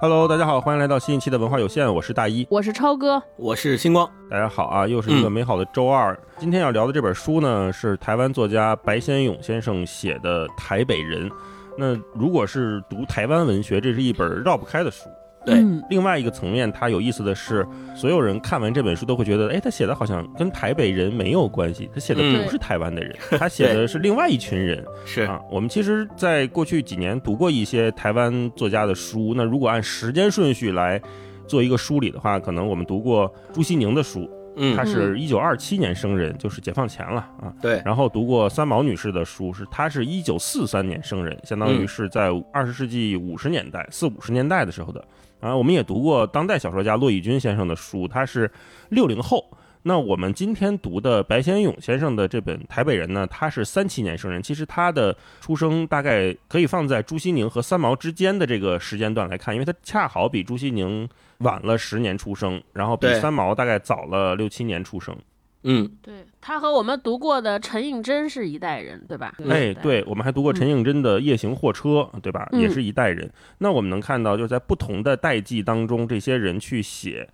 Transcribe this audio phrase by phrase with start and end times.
[0.00, 4.08] Hello，大家好，欢迎来到新一期的文化有限，我是大一，我是超哥，我是星光。
[4.30, 6.16] 大家好啊，又是一个美好的周二。
[6.38, 11.28] 今天要聊的这本书呢，是台湾作家白先勇先生写的《台北人》。
[11.76, 15.08] 那如果是读台湾文学，这是一本绕不开的书。
[15.48, 24.84] 对，另外一个层面，它有意思的是，所有人看完这本书都会觉得，哎，他写的好像跟台北人没有关系，他写的不是台湾的人， 他写的是另外一群人。
[25.04, 25.22] 是。
[25.22, 31.00] 啊，我们其实在过去几年读过一些台湾作家的书，那如果按时间顺序来
[31.46, 34.28] 做一个梳理的话，可能我们读过朱西宁的书，
[34.58, 37.54] 嗯，他是一九二七年生人，就是解放前了啊。
[37.62, 45.02] 对，然后读过三毛女士的书，是她是一九四三年生人，相当于是在二十世纪五十年代四五十年代的时候的。
[45.40, 48.50] 啊，我们也读过当代小说家骆以军先生的书，他是
[48.88, 49.44] 六零后。
[49.82, 54.42] 那我们今天读的白先勇先生的这本《台北人》呢，他是三七年生人。
[54.42, 65.16] 其实他的出生大概可以放在朱西宁和三毛之间的这个时间段来看，因为他恰好比朱西宁晚了十年出生，然后比三毛大概早了六七年出生。
[65.64, 69.34] 嗯，对他和我们读过的陈映真是一代人，对吧？
[69.48, 71.88] 哎，对，我们还读过陈映真的《夜行货车》，
[72.20, 72.48] 对吧？
[72.52, 73.28] 也是一代人。
[73.58, 77.28] 那我们能看到，就是在不同的代际当中，这些人去写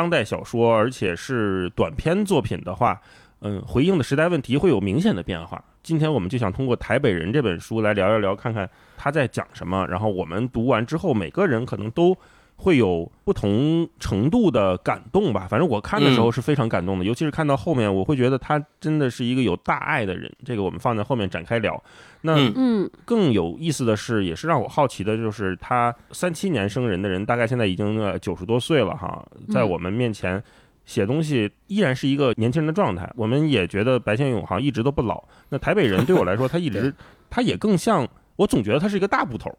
[0.00, 2.98] 当代小说，而且是短篇作品的话，
[3.40, 5.62] 嗯，回应的时代问题会有明显的变化。
[5.82, 9.86] 今天我们就想通过《台北人》这本书来聊一聊，看看他在讲什么。
[9.88, 12.16] 然后我们读完之后，每个人可能都。
[12.62, 20.30] 会有不同程度的感动吧，反正我看的时候是非常感动的，尤其是看到后面，我会觉得他真的是一个有大爱的人。
[20.44, 21.82] 这个我们放在后面展开聊。
[22.22, 30.42] 那嗯，更有意思的是，也是让我好奇的，就是他三七年生人的人，大概现在已经呃九十多岁了哈，在我们面前
[30.84, 33.10] 写东西依然是一个年轻人的状态。
[33.16, 35.22] 我们也觉得白先勇好像一直都不老。
[35.48, 36.92] 那台北人对我来说，他一直
[37.30, 39.50] 他也更像，我总觉得他是一个大部头。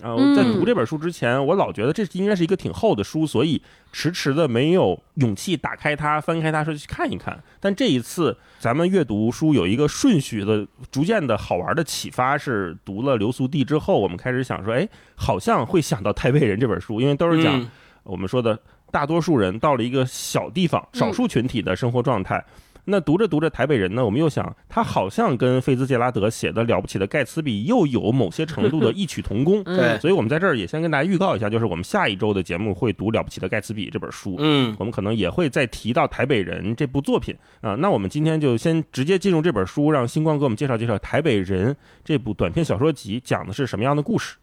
[0.00, 3.60] 然后在读这本书之前，我老觉得这应该是一个挺厚的书，所以
[3.92, 7.42] 迟迟的没有勇气打开它、翻开它说去看一看。
[7.58, 17.68] 但这一次，咱们阅读书有一个顺序的、逐渐的好玩的启发，是读了流俗地之后，我们开始想说，哎，好像会想到《太尉人》这本书，因为都是讲
[18.04, 18.56] 我们说的
[18.92, 22.44] 大多数人到了一个小地方、少数群体的生活状态。
[22.90, 29.62] 那读着读着台北人呢，我们又想，他好像跟菲兹杰拉德写的了不起的盖茨比又有某些程度的异曲同工。
[29.76, 34.36] 对，所以我们在这儿也先跟大家预告一下，就是我们下一周的节目会读了不起的盖茨比这本书。
[34.38, 37.74] 嗯，我们可能也会再提到台北人这部作品啊。
[37.74, 44.36] 那我们今天就先直接进入这本书，让星光给我们介绍介绍台北人这部短篇小说集讲的是什么样的故事。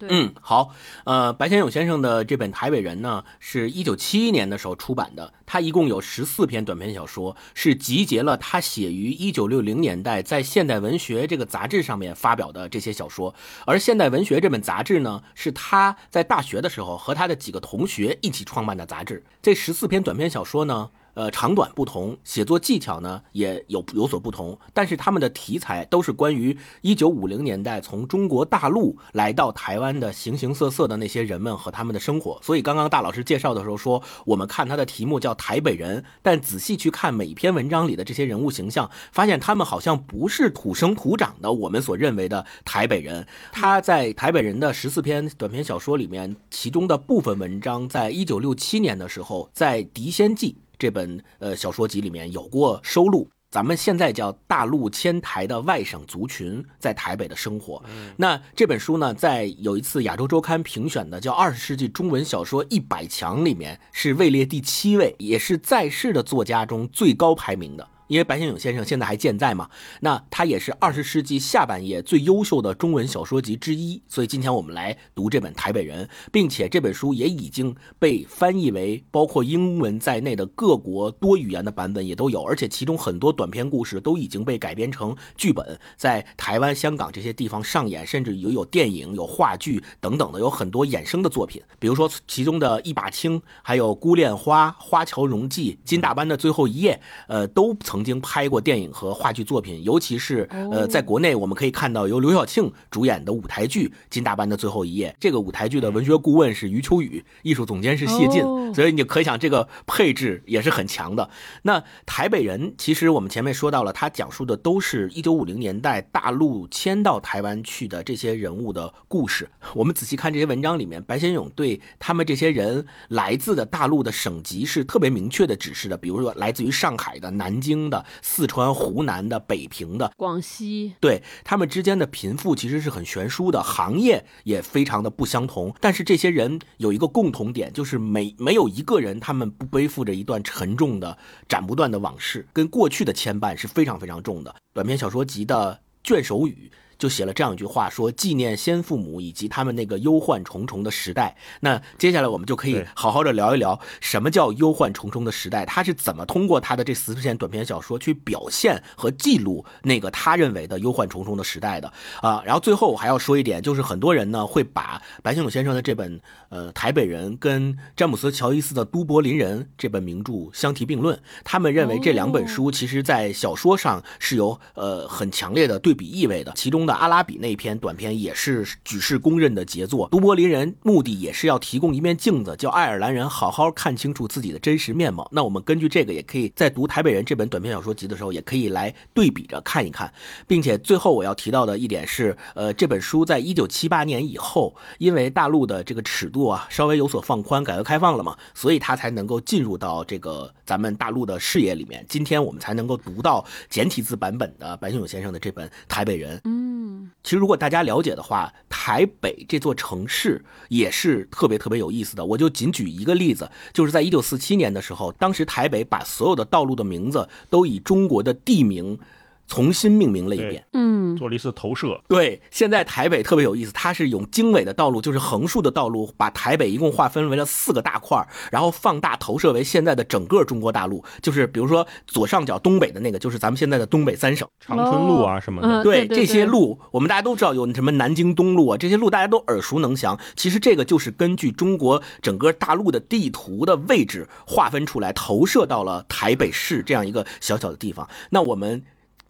[0.00, 0.74] 嗯，好，
[1.04, 5.32] 呃，白先勇先生的这本《台北人》呢，是一九七一年的时候出版的。
[5.46, 13.34] 他一共有十四篇短篇小说，是集结了他写于一九六零年代在《现代文学》这个杂志上面发表的这些小说。
[13.64, 19.24] 而《现代文学》这本杂志呢，是他在大学的时候和他的几个同学一起创办的杂志。
[19.40, 20.90] 这十四篇短篇小说呢。
[21.16, 32.38] 呃，长短不同，写作技巧呢也有有所不同，但是他们的题材都是关于一九五零年代从中国大陆来到台湾的形形色色的那些人们和他们的生活。
[32.42, 43.26] 所以刚刚大老师介绍的时候说，我们看他的题目叫台北人，但仔细去看每篇文章里的这些人物形象，发现他们好像不是土生土长的我们所认为的台北人。
[43.50, 50.58] 他在台北人的十四篇短篇小说里面，其中的部分文章，在一九六七年的时候，在《狄仙记》。
[50.78, 57.82] 这本呃小说集里面有过收录，咱们现在叫大陆迁台的外省族群在台北的生活。
[58.16, 67.88] 那这本书呢，在有一次亚洲周刊评选的叫二十世纪中文小说一百强里面是位列第七位，也是在世的作家中最高排名的。
[68.08, 69.68] 因为白先勇先生现在还健在嘛，
[70.00, 97.95] 那他也是二十世纪下半叶最优秀的中文小说集之一，所以今天我们来读这本《台北人》，并且这本书也已经被翻译为包括英文在内的各国多语言的版本也都有，而且其中很多短篇故事都已经被改编成剧本，在台湾、香港这些地方上演，甚至有有电影、有话剧等等的，有很多衍生的作品，比如说其中的一把青，还有孤恋花、花桥荣记、金大班的最后一夜，呃，都曾。
[97.96, 105.08] 曾经拍过电影和话剧作品，尤其是呃，在国内我们可以看到由刘晓庆主演的舞台剧《金大班的最后一夜》。
[105.18, 108.42] 这个舞台剧的文学顾问是余秋雨，艺术总监是谢晋，
[108.74, 111.30] 所以你可想这个配置也是很强的。
[111.62, 119.48] 那台北人其实我们前面说到了，他讲述的都是一九五零年代大陆迁到台湾去的这些人物的故事。
[119.72, 135.74] 我们仔细看这些文章里面，白先勇对他们这些人来自的大陆的省级是特别明确的指示的，比如说来自于上海的、南京的、四川、湖南的、北平的、广西，对他们之间的贫富其实是很悬殊的，行业也非常的不相同。
[135.80, 141.16] 但是这些人有一个共同点，就是没没有一个人他们不背负着一段沉重的、
[141.48, 144.54] 斩不断的往事，跟过去的牵绊是非常非常重的。
[144.72, 146.70] 短篇小说集的卷首语。
[146.98, 151.36] 就写了这样一句话，说纪念先父母以及他们那个忧患重重的时代。
[151.60, 162.42] 那接下来我们就可以好好的聊一聊什么叫忧患重重的时代，他是怎么通过他的这四篇短篇小说去表现和记录那个他认为的忧患重重的时代的啊。
[162.46, 176.85] 然后最后我还要说一点，就是很多人呢会把白先勇先生的这本呃《台北人》跟詹姆斯·乔伊斯的《都柏林人》这本名著相提并论，他们认为这两本书其实在小说上是有呃很强烈的对比意味的，其中。
[176.86, 180.08] 的阿拉比那篇短篇也是举世公认的杰作。
[180.10, 185.28] 都柏林人目的也是要提供一面镜子，叫爱尔兰人好好看清楚自己的真实面貌。
[185.32, 190.12] 那我们根据这个，也可以在读《台北人》这本短篇小说集的时候，也可以来对比着看一看。
[190.46, 202.04] 并且最后我要提到的一点是，呃，这本书在一九七八年以后，因为大陆的这个尺度啊稍微有所放宽，改革开放了嘛，所以它才能够进入到这个咱们大陆的视野里面。
[202.08, 206.36] 今天我们才能够读到简体字版本的白先勇先生的这本《台北人》。
[206.44, 207.10] 嗯。
[207.22, 212.24] 其实，如果大家了解的话，台北这座城市也是特别特别有意思的。
[212.24, 218.98] 我就仅举一个例子，就是在一九四七年的时候，当时台北把所有的道路的名字都以中国的地名。
[219.46, 222.00] 重新命名了一遍，嗯，做了一次投射。
[222.08, 231.04] 对，现在台北特别有意思，它是用经纬的道路，就是横竖的道路，把台北一共划分为了四个大块儿然后放大投射为现在的整个中国大陆。
[231.22, 235.82] 就是比如说左上角东北的那个，就是咱们现在的东北三省，长春路啊什么的。
[235.82, 240.18] 对这些路，我们大家都知道有什么南京东路啊，这些路大家都耳熟能详。
[240.34, 248.08] 其实这个就是根据中国整个大陆的地图的位置划分出来，投射到了台北市这样一个小小的地方。
[248.30, 248.82] 那我们。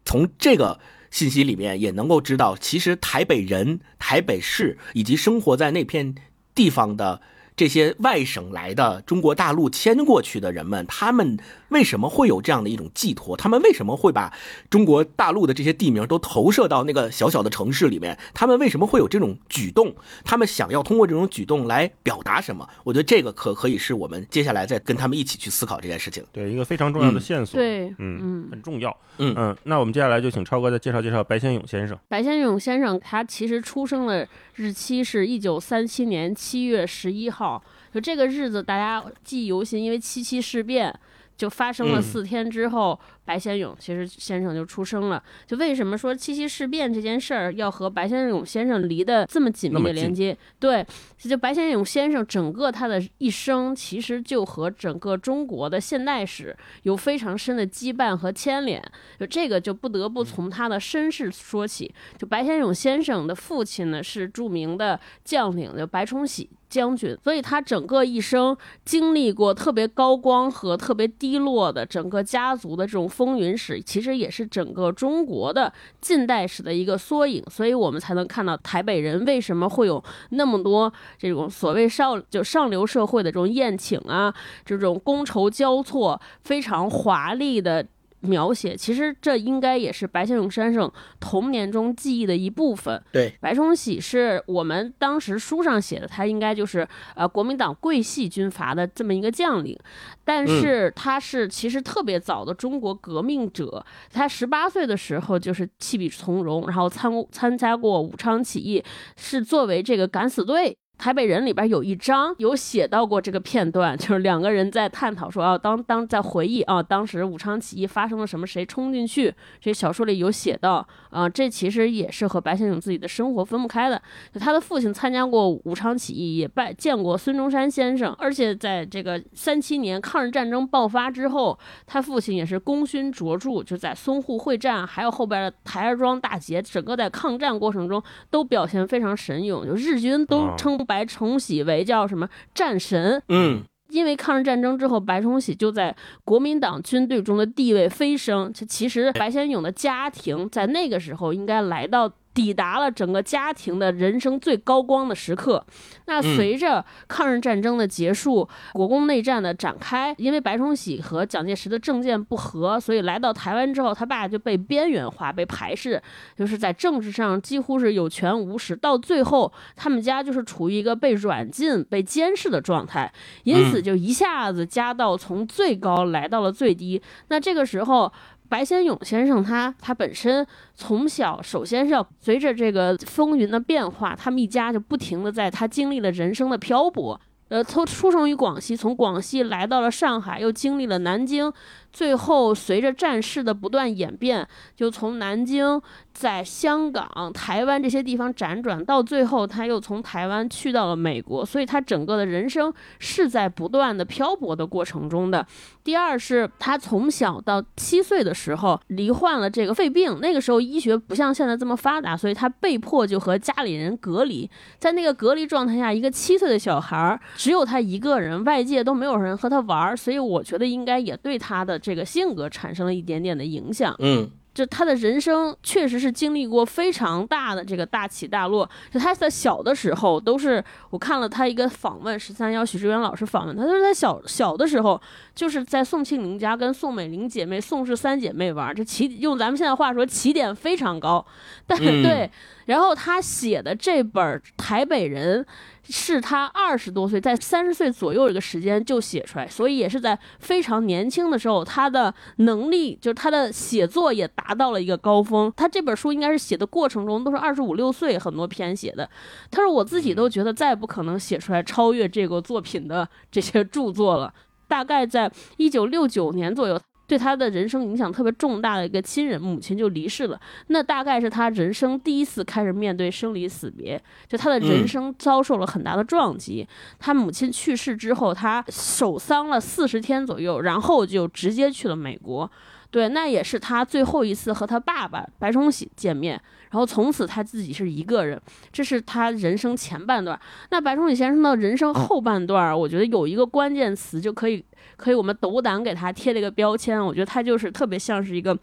[0.06, 0.80] 从这个
[1.10, 6.14] 信息里面也能够知道，其实台北人、台北市以及生活在那片
[6.54, 7.20] 地方的。
[7.56, 11.38] 这些外省来的中国大陆迁过去的人们，他们
[11.68, 13.36] 为什么会有这样的一种寄托？
[13.36, 14.32] 他们为什么会把
[14.70, 18.16] 中国大陆的这些地名都投射到那个小小的城市里面？
[18.32, 19.94] 他们为什么会有这种举动？
[20.24, 22.68] 他们想要通过这种举动来表达什么？
[22.84, 26.24] 我觉得这个可可以是我们接下来再跟他们一起去思考这件事情。
[26.32, 27.58] 对，一个非常重要的线索。
[27.58, 28.96] 对，嗯嗯，很重要。
[29.18, 31.98] 嗯嗯，那我们接下来就请超哥再介绍介绍白先勇先生。
[32.08, 37.62] 白先勇先生他其实出生的日期是一九三七年七月十一号。
[37.94, 40.94] 就这个日子，大家记忆犹新，因为七七事变
[41.36, 42.98] 就发生了四天之后。
[43.26, 50.38] 白先勇其实先生就出生了，就为什么说七七事变这件事儿要和白先勇先生离得这么紧密的连接？
[50.60, 50.86] 对，
[51.18, 58.80] 就白先勇先生整个他的一生，其实就和整个中国的现代史有非常深的羁绊和牵连。
[59.18, 61.92] 就这个就不得不从他的身世说起。
[62.16, 73.06] 就白先勇先生的父亲呢是著名的将领，就白崇禧将军，所以他整个一生经历过特别高光和特别低落的整个家族的这种。
[73.08, 84.34] 风云史其实也是整个中国的近代史的一个缩影，所以我们才能看到台北人为什么会有那么多这种所谓上就上流社会的这种宴请啊，
[84.64, 87.86] 这种觥筹交错、非常华丽的。
[88.20, 90.90] 描写其实这应该也是白先勇先生
[91.20, 93.02] 童年中记忆的一部分。
[93.12, 99.78] 对，白崇禧是我们当时书上写的，他应该就是呃国民党桂系军阀的这么一个将领，
[100.24, 103.84] 但是他是其实特别早的中国革命者。
[104.10, 108.82] 他十八岁的时候就是弃笔从戎，然后参参加过武昌起义，
[109.16, 110.76] 是作为这个敢死队。
[110.98, 119.32] 台北人里边有一章有写到过这个片段，就是两个人在探讨说啊，当当在回忆啊，当时武昌起义发生了什么，谁冲进去？
[119.60, 124.00] 这小说里有写到啊，这其实也是和白先勇自己的生活分不开的。
[124.40, 140.78] 他的父亲参加过武昌起义，也拜见过孙中山先生，而且在这个三七年抗日战争爆发之后，他父亲也是功勋卓著，就在淞沪会战，还有后边的台儿庄大捷，整个在抗战过程中都表现非常神勇，就日军都称。
[140.86, 143.20] 白崇禧为叫什么战神？
[143.28, 148.52] 嗯，因为抗日战争之后，白崇禧就在国民党军队中的地位飞升。
[148.54, 152.10] 其实白先勇的家庭在那个时候应该来到。
[152.36, 155.64] 抵达了整个家庭的人生最高光的时刻。
[156.04, 166.00] 那随着抗日战争的结束，国共内战的展开，因为白崇禧和蒋介石的政见不合，所以来到台湾之后，他爸就被边缘化、被排斥，
[166.36, 168.76] 就是在政治上几乎是有权无实。
[168.76, 173.10] 到最后，他们家就是处于一个被软禁、被监视的状态，
[173.44, 177.00] 因此就一下子家道从最高来到了最低。
[177.28, 178.12] 那这个时候。
[178.48, 187.20] 白先勇先生，他他本身从小首先是要随着这个风云的变化，他们一家就不停的在他经历了人生的漂泊。
[187.48, 191.52] 呃，从出生于广西，从广西来到了上海，又经历了南京，
[191.96, 195.80] 最后随着战事的不断演变，就从南京。
[196.16, 205.46] 在香港、台湾这些地方辗转，到最后他又从台湾去到了美国，所以他整个的人生是在不断的漂泊的过程中的。
[205.84, 214.50] 第二是他从小到七岁的时候罹患了这个肺病，那个时候医学不像现在这么发达，所以他被迫就和家里人隔离。
[214.78, 223.94] 在那个隔离状态下，一个七岁的小孩儿只有他一个人，外界都没有人和他玩儿，所以我觉得应该也对他的这个性格产生了一点点的影响。
[224.00, 224.28] 嗯。
[224.56, 228.66] 就他的人生确实是经历过非常大的这个大起大落。
[228.90, 234.98] 就他在小的时候，都是我看了他一个访问，十三幺许志远老师访问他，他说他小小的时候
[235.34, 241.22] 就是在宋庆龄家跟宋美龄姐妹、宋氏三姐妹玩，这起用咱们现在话说起点非常高。
[241.68, 242.30] 但对，
[242.64, 244.24] 然后他写的这本
[244.56, 245.44] 《台北人》。
[245.88, 255.52] 是他二十多岁，在三十岁左右这个时间就写出来，所以也是在非常年轻的时候，他的能力就是他的写作也达到了一个高峰。
[255.56, 259.08] 他这本书应该是写的过程中都是二十五六岁很多篇写的。
[259.50, 264.32] 他说我自己都觉得再不可能写出来超越这个作品的这些著作了。
[264.68, 266.80] 大概在一九六九年左右。
[267.06, 276.66] 对他的人生影响特别重大的一个亲人母亲就离世了，那大概是他人生第一次开始面对生离死别，就他的人生遭受了很大的撞击。
[276.98, 282.50] 他母亲去世之后，他守丧了四十天左右，然后就直接去了美国。
[282.90, 286.40] 对，那也是他最后一次和他爸爸白崇禧见面，
[286.70, 288.40] 然后从此他自己是一个人。
[288.72, 290.38] 这是他人生前半段。
[290.70, 294.64] 那白崇禧先生的人生后半段，我觉得有一个关键词就可以。
[294.96, 298.56] 可以，我们斗胆给他贴了一个标签，我觉得他就是特别像是一个。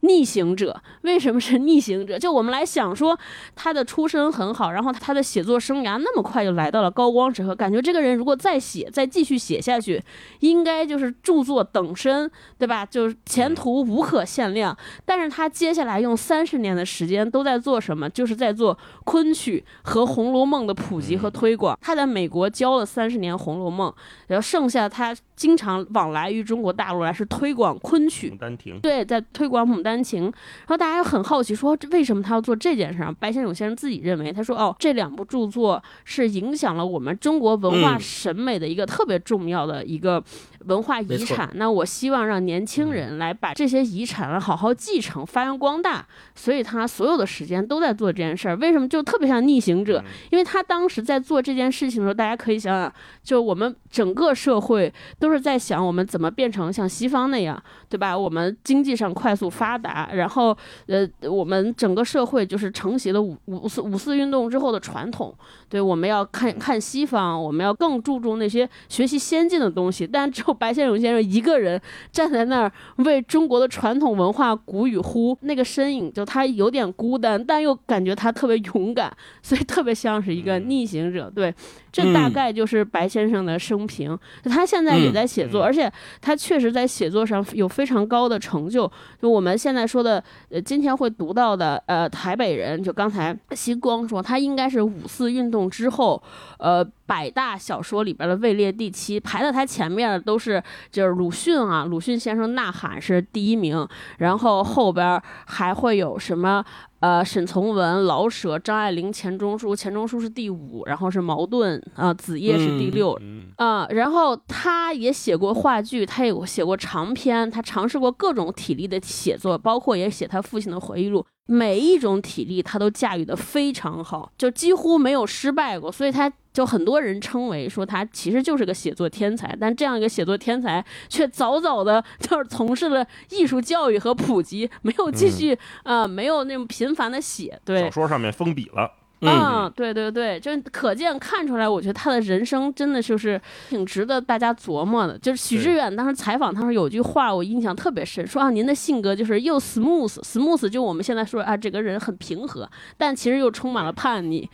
[0.00, 2.16] 逆行者为什么是逆行者？
[2.20, 3.18] 就我们来想说，
[3.54, 10.02] 他的出身很好，然后他的写作生涯那么快就来到了高光时刻，感觉这个人如果再写，再继续写下去，
[10.40, 12.86] 应该就是著作等身，对吧？
[12.86, 14.74] 就是前途无可限量。
[15.04, 18.08] 但是他接下来用三十年的时间都在做什么？
[18.08, 21.78] 就是在做昆曲和《红楼梦》的普及和推广。
[21.82, 23.90] 他在美国教了三十年《红楼梦》，
[24.28, 28.30] 然后剩下他经常往来于中国大陆来是推广昆曲。
[28.30, 29.89] 牡丹亭对，在推广牡丹。
[29.90, 30.32] 丹情，然
[30.68, 33.12] 后大家又很好奇，说为什么他要做这件事儿？
[33.18, 40.22] 白先勇先生自己认为，他说：“哦，这两部著作是影响了我们中国文化审美的一个特别重要的一个。”
[40.66, 46.06] 文化遗产，那我希望让年轻人来把这些遗产好好继承、发扬光大。
[46.34, 48.54] 所以他所有的时间都在做这件事儿。
[48.56, 50.04] 为什么就特别像逆行者？
[50.30, 52.92] 因为他当时在做这件事情的时候，大家可以想想，
[53.22, 58.16] 就我们整个社会都是在想我们怎么变成像西方那样，对吧？
[58.16, 60.56] 我们经济上快速发达，然后
[60.86, 65.34] 呃，我们整个社会就是承袭了五五四五四运动之后的传统。
[65.68, 70.06] 对，我们要看看西方，我们要更注重那些学习先进的东西。
[70.06, 71.80] 但只有白先勇先生一个人
[72.12, 81.30] 站在那儿为中国的传统文化鼓与呼，那个身影就他有点孤单，但又感觉他特别勇敢，所以特别像是一个逆行者。
[81.34, 81.52] 对，
[81.90, 84.16] 这大概就是白先生的生平。
[84.44, 88.90] 他现在也在写作，而且他确实在写作上有非非常高的成就。
[89.18, 95.70] 就我们现在说的，呃，今天会读到的，呃，台北人，就刚才西光说，他应该是五四运动。
[95.70, 96.22] 之后，
[96.58, 100.62] 呃，百大小说里边的位列第七，排在他前面的都是
[100.92, 103.84] 就是鲁迅啊，鲁迅先生《呐喊》是第一名，
[104.18, 106.64] 然后后边还会有什么
[107.00, 113.18] 呃沈从文、老舍、张爱玲、钱钟书，钱钟书是第五，然后是茅盾啊，子夜是第六
[113.56, 121.26] 啊，然后他也写过话剧，他也写过长篇，他尝试过各种体力的写作，包括也写他父亲的回忆录。
[121.46, 129.56] 每一种体力他都驾驭的非常好，就几乎没有失败过，所以他就很多人称为说他其实就是个写作天才。
[129.60, 137.60] 但这样一个写作天才，却早早的 就是从事了艺术教育和普及，没有继续啊，没有那种频繁的写。
[137.64, 138.90] 对，小说上面封笔了。
[139.20, 145.18] 嗯，对对对，就可见看出来，我觉得他的人生真的就是挺值得大家琢磨的。
[145.18, 154.48] 就是许志远当时采访他时有句话我印象特别深，说啊，您的性格就是又 smooth，smooth 就我们现在说啊，这个人很平和，但其实又充满了叛逆。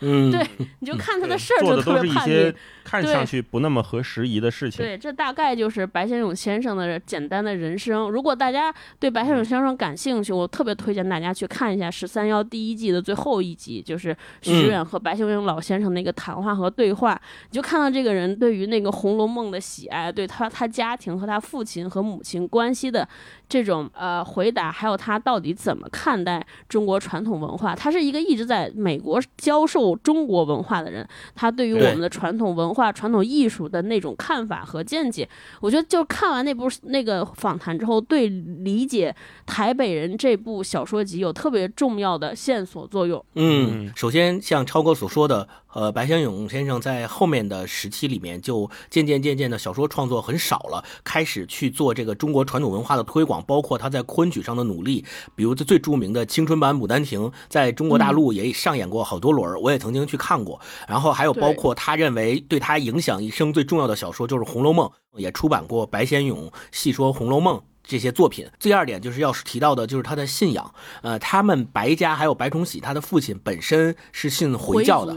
[0.00, 0.46] 嗯，对，
[0.80, 2.32] 你就看他的事就特别叛逆。
[2.32, 2.54] 些
[2.84, 4.84] 看上去不那么合时宜的事情。
[4.84, 8.08] 对，这大概就是白先勇先生的简单的人生。
[8.08, 17.20] 如果大家对白先勇先生感兴趣，我特别推荐大家去看一下《十三幺》第一季的最后一集，就是徐远和白秀英老先生那个谈话和对话，
[17.50, 23.08] 你就看到这个人对于那个《红楼梦》的喜爱，对他他家庭和他父亲和母亲关系的
[23.48, 27.74] 这种呃回答，还有他到底怎么看待中国传统文化。
[27.74, 35.28] 他是一个一直在美国教授中国文化的人，他对于我们的传统文化、传统艺术的那种看法和见解，
[35.60, 39.14] 我觉得就看完那部那个访谈之后，对理解
[39.46, 43.24] 《台北人》这部小说集有特别重要的线索作用。
[43.34, 55.04] 嗯，首先像超哥所说的，呃，白先勇先生在后面的时期里面，就渐渐渐渐的小说创作很少了，开始去做这个中国传统文化的推广，包括他在昆曲上的努力，
[55.34, 60.58] 比如最著名的青春版《牡丹亭》，在中国大陆也上演过好多轮，我也曾经去看过。
[60.88, 67.58] 然后还有包括他认为对他影响一生最重要的小说就是《红楼梦》，也出版过白先勇细说《红楼梦》。
[67.88, 70.74] 这些作品，第二点就是要是提到的，就是他的信仰。
[71.02, 75.14] 呃，他们白家还有白崇禧，他的父亲本身是信回教的。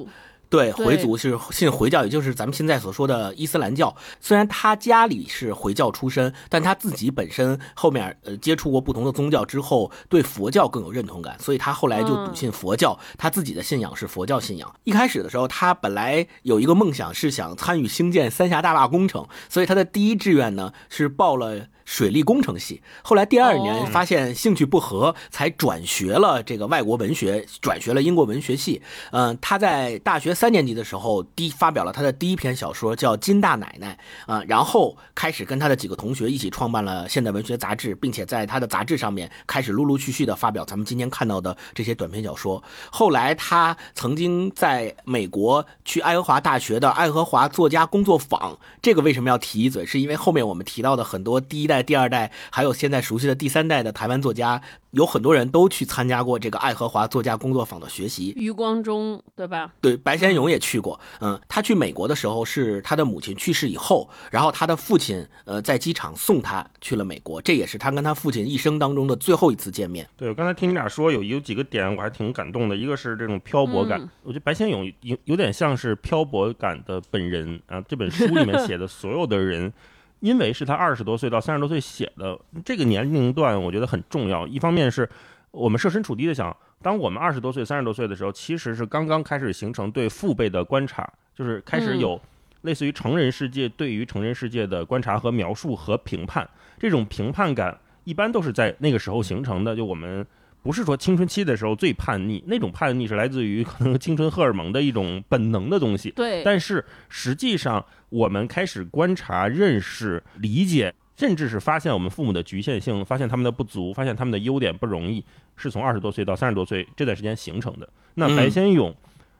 [0.49, 3.95] 对，回族是信回教，也就是咱们现在所说的伊斯兰教。
[4.19, 12.97] 虽然他家里是回教出身，但他自己本身后面呃接触过不同的宗教之后，对佛教更有认同感，所以他后来就笃信佛教。
[13.17, 14.73] 他自己的信仰是佛教信仰。
[14.85, 21.67] 一开始的时候，他本来有一个梦想是想参与兴建三峡大坝工程，所以他的第一志愿呢是报了。
[21.89, 28.79] 水利工程系，后来第二年发现兴趣不合，才转学了这个外国文学，转学了英国文学系。
[29.11, 33.97] 嗯，他在大学三年级的时候，第发表了他的第一篇小说，叫《金大奶奶》
[34.31, 42.63] 啊，然后开始跟他的几个同学一起创办了现代文学杂志，并且在他的杂志上面开始陆陆续续的发表咱们今天看到的这些短篇小说。
[42.91, 49.83] 后来他曾经在美国去爱荷华大学的爱荷华作家工作坊，这个为什么要提一嘴？
[49.83, 51.78] 是因为后面我们提到的很多第一代。
[51.83, 54.61] 第二代，还有现在熟悉的第三代的台湾作家。
[54.91, 59.71] 有很多人都去参加过这个爱荷华作家工作坊的学习，余光中对吧？
[59.79, 60.99] 对，白先勇也去过。
[61.21, 70.09] 嗯，他去美国的时候是他的母亲去世以后，然后他的父亲呃在机场送他去了美国，这也是他跟他父亲一生当中的最后一次见面。
[70.17, 77.79] 对我刚才听你俩说有有几个点我还挺感动的，一个是这种漂泊感，我觉得白先勇有有点像是漂泊感的本人啊。
[77.87, 79.71] 这本书里面写的所有的人。
[80.19, 84.45] 因为是他二十多岁到三十多岁写的这个年龄段，我觉得很重要。
[84.47, 85.09] 一方面是
[85.51, 92.19] 我们设身处地的想，当我们二十多岁、三十多岁的时候，其实是刚刚开始形成对父辈的观察，就是开始有
[92.61, 96.49] 类似于成人世界对于成人世界的观察和描述和评判。
[96.77, 99.75] 这种评判感一般都是在那个时候形成的。
[99.75, 100.25] 就我们。
[100.61, 106.11] 不是说青春期的时候最叛逆，那种叛逆是来自于可能青春荷尔蒙的一种本能的东西。
[106.11, 115.23] 对，但是实际上我们开始观察、认识、理解，甚至是发现我们父母的局限性，发现他们的不足，发现他们的优点不容易，
[115.55, 117.89] 是从二十多岁到三十多岁这段时间形成的。
[118.15, 118.95] 那白先勇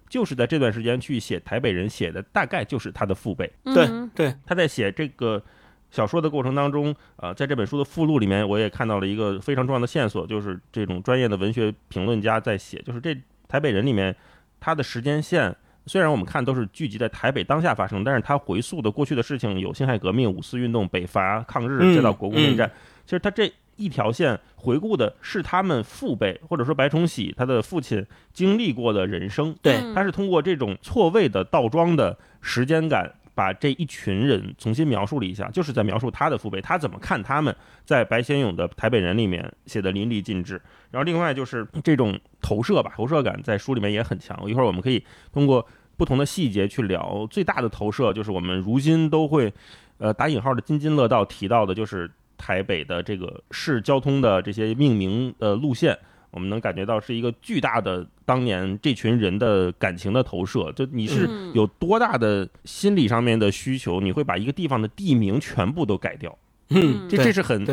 [0.08, 3.51] 就是在这段时间去写《台北人》，写的大概就是他的父辈。
[3.65, 5.43] 对，对，他在写这个。
[5.91, 14.15] 小说的过程当中，呃，在这本书的附录里面，我也看到了一个非常重要的线索，就是这种专业的文学评论家在写，就是这台北人里面，
[14.60, 15.56] 他的时间线
[15.88, 22.71] 虽然我们看都是聚集在台北当下发生，但是他回溯的过去的事情有辛亥革命、五四运动、北伐抗日，再到国共内战，
[23.06, 33.12] 其实他这一条线回顾的是他们父辈或者说白崇禧他的父亲经历过的人生，对，他是通过这种错位的倒装的时间感。
[33.39, 40.62] 把这一群人重新描述了一下，就是在描述他的父辈，他怎么看他们，在白先勇的《台北人》里面写的淋漓尽致。
[40.91, 44.38] 然后另外就是这种投射吧，投射感在书里面也很强。
[44.49, 47.25] 一会儿我们可以通过不同的细节去聊。
[47.32, 49.54] 最大的投射就是我们如今都会，
[49.99, 55.97] 呃，打引号的津津乐道提到的，就是台北的这个市交通的这些命名的路线。
[56.31, 66.37] 我们能感觉到是一个巨大的当年这群人的感情的投射，就你是有多大的心理上面的需求，你会把一个地方的地名全部都改掉，
[66.69, 67.65] 嗯，这这是很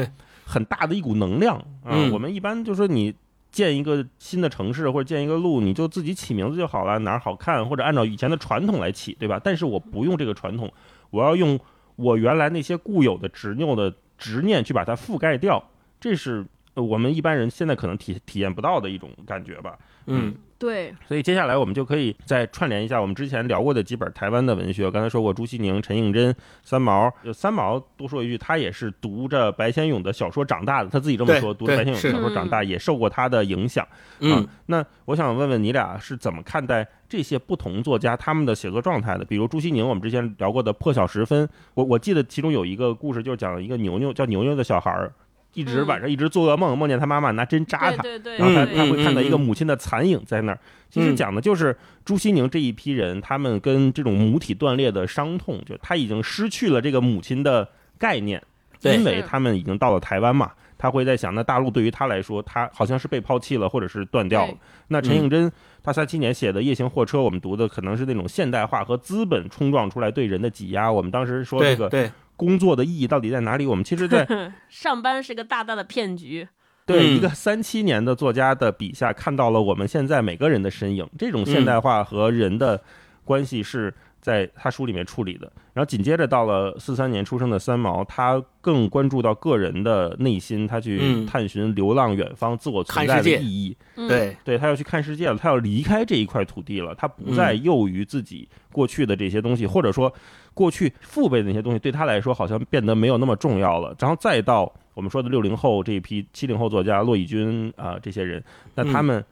[0.44, 1.96] 很大的一股能量啊。
[2.10, 3.14] 我们一般就说你
[3.50, 9.38] 建一个新的城市或者建一个路，你就自己起名字就好了，哪儿好看或者按照以前的传统来起，对吧？
[9.44, 10.72] 但是我不用这个传统，
[11.10, 11.60] 我要用
[11.96, 15.62] 我原来那些固有的执拗的执念去把它覆盖掉，
[16.00, 16.46] 这是。
[16.76, 19.76] 呃我们一般人现在可能体体验不到的一种感觉吧。
[20.06, 24.90] 嗯对，所以接下来我们就可以再串联一下我们之前聊过的几本台湾的文学。
[24.90, 27.12] 刚才说过朱西宁、陈应真、三毛。
[27.22, 33.86] 就三毛多说一句，他也是读着白先勇的小说长大的，他自己这么说，读着白先勇的小说长大，也受过他的影响。
[34.20, 39.24] 嗯啊，那我想问问你俩是怎么看待这些不同作家他们的写作状态的？
[39.26, 45.12] 比如朱西宁，我们之前聊过的《破晓时分》，我我记得其中有一个故事，就是讲一个牛牛叫牛牛的小孩儿，
[45.56, 50.58] 一直嗯晚上一直做噩梦，梦见他妈妈拿针扎他，对对对，然后他嗯他会看到一个母亲的残影在那儿。
[50.90, 58.40] 其实嗯讲的就是朱西宁这一批人，他们跟这种母体断裂的伤痛，就他已经失去了这个母亲的概念，
[58.82, 60.52] 因为他们已经到了台湾嘛。
[60.78, 64.52] 他会在想，那大陆对于他来说，他好像是被抛弃了，或者是断掉了。
[64.88, 65.50] 那陈应真
[65.82, 70.92] 他三七年写的《夜行货车》，我们读的可能是那种现代化和资本冲撞出来对人的挤压。
[70.92, 71.88] 我们当时说这个
[72.36, 73.66] 工作的意义到底在哪里？
[73.66, 74.26] 我们其实，在
[74.68, 76.46] 上班是个大大的骗局。
[76.50, 76.54] 嗯
[76.86, 81.04] 对一个三七年的作家的笔下，看到了我们现在每个人的身影。
[81.18, 82.80] 这种现代化和人的
[83.24, 85.50] 关系是在他书里面处理的。
[85.72, 93.76] 然后紧接着到了四三年出生的三毛，他更关注到个人的内心，他去嗯探寻流浪远方、自我存在的看世界意义。
[93.96, 100.14] 嗯、对，对他要去看世界了，他要离开这一块土地了，他不再囿于自己过去的这些东西，或者说
[100.56, 103.94] 过去父辈的那些东西对他来说好像变得没有那么重要了。
[104.00, 108.42] 然后再到我们说的六零后这一批七零后作家骆以军啊、这些人，
[108.74, 109.24] 那他们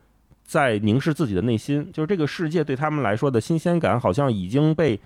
[0.44, 5.00] 在凝视自己的内心，就是这个世界对他们来说的新鲜感好像已经被。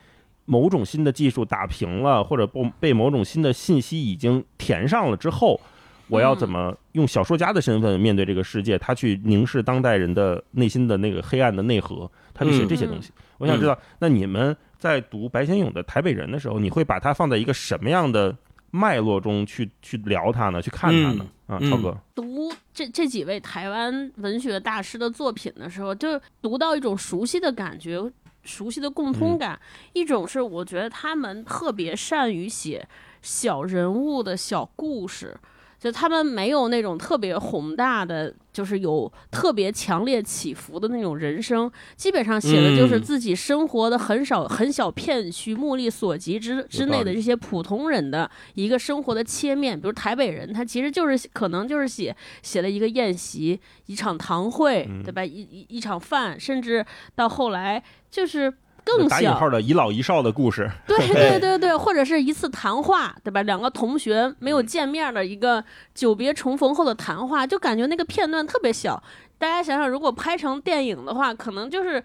[0.50, 5.60] 某种新的技术打平了，或者被被某种新的信息已经填上了之后，
[6.06, 8.78] 我要怎么用小说家的身份面对这个世界？
[8.78, 13.12] 他去凝视当代人的内心的那个黑暗的内核，他去写这些东西。
[13.36, 18.36] 我想知道，那你们在读白先勇的《台北人》的时候，你会把它放在一个什么样的
[18.70, 20.62] 脉络中去去聊它呢？
[20.62, 21.26] 去看它呢？
[21.46, 27.98] 啊，嗯超哥，读这这几位台湾文学大师的作品的时候，就读到一种熟悉的感觉，
[28.42, 29.58] 熟悉的共通感。
[29.94, 32.86] 一种是我觉得他们特别善于写
[33.22, 35.36] 小人物的小故事。
[35.78, 49.80] 就他们没有那种特别宏大的，就是有特别强烈起伏的那种人生，基本上写的就是嗯自己生活的很少很小片区、目力所及之之内的这些普通人的一个生活的切面。
[49.80, 55.24] 比如台北人，他其实就是可能就是写写了一个宴席、一场堂会，嗯对吧？
[55.24, 58.52] 一一一场饭，甚至到后来就是。
[58.96, 63.42] 更打引小号的一老一少的故事， 对 对对对，或者是一次谈话，对吧？
[63.42, 65.62] 两个同学没有见面的一个
[65.94, 69.02] 久别重逢后的谈话，就感觉那个片段特别小。
[69.36, 72.02] 大家想想，如果拍成电影的话，可能就是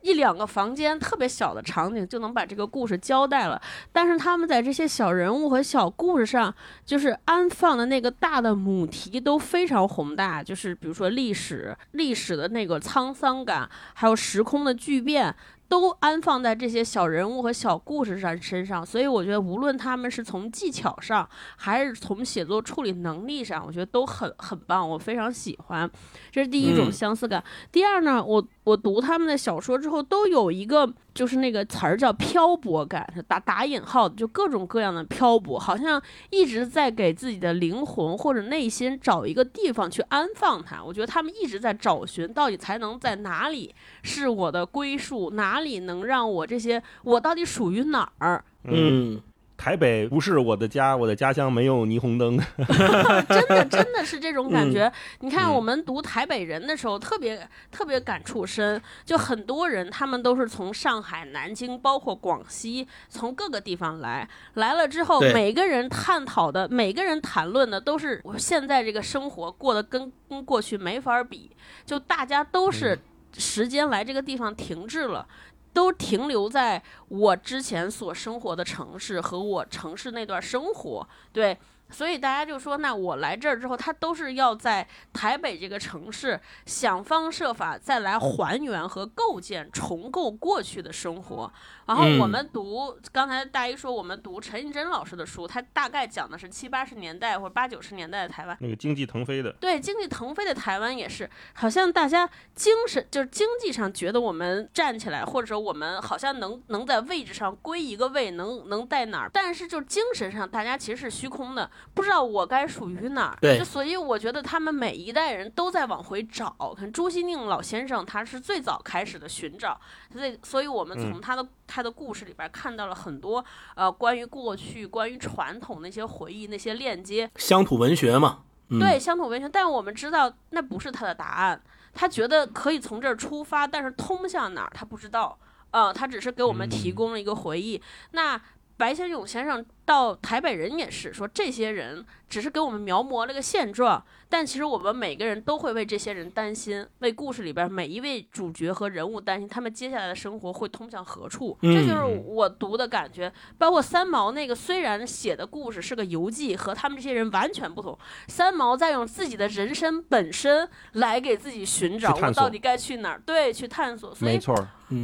[0.00, 3.60] 一两个房间特别小的场景就能把这个故事交代了。
[3.92, 6.54] 但是他们在这些小人物和小故事上，
[6.86, 15.34] 就是安放的那个大的母题都非常宏大，就是比如说历史、历史的那个沧桑感，还有时空的巨变。
[15.70, 25.88] 都安放在这些小人物和小故事上身上，所以我觉得无论他们是从技巧上，还是从写作处理能力上，我觉得都很很棒，我非常喜欢。
[26.32, 27.42] 这是第一种嗯相似感。
[27.70, 40.82] 第二呢，我我读他们的小说之后，都有一个就是那个词儿叫漂泊感，打打引号的，就各种各样的漂泊，好像一直在给自己的灵魂或者内心找一个地方去安放它。
[40.82, 48.44] 我觉得他们一直在找寻，到底才能在哪里是我的归宿，哪里能让我这些我到底属于哪儿？
[48.64, 49.20] 嗯
[49.60, 52.38] 台北不是我的家，我的家乡没有霓虹灯。
[53.28, 54.90] 真的真的是这种感觉。
[55.18, 58.80] 你看，嗯我们读台北人的时候，特别特别感触深。
[59.04, 64.26] 就很多人，他们都是从上海、南京，包括广西，从各个地方来。
[64.54, 71.50] 来了之后，每个人探讨的，每个人谈论的，都是我现在这个生活过得跟跟过去没法比。
[71.84, 72.98] 就大家都是
[73.36, 75.26] 时间来这个地方停滞了。
[75.72, 81.56] 都停留在我之前所生活的城市和我城市那段生活，对，
[81.90, 91.52] 所以大家就说，那我来这儿之后，他都是要在台北这个城市想方设法再来还原和构建、重构过去的生活。
[91.86, 98.56] 然后我嗯们读，刚才大一说我们读陈映真老师的书，他大概讲的是七八十年代或者八九十年代的台湾。
[98.60, 113.38] 那个经济腾飞的，对，经济腾飞的台湾也是，好像大家精神就是经济上觉得我们站起来，或者说我们好像能能在位置上归一个位，能能在哪儿，但是就精神上大家其实是虚空的，不知道我该属于哪儿。
[113.40, 116.54] 对就所以我觉得他们每一代人都在往回找。
[116.76, 119.80] 看朱西宁老先生，他是最早开始的寻找，
[120.12, 127.30] 所以所以我们从他的、他的故事里边看到了很多呃关于过去、关于传统那些回忆、那些链接。
[127.36, 131.60] 乡土文学嘛，对，乡土文学，但我们知道那不是他的答案。
[131.92, 135.36] 他觉得可以从这儿出发，但是通向哪儿他不知道。
[135.72, 137.80] 呃，他只是给我们提供了一个回忆。
[138.12, 138.40] 那
[138.76, 144.00] 白先勇先生到台北人也是说，这些人只是给我们描摹了个现状。
[144.28, 151.58] 但其实我们每个人都会为这些人担心，为故事里边每一位主角和人物担心，他们接下来的生活会通向何处？
[151.60, 153.32] 这就是我读的感觉。
[153.58, 157.98] 包括三毛那个，虽然写的故事是个游记，和他们这些人完全不同。
[158.28, 163.20] 三毛在用自己的人生本身来给自己寻找，我到底该去哪儿？
[163.26, 164.14] 对，去探索。
[164.20, 164.54] 没错。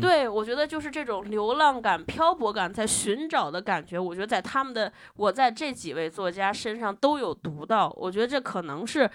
[0.01, 7.92] 对，我觉得就是这种流浪感、漂泊感，在寻找的感觉，我觉得在他们的，我在这几位作家身上都有读到。
[7.96, 9.10] 我觉得这可能是。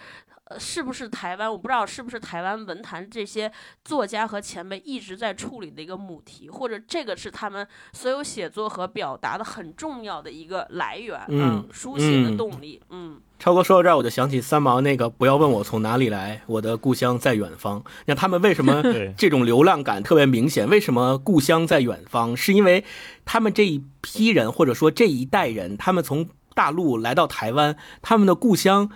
[0.59, 1.51] 是不是台湾？
[1.51, 3.51] 我不知道是不是台湾文坛这些
[3.83, 13.19] 作家和前辈一直在处理的一个母题，或者这个是他们所有写作和表达的很重要的一个来源，嗯，书写的动力，嗯。
[13.39, 17.83] 超哥说到这儿，我就想起三毛那个“不要问我从哪里来，我的故乡在远方”。
[18.05, 18.83] 那他们为什么
[19.17, 20.69] 这种流浪感特别明显？
[20.69, 22.37] 为什么故乡在远方？
[22.37, 22.85] 是因为
[23.25, 28.91] 他们这一批人，或者说这一代人，他们从大陆来到台湾，他们的故乡。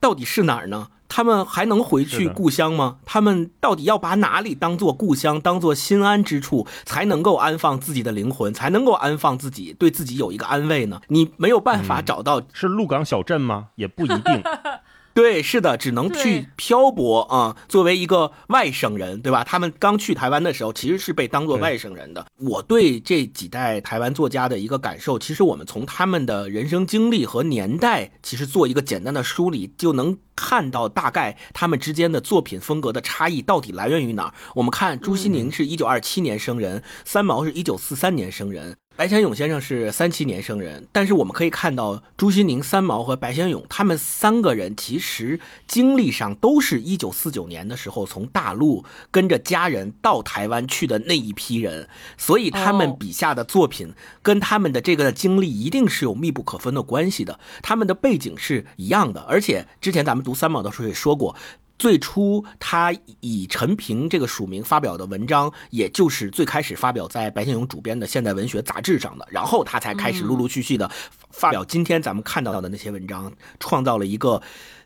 [0.00, 0.88] 到底是哪儿呢？
[1.08, 2.96] 他们还能回去故乡吗？
[3.06, 11.00] 他们到底要把哪里当做故乡，当做心安之处，才能够安放自己的灵魂，才能够安放自己，对自己有一个安慰呢？
[11.06, 13.68] 你没有办法找到，是鹿港小镇吗？
[13.76, 14.42] 也不一定。
[15.16, 17.56] 对，是的，只能去漂泊啊。
[17.70, 19.42] 作为一个外省人，对吧？
[19.42, 22.26] 他们刚去台湾的时候，其实是被当做外省人的。
[22.36, 34.34] 我对这几代台湾作家的一个感受，其实我们从他们的人生经历和年代，其实做一个简单的梳理，就能看到大概他们之间的作品风格的差异到底来源于哪儿。
[34.54, 38.76] 我们看朱西宁是一九二七年生人，三毛是一九四三年生人。
[38.96, 61.36] 白先勇先生是三七年生人，但是我们可以看到朱西宁、三毛和白先勇他们三个人其实经历上都是一九四九年的时候从大陆跟着家人到台湾去的那一批人，所以他们笔下的作品跟他们的这个经历一定是有密不可分的关系的，他们的背景是一样的，而且之前咱们读三毛的时候也说过。
[61.78, 70.90] 最初，他以陈平这个署名发表的文章，也就是最开始发表在白先勇主编的《现代文学》杂志上的，然后他才开始陆陆续续的
[71.30, 74.40] 发表今天咱们看到的那些文章，创造了一个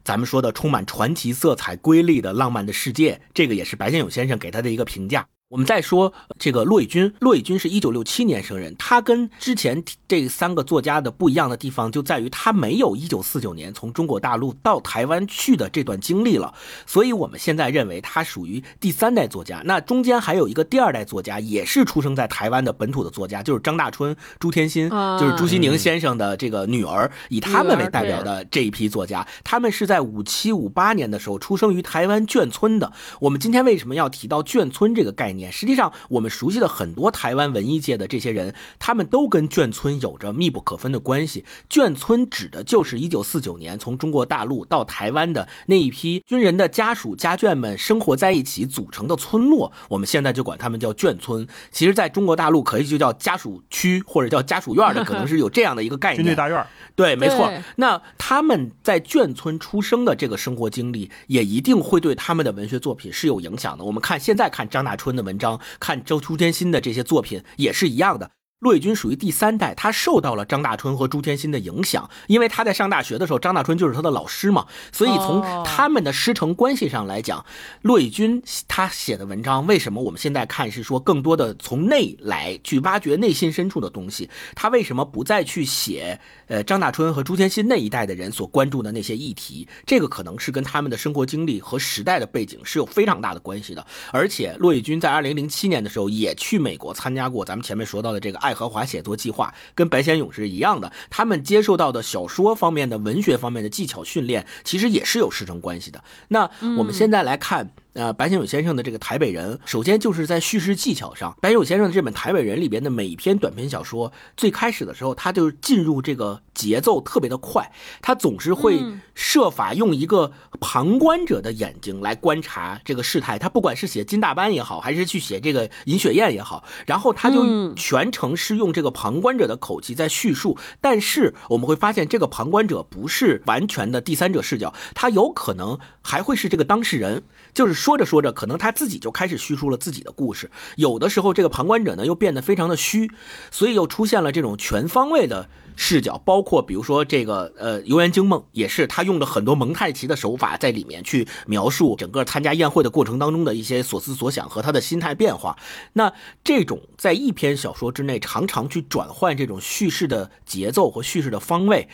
[0.05, 3.21] 咱们说的充满传奇色彩、瑰丽的浪漫的世界。
[3.33, 5.27] 这个也是白先勇先生给他的一个评价。
[5.51, 16.55] 我们再说这个骆以军，骆以军是一九六七年生人，他跟之前这三个作家的不一样的地方就在于他没有一九四九年从中国大陆到台湾去的这段经历了，
[16.87, 19.61] 所以我们现在认为他属于第三代作家。
[19.65, 32.93] 那中间还有一个第二代作家，也是出生在台湾的本土的作家，就是张大春、朱天心，就是朱西宁先生的这个女儿，以他们为代表的这一批作家，他们是在五七五八年的时候出生于台湾眷村的。
[33.19, 35.40] 我们今天为什么要提到眷村这个概念？
[35.49, 41.45] 实际上，我们熟悉的很多台湾文艺界的这些人，他们都跟眷村有着密不可分的关系。
[41.69, 49.71] 眷村指的就是一九四九年从中国大陆到台湾的那一批军人的家属家眷们生活在一起组成的村落。
[49.89, 51.47] 我们现在就管他们叫眷村。
[51.71, 56.17] 其实，在中国大陆可以就叫家属区或者叫家属院的，可能是有这样的一个概念。
[56.17, 56.67] 军队大院。
[56.97, 57.51] 对，没错。
[57.77, 63.85] 那他们在眷村出生的这个生活经历，也一定会对他们的文学作品是有影响的。
[63.85, 68.33] 我们看现在看张大春的文文章，看周朱天心的这些作品，也是一样的。
[68.61, 77.43] 骆以军属于第三代，他受到了张大春和朱天心的影响，因为他在上大学的时候，张大春就是他的老师嘛，所以从他们的师承关系上来讲，
[77.81, 84.29] 骆以军他写的文章，为什么我们现在看是说更多的从内来去挖掘内心深处的东西？
[84.55, 89.67] 他为什么不再去写呃张大春和朱天心那一代的人所关注的那些议题？
[89.87, 93.87] 这个可能是跟他们的生活经历和时代的背景是有非常大的关系的。
[94.13, 98.50] 而且骆以军在二零零七年的时候也去美国参加过咱们前面说到的这个爱。
[98.51, 106.03] 爱荷华写作计划跟白先勇是一样的，他们接受到的小说方面的文学方面的技巧训练，其实也是有师承关系的。
[106.29, 107.71] 那我们现在来看。
[107.93, 118.81] 呃，白先勇先生的这个《台北人》，首先就是在叙事技巧上，白先勇先生的这本《台北人》里边的每一篇短篇小说，最开始的时候，他就进入这个节奏特别的快，他总是会
[119.15, 123.37] 设法用一个旁观者的眼睛来观察这个事态。
[123.39, 130.57] 他不管是写金大班也好，还是去写这个尹雪艳也好，然后他就全程是用这个旁观者的口气在叙述。
[130.81, 137.90] 但是我们会发现，这个旁观者不是完全的第三者视角，他有可能还会是这个当事人，就是说。
[137.91, 140.49] 说着说着，可能他自己就开始叙述了自己的故事。
[140.77, 143.11] 有的时候，这个旁观者呢又变得非常的虚，
[143.51, 146.17] 所以又出现了这种全方位的视角。
[146.25, 155.59] 包括比如说这个呃《游园惊梦》，也是他用了很多蒙太奇的手法在里面去描述整个参加宴会的过程当中的一些所思所想和他的心态变化。
[155.95, 156.13] 那
[156.45, 161.89] 这种在一篇小说之内常常去转换这种叙事的节奏和叙事的方位。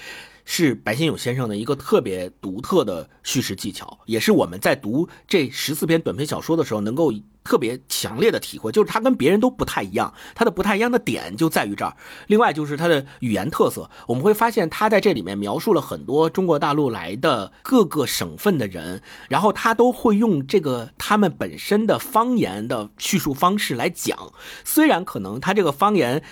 [0.48, 11.96] 是白先勇先生的一个特别独特的叙事技巧，也是我们在读这十四篇短篇小说的时候能够特别强烈的体会，就是他跟别人都不太一样，他的不太一样的点就在于这儿。
[12.28, 24.32] 另外就是他的语言特色，我们会发现他在这里面描述了很多中国大陆来的各个省份的人，然后他都会用这个他们本身的方言的叙述方式来讲，
[24.64, 26.22] 虽然可能他这个方言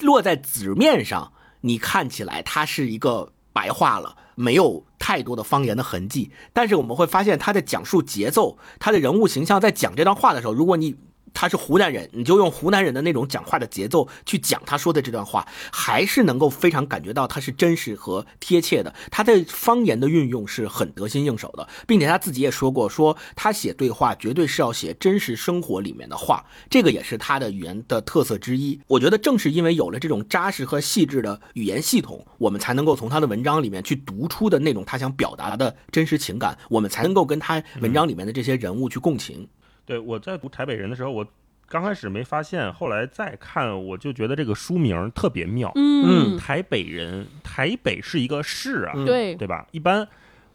[0.00, 3.32] 落在纸面上，你看起来他是一个。
[3.52, 10.96] 白话了，没有太多的方言的痕迹，但是我们会发现他在讲述节奏，他的人物形象在讲这段话的时候，如果你。
[11.32, 18.94] 他是湖南人，你就用湖南人的那种讲话的节奏去讲他说的这段话，还是能够非常感觉到他是真实和贴切的。
[19.10, 28.80] 他的方言的运用是很得心应手的，并且他自己也说过，说他写对话绝对是要写真实生活里面的话，这个也是他的语言的特色之一。
[28.86, 39.48] 我觉得正是因为有了这种扎实和细致的语言系统，我们才能够从他的文章里面去读出的那种他想表达的真实情感，我们才能够跟他文章里面的这些人物去共情。
[39.90, 41.26] 对，我在读台北人的时候，我
[41.68, 45.72] 刚开始没发现，后来再看，我就觉得这个书名特别妙。
[45.74, 49.66] 嗯，台北人，台北是一个市啊，对对吧？
[49.72, 50.06] 一般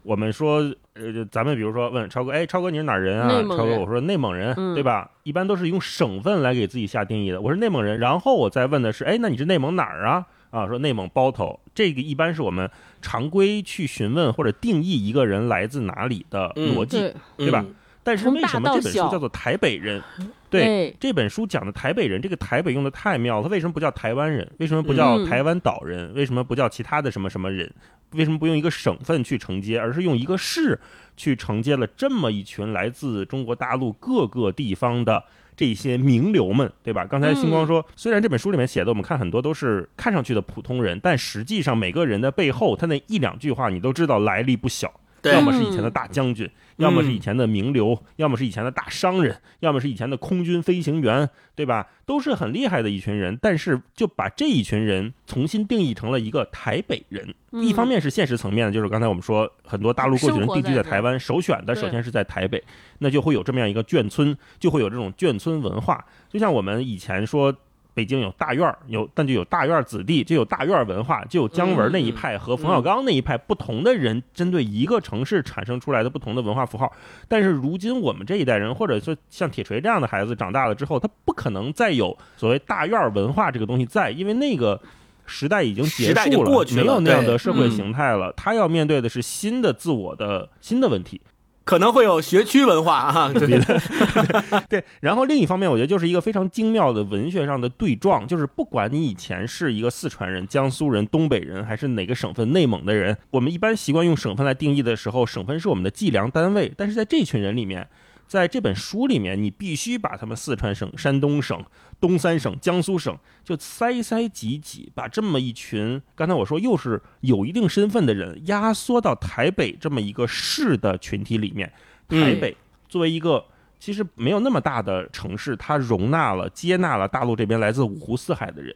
[0.02, 3.28] 我们说，呃，咱们比如说问超哥，哎，超哥你是哪人啊？
[3.42, 5.10] 超哥，我说内蒙人，对吧？
[5.22, 7.38] 一般都是用省份来给自己下定义的。
[7.38, 10.24] 我是内蒙人，然后我再问的是，哎，那你是内蒙哪儿啊？
[10.48, 12.70] 啊，说内蒙包头，这个一般是我们
[13.02, 17.62] 常规去询问或者定义一个人来自哪里的逻辑，对吧？
[18.06, 20.00] 但是为什么这本书叫做台北人？
[20.48, 23.42] 对，这本书讲的台北人，这个台北用的太妙。
[23.42, 24.48] 他为什么不叫台湾人？
[24.60, 26.14] 为什么不叫台湾岛人？
[26.14, 27.68] 为什么不叫其他的什么什么人？
[28.12, 30.78] 为什么不用一个省份去承接，而是用一个市
[31.16, 35.24] 去承接了这么一群来自中国大陆各个地方的
[35.56, 37.04] 这些名流们，对吧？
[37.04, 45.00] 刚才星光说，虽然这本书里面写的我们看很多都是看上去的普通人，但实际上每个人的背后，他那一两句话你都知道来历不小。
[45.32, 51.88] 要么是以前的大将军，要么是以前的名流，要么是以前的大商人，要么是以前的空军飞行员，对吧？
[52.04, 53.38] 都是很厉害的一群人。
[53.40, 57.34] 但是就把这一群人重新定义成了一个台北人。
[57.52, 62.62] 一方面是现实层面的，就是刚才我们说很多大陆过去人定居在台湾，首选的首先是在台北，
[62.98, 66.04] 那就会有这么样一个眷村，就会有这种眷村文化。
[66.28, 67.54] 就像我们以前说。
[67.96, 76.92] 北京有大院儿，有但就有大院子弟，就有大院文化，就有姜文那一派和冯小刚那一派不同的人，针对一个城市产生出来的不同的文化符号。
[77.26, 84.78] 但是如今我们这一代人，或者说像铁锤这样的孩子长大了之后，他不可能再有所谓大院文化这个东西在，因为那个
[85.24, 88.30] 时代已经结束了，没有那样的社会形态了。
[88.36, 91.18] 他要面对的是新的自我的新的问题。
[91.66, 93.60] 可能会有学区文化 啊，对
[94.70, 94.84] 对。
[95.00, 106.72] 然后另一方面，我觉得就是一个非常精妙的文学上的对撞，就是不管你以前是一个四川人、江苏人、东北人，还是哪个省份内蒙的人，我们一般习惯用省份来定义的时候，省份是我们的计量单位。
[106.76, 107.86] 但是在这群人里面。
[108.26, 111.64] 在这本书里面，你必须把他们四川省、山东省、
[112.00, 121.72] 东三省、江苏省就塞塞挤挤，把这么一群刚才我说又是有一定身份的人压缩到台北这么一个市的群体里面。
[122.08, 122.56] 台北
[122.88, 123.44] 作为一个
[123.78, 128.74] 其实没有那么大的城市，它容纳了、接纳了大陆这边来自五湖四海的人。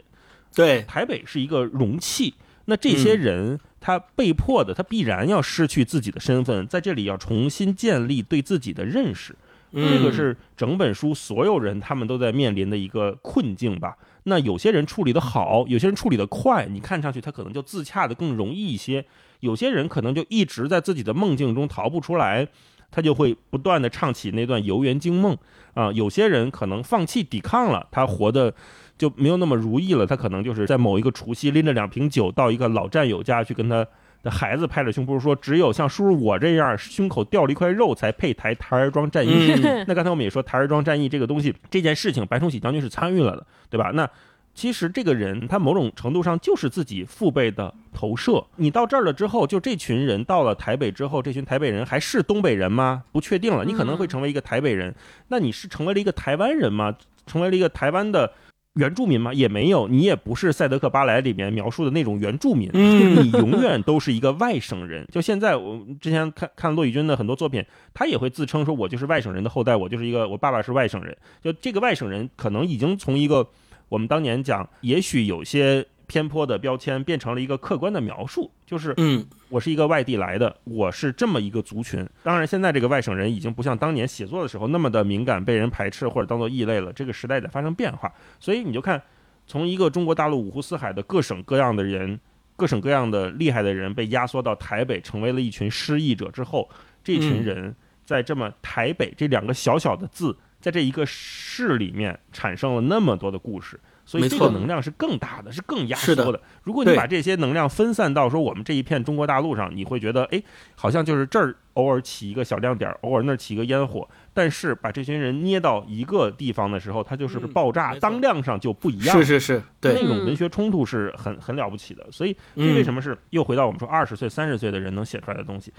[0.55, 2.35] 对，台北是一个容器。
[2.67, 9.35] 那这些人他被迫的，他必然要失去自己的身份，在这里要重新建立对自己的认识。
[9.73, 13.97] 这个是整本书所有人他们都在面临的一个困境吧？
[14.25, 19.01] 那有些人处理的好，有些人处理的快，你看上去他可能就自洽的更容易一些；
[19.38, 22.49] 有些人可能就一直在自己的梦境中逃不出来，
[22.90, 25.38] 他就会不断的唱起那段游园惊梦
[25.75, 25.93] 啊。
[25.93, 28.53] 有些人可能放弃抵抗了，他活的
[29.01, 33.87] 就没有那么如意了，他可能就是在某一个除夕拎着两瓶酒到一个老战友家去跟他。
[34.23, 39.55] 的孩子拍着胸脯说：“只有像叔叔我这样胸口掉了一块肉，才配台台儿庄战役。
[39.89, 43.93] ”那刚才我们也说台儿庄战役这个东西，这件事情白崇禧将军是参与了的，对吧？
[43.95, 44.07] 那
[44.55, 48.45] 其实这个人他某种程度上就是自己父辈的投射。
[48.57, 53.03] 你到这儿了之后，就这群人到了台北之后，这群台北人还是东北人吗？
[53.13, 53.65] 不确定了。
[53.65, 54.95] 你可能会成为一个台北人，
[55.29, 56.95] 那你是成为了一个台湾人吗？
[57.27, 58.31] 成为了一个台湾的
[58.75, 59.35] 原住民吗？
[59.35, 65.05] 也没有，你也不是赛德克巴莱里面描述的那种原住民，嗯你永远都是一个外省人。
[65.11, 71.17] 就现在，我之前看看骆以军的很多作品，他也会自称说，我就是外省人的后代，我就是一个我爸爸是外省人。
[71.43, 73.49] 就这个外省人，可能已经从一个
[73.89, 82.05] 我们当年讲，也许有些偏颇的标签，变成了一个客观的描述，就是嗯我是一个外地来的，我是这么一个族群。
[82.24, 86.93] 当然，现在这个外省人已经不像当年写作的时候那么的敏感，被人排斥或者当做异类了。
[86.93, 89.01] 这个时代在发生变化，所以你就看，
[89.47, 92.18] 从一个中国大陆五湖四海的各省各样的人，
[92.57, 96.68] 各省各样的厉害的人被压缩到台北，成为了一群失意者之后，
[97.05, 103.78] 这群嗯人在这么台北这两个小小的字，在这一个市里面产生了那么多的故事。
[104.11, 106.41] 所以这个能量是更大的，是更压缩的。
[106.65, 110.43] 如果你把这些能量分散到说我们这一片中国大陆上，你会觉得，哎，
[110.75, 114.09] 好像就是这儿偶尔起一个小亮点儿，偶尔那儿起一个烟火。
[114.35, 119.17] 但是把这群人捏到一个地方的时候，它就是嗯爆炸，当量上就不一样。
[119.17, 122.05] 是是是，对那，种文学冲突是很很了不起的。
[122.11, 125.73] 所以这嗯为什么是又回到我们说二十岁、三十岁的人能写出来的东西？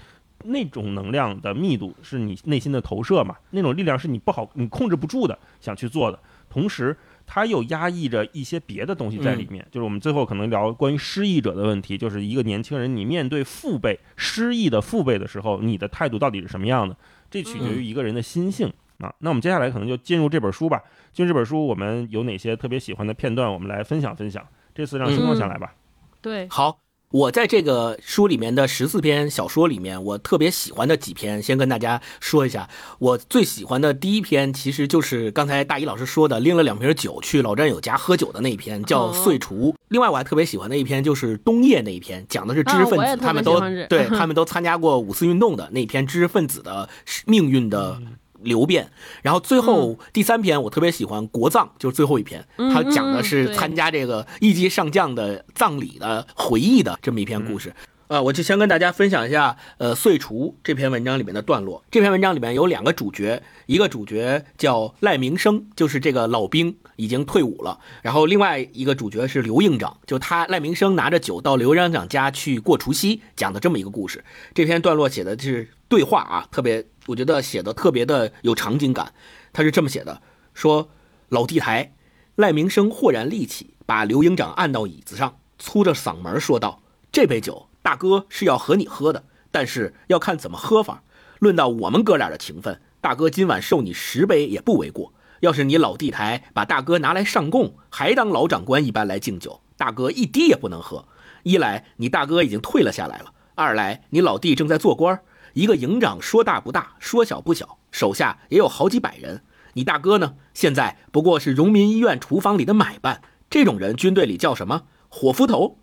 [0.44, 3.36] 那种能量的密度是你内心的投射嘛？
[3.50, 6.18] 那种力量是你不好、你控制不住的，想去做的。
[6.48, 6.96] 同时，
[7.34, 9.66] 它又压抑着一些别的东西在里面。
[9.70, 16.94] 就是我们最后可能聊关于失意者的问题，就是一个年轻人，你面对父辈失意的父辈的时候，你的态度到底是什么样的？
[17.30, 18.70] 这取决于一个人的心性。
[18.98, 20.82] 啊，那我们接下来可能就进入这本书吧。
[21.14, 24.46] 进入这本书，我们有哪些特别喜欢的片段，我们来分享分享。
[24.74, 25.74] 这次让星光先来吧。
[26.20, 26.78] 对，好，
[27.12, 32.68] 我在这个书里面的十四篇小说里面，我特别喜欢的几篇，先跟大家说一下。
[32.98, 39.72] 我最喜欢的第一篇，其实就是刚才大一老师说的，拎了两瓶酒去老战友家喝酒的那一篇，叫哦《岁除》。
[39.88, 43.60] 另外，我还特别喜欢的一篇就是冬夜那一篇，讲的是知识分子，他们都
[43.90, 46.88] 对 他们都参加过五四运动的那篇知识分子的
[47.26, 48.00] 命运的。
[48.44, 48.90] 流变，
[49.22, 57.72] 然后最后第三篇我特别喜欢国葬，就是最后一篇，嗯它讲的是参加这个一级上将的葬礼的回忆的这么一篇故事。
[58.08, 61.82] 呃，我就先跟大家分享一下，呃，《岁除》这篇文章里面的段落。
[61.90, 67.78] 这篇文章里面有两个主角，一个主角叫赖明生，就是这个老兵，已经退伍了。
[68.02, 74.22] 然后另外一个主角是刘营长，就他赖明生拿着酒到刘营长家去过除夕，讲的这么一个故事。
[74.52, 79.12] 这篇段落写的是对话啊，特别，我觉得写的特别的有场景感。
[79.52, 80.22] 他是这么写的：
[80.54, 80.88] 说
[81.28, 81.92] 老地台，
[82.36, 86.80] 赖明生豁然立起，把刘营长按到椅子上，粗着嗓门说道
[87.12, 91.02] ：“这杯酒。”大哥是要和你喝的，但是要看怎么喝法。
[91.40, 95.12] 论到我们哥俩的情分，大哥今晚受你十杯也不为过。
[95.40, 101.06] 要是你老地台把大哥拿来上供，还当老长官一般来敬酒，大哥一滴也不能喝。
[101.42, 105.20] 一来你大哥已经退了下来了，二来你老弟正在做官，
[105.54, 109.42] 一个营长说大不大，说小不小，手下也有好几百人。
[109.74, 114.84] 你大哥呢，现在不过是荣民医院厨房里的买办，这种人军队里叫什么？
[115.08, 115.78] 伙夫头。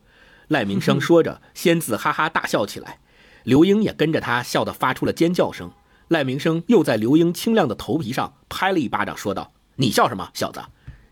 [0.47, 2.99] 赖明生 说着，先自哈哈大笑起来，
[3.43, 5.71] 刘英也跟着他笑得发出了尖叫声。
[6.07, 10.59] 赖明生又在刘英清亮的头皮上拍了一巴掌，说道：“你笑什么，小子？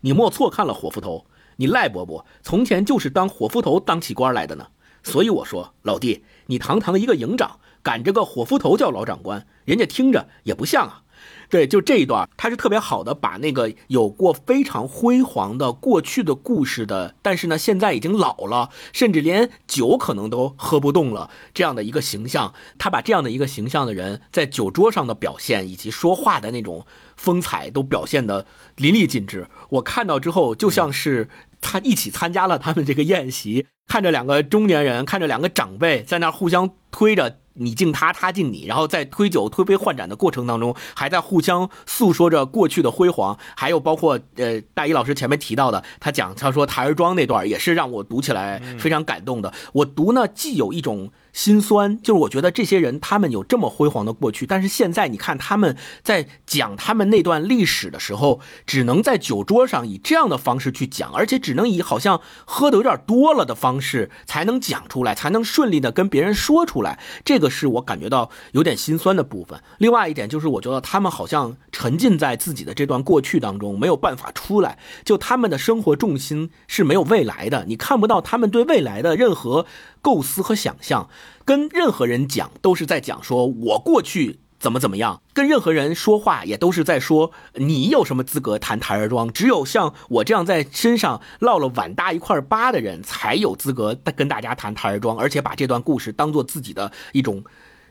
[0.00, 1.26] 你莫错看了伙夫头。
[1.56, 4.66] 你赖伯伯从前就是当伙夫头当起官来的呢。
[5.02, 11.04] 所以我说，老弟，你堂堂一个营长，赶着个火夫头叫老长官，人家听着也不像啊。”
[11.48, 26.86] 对，就这一段，他是特别好的，把那个有过非常辉煌的过去的故事的，但是呢，现在已经老了，甚至连酒可能都喝不动了，这样的一个形象，他把这样的一个形象的人在酒桌上的表现，以及说话的那种
[27.16, 29.48] 风采，都表现的淋漓尽致。
[29.70, 31.30] 我看到之后，就像是
[31.62, 37.38] 他一起参加了他们这个宴席，看着两个中年人，看着两个长辈在那儿互相推着。
[37.60, 49.52] 你敬他，他敬你，然后在推酒、推杯换盏的过程当中，还在互相诉说着过去的辉煌，还有包括呃，大一老师前面提到的，他讲他说台儿庄那段也是让我读起来非常感动的。
[49.72, 66.98] 我读呢，既有一种心酸，就是我觉得这些人他们有这么辉煌的过去，但是现在你看他们在讲他们那段历史的时候，只能在酒桌上以这样的方式去讲，而且只能以好像喝的有点多了的方式才能讲出来，才能顺利的跟别人说出来。
[67.24, 69.60] 这个是我感觉到有点心酸的部分。
[69.78, 74.78] 另外一点就是，我觉得他们好像沉浸在自己的这段过去当中，没有办法出来。
[75.04, 79.66] 就他们的生活重心是没有未来的，你看不到他们对未来的任何
[80.00, 81.08] 构思和想象。
[81.44, 84.40] 跟任何人讲，都是在讲说我过去。
[84.58, 85.22] 怎么怎么样？
[85.32, 89.32] 跟任何人说话也都是在说你有什么资格谈台儿庄？
[89.32, 97.44] 只有像我这样在身上落了碗大一块疤的人，才有资格跟大家谈台儿庄，而且把这段故事当做自己的一种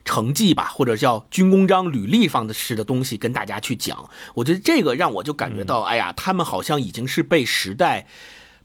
[0.03, 4.09] 成绩吧，或者叫军功章、履历方的式的东西跟大家去讲。
[4.35, 8.07] 我觉得这个让我就感觉到，哎呀，他们好像已经是被时代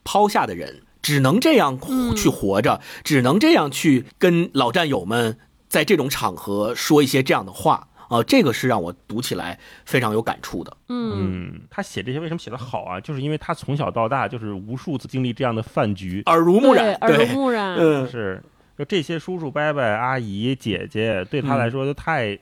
[0.03, 1.79] 抛下的人，只能这样
[2.15, 5.37] 去活着，只能这样去跟老战友们
[5.69, 7.87] 在这种场合说一些这样的话。
[8.13, 10.77] 啊，这个是让我读起来非常有感触的。
[10.89, 12.99] 嗯，他写这些为什么写的好啊？
[12.99, 17.75] 就是因为他从小到大就是无数次经历这样的饭局，耳濡目染，耳濡目染。
[17.81, 18.43] 嗯，是，
[18.77, 22.37] 就这些叔叔伯伯、阿姨、姐姐，对他来说都太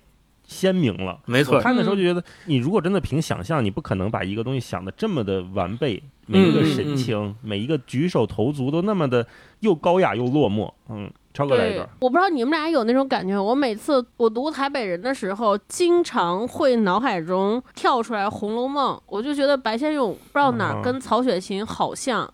[0.45, 1.19] 鲜明了。
[1.25, 9.25] 没错，看的时候就觉得，你如果真的凭想象，你不可能把一个东西想的这么的完备，每一个神情，每一个举手投足都那么的
[9.61, 10.73] 又高雅又落寞。
[10.89, 11.09] 嗯。
[11.33, 13.39] 超哥来一段，我不知道你们俩有那种感觉。
[13.39, 22.31] 我每次我读《台北人》的时候，经常会脑海中跳出来《红楼梦》，我就觉得白先勇不知道哪跟曹雪芹好像。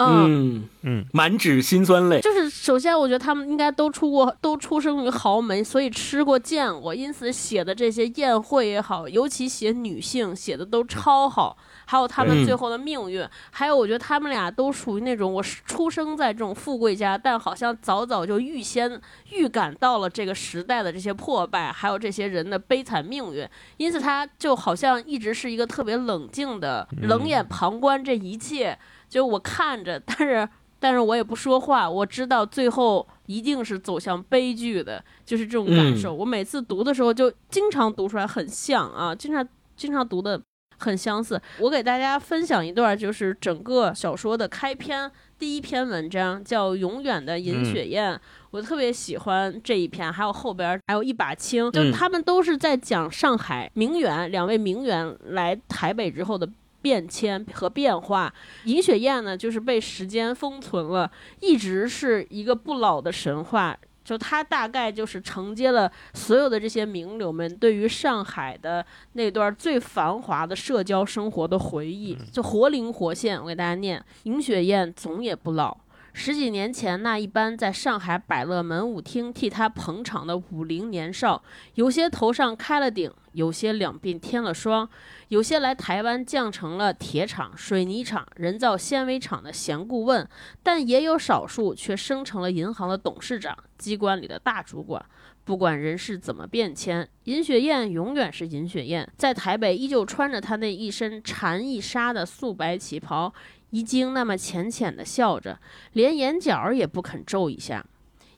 [0.00, 2.20] 嗯嗯，满纸辛酸泪。
[2.20, 11.56] 就是首先，我觉得他们应该都出过，都出生于豪门，所以吃过见过，因此写的这些宴会也好，尤其写女性写的都超好。
[11.90, 28.78] 还有他们最后的命运，还有我觉得他们俩都属于那种我出生在这种富贵家，但好像早早就预先预感到了这个时代的这些破败，还有这些人的悲惨命运，因此他就好像一直是一个特别冷静的，冷眼旁观这一切。
[29.08, 30.46] 就我看着，但是
[30.78, 36.14] 但是我也不说话，我知道最后一定是走向悲剧的，就是这种感受。
[36.14, 40.38] 我每次读的时候就经常读出来，很像啊，经常经常读的。
[40.78, 48.14] 很相似，我给大家分享一段，就是整个小说的开篇第一篇文章，叫《永远的尹雪燕》。
[48.50, 56.48] 我特别喜欢这一篇，还有后边还有一把青，就他们都是在讲上海名媛两位名媛来台北之后的
[56.80, 58.32] 变迁和变化。
[58.64, 61.10] 尹雪燕呢，就是被时间封存了，
[61.40, 63.76] 一直是一个不老的神话。
[64.08, 68.82] 就他大概就是承接了所有的这些名流们对于上海的
[69.12, 73.38] 那段最繁华的社交生活的回忆，就活灵活现。
[73.38, 75.76] 我给大家念：尹雪艳总也不老。
[76.12, 81.42] 十几年前，那一般在上海百乐门舞厅替他捧场的五陵年少，
[81.74, 84.88] 有些头上开了顶，有些两鬓添了霜，
[85.28, 90.28] 有些来台湾降成了铁厂、水泥厂、人造纤维厂的闲顾问，
[90.62, 95.04] 但也有少数却升成了银行的董事长、机关里的大主管。
[95.44, 103.32] 不管人事怎么变迁，尹雪艳永远是尹雪艳，在台北依旧穿着她那一身蝉翼纱的素白旗袍。
[103.70, 105.58] 一惊，那么浅浅的笑着，
[105.92, 107.84] 连眼角也不肯皱一下。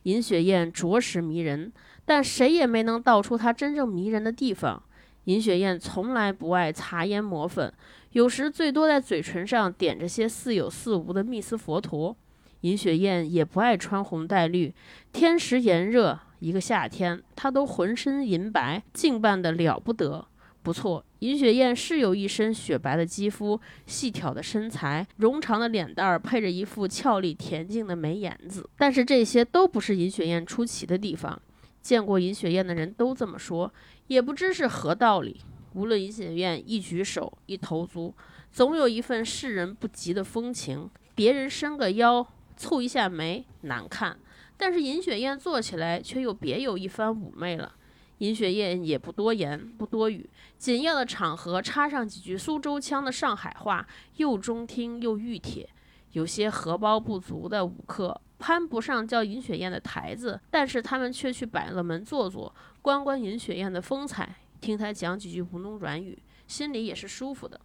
[0.04, 1.72] 尹雪燕着实迷人，
[2.04, 4.82] 但谁也没能道出她真正迷人的地方。
[5.24, 7.72] 尹雪燕从来不爱擦胭抹粉，
[8.12, 12.16] 有时最多在嘴唇上点着些似有似无的蜜斯佛陀。
[12.62, 14.74] 尹雪燕也不爱穿红戴绿，
[15.12, 20.26] 天时炎热，一个夏天，她都浑身银白，净扮的了不得。
[20.62, 28.68] 不错，尹雪燕是有一身雪白的肌肤、细挑的身材、容长的脸蛋儿，配着一副俏丽恬静的眉眼子。
[28.76, 31.40] 但是这些都不是尹雪燕出奇的地方。
[31.80, 33.72] 见过尹雪燕的人都这么说，
[34.08, 35.40] 也不知是何道理。
[35.72, 38.14] 无论尹雪燕一举手、一投足，
[38.52, 40.90] 总有一份世人不及的风情。
[41.14, 42.26] 别人伸个腰、
[42.58, 44.18] 蹙一下眉难看，
[44.56, 47.74] 但是尹雪燕做起来却又别有一番妩媚了。
[48.18, 50.28] 尹雪燕也不多言，不多语，
[50.60, 55.66] 紧要的场合插上几句苏州腔的上海话，又中听又御帖。
[56.12, 67.58] 有些荷包不足的舞客攀不上叫尹雪燕的台子，但是他们却去百乐门坐坐，观观尹雪燕的风采，听她讲几句吴侬软语，心里也是舒服的。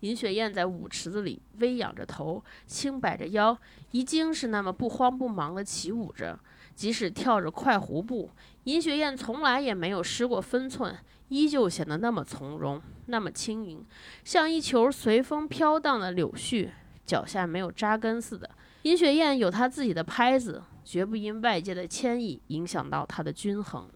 [0.00, 3.58] 尹雪燕在舞池子里微仰着头，轻摆着腰，
[3.90, 6.38] 一经是那么不慌不忙地起舞着。
[6.76, 8.30] 即使跳着快胡步，
[8.64, 10.94] 尹雪燕从来也没有失过分寸，
[11.28, 13.84] 依旧显得那么从容，那么轻盈，
[14.24, 16.70] 像一球随风飘荡的柳絮，
[17.04, 18.48] 脚下没有扎根似的。
[18.82, 23.88] 尹雪燕有她自己的拍子，绝不因外界的牵引影响到她的均衡。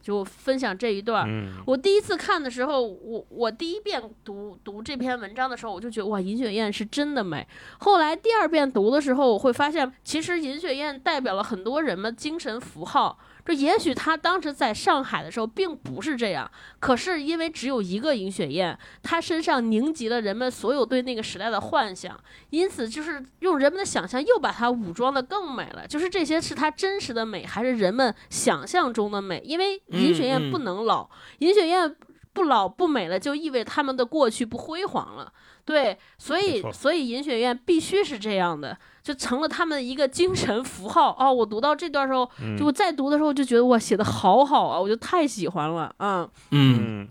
[0.00, 1.28] 就分享这一段，
[1.66, 7.44] 我第一次看的时候，我我第一遍读读这篇文章的时候，我就觉得哇，尹雪燕是真的美。
[7.78, 13.18] 后来第二遍读的时候，我会发现，其实尹雪燕代表了很多人们精神符号。
[13.46, 22.18] 这也许他当时在上海的时候并不是这样，可是因为只有一个尹雪燕，她身上凝集了人们所有对那个时代的幻想，
[22.50, 25.86] 因此就是用人们的想象又把她武装的更美了。
[25.86, 29.40] 就是这些是她真实的美，还是人们想象中的美？
[29.44, 31.94] 因为尹雪燕不能老，尹雪燕
[32.36, 35.32] 不老不美了，就意味着他们的过去不辉煌了。
[35.64, 41.16] 对，所以所以银雪院必须是这样的，就成了他们一个精神符号。
[41.18, 45.94] 哦，我读到这段时候，就我再读的时候就觉得哇，写的好好啊，我就太喜欢了。
[45.98, 47.08] 嗯嗯，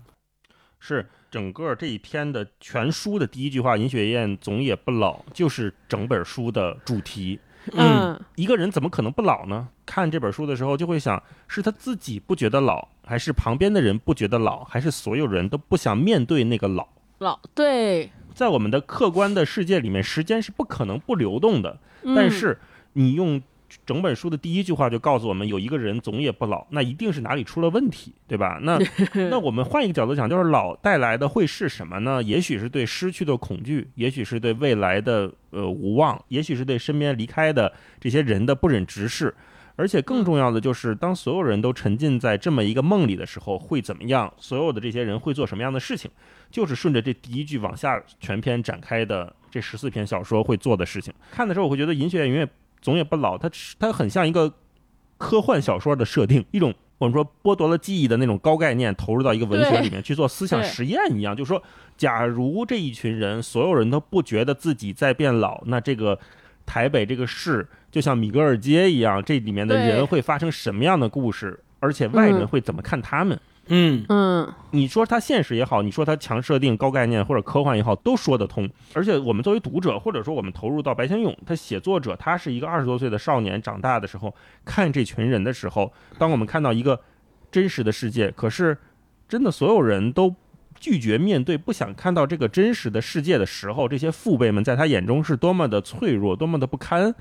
[0.78, 1.10] 是。
[1.28, 7.38] 整个这一篇的全书的第一句话“银雪燕总也不老”，就是整本书的主题。
[7.72, 9.68] 嗯，一个人怎么可能不老呢？
[9.84, 16.86] 看这本书的时候，就会想：是他自己不觉得老，还是旁边的人不觉得老，还是所有人都不想面对那个老？
[17.20, 21.78] 老对，在我们的客观的世界里面，时间是不可能不流动的。
[22.14, 22.58] 但是
[22.92, 23.40] 你用。
[23.84, 28.60] 整本书的第一句话就告诉我们，有一个人总也不老，那一定是哪里出了问题，对吧？
[28.62, 28.78] 那
[29.28, 32.22] 那我们换一个角度讲，就是老带来的会是什么呢？
[32.22, 39.34] 也许是对失去的恐惧，也许是对未来的呃无望，也许是对身边离开的这些人的不忍直视。
[39.76, 44.32] 而且更重要的就是，当所有人都沉浸在这么一个梦里的时候，会怎么样？
[44.38, 46.10] 所有的这些人会做什么样的事情？
[46.50, 51.14] 就是顺着这第一句往下全篇展开的这十四篇小说会做的事情。
[51.30, 52.48] 看的时候，我会觉得银学院永远。
[52.82, 53.50] 总也不老，它
[53.80, 54.52] 它很像一个
[55.16, 61.34] 科幻小说的设定，一种我们说剥夺了记忆的那种高概念，投入到一个文学里面去做思想实验一样。
[61.34, 61.60] 就是说，
[61.96, 66.16] 假如这一群人所有人都不觉得自己在变老，那这个
[66.66, 71.58] 台北这个市就像米格尔街一样，这里面的人会发生什么样的故事？
[71.78, 73.38] 而且外人会怎么看他们？
[73.68, 78.68] 嗯嗯，你说它现实也好，你说它强设定高概念或者科幻也好，都说得通。
[78.94, 84.32] 而且我们作为读者，或者说我们投入到白先勇，他写作者，他是一个二十多岁的少年，长大的时候
[84.64, 87.00] 看这群人的时候，当我们看到一个
[87.50, 88.76] 真实的世界，可是
[89.28, 90.32] 真的所有人都
[90.78, 97.14] 拒绝面对，不想看到这个真实的世界的时候，这些父辈们在他眼中是多么的脆弱，多么的不堪。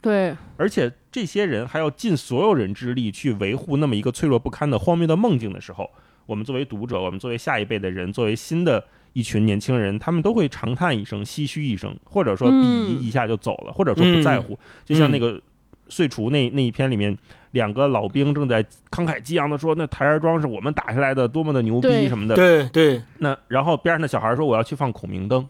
[0.00, 5.88] 对，而且这些人还要尽所有人之力去维护那么一个脆弱不堪的荒谬的梦境的时候，
[6.26, 8.84] 我们作为读者，我们作为下一辈的人，作为新的
[9.14, 14.58] 一群年轻人，他们都会长叹一声，唏嘘一声，或者说鄙夷一下就走了，或者说不在乎。
[14.84, 15.40] 就像那个
[15.88, 17.16] 碎除那那一篇里面，
[17.54, 23.02] 两个老兵正在慷慨激昂的说：“那台儿庄是我们打下来的，多么的牛逼什么的。”对对。
[23.18, 25.48] 那然后边上的小孩说：“我要去放孔明灯。”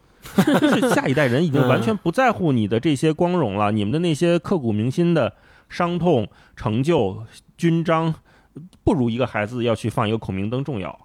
[0.61, 5.33] 就是下一代人已经完全不在乎你的这些光荣了，你们的那些刻骨铭心的
[5.69, 6.27] 伤痛、
[6.57, 7.23] 成就、
[7.59, 8.15] 勋章，
[8.85, 10.99] 不如一个孩子要去放一个孔明灯重要。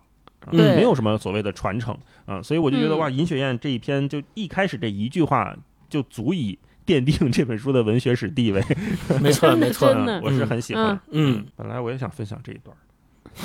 [0.51, 5.53] 对，没有什么所谓的传承啊，所以我就觉得哇，尹雪燕这一篇就一开始这一句话
[5.89, 6.57] 就足以
[6.89, 8.59] 奠定这本书的文学史地位。
[9.21, 10.99] 没错， 没错，我是很喜欢。
[11.11, 12.75] 嗯，本来我也想分享这一段。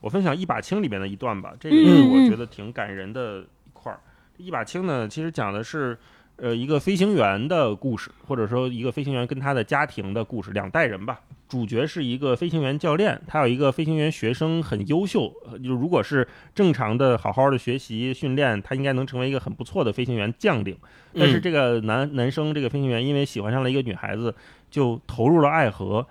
[0.01, 4.01] 我分享《一把青》里面的一段吧，这个是我觉得挺感人的一块儿。
[4.39, 5.97] 一把青呢，其实讲的是，
[6.43, 11.21] 呃，一个飞行员的故事，或者说一个飞行员跟他的家庭的故事，两代人吧。
[11.49, 15.33] 主角是一个飞行员教练，他有一个飞行员学生很优秀，
[15.63, 20.77] 就如果是正常的好好的学习训练，他应该能成为一个很不错的飞行员将领。
[21.15, 24.35] 但是这个男男生这个飞行员因为喜欢上了一个女孩子，
[24.69, 26.05] 就投入了爱河。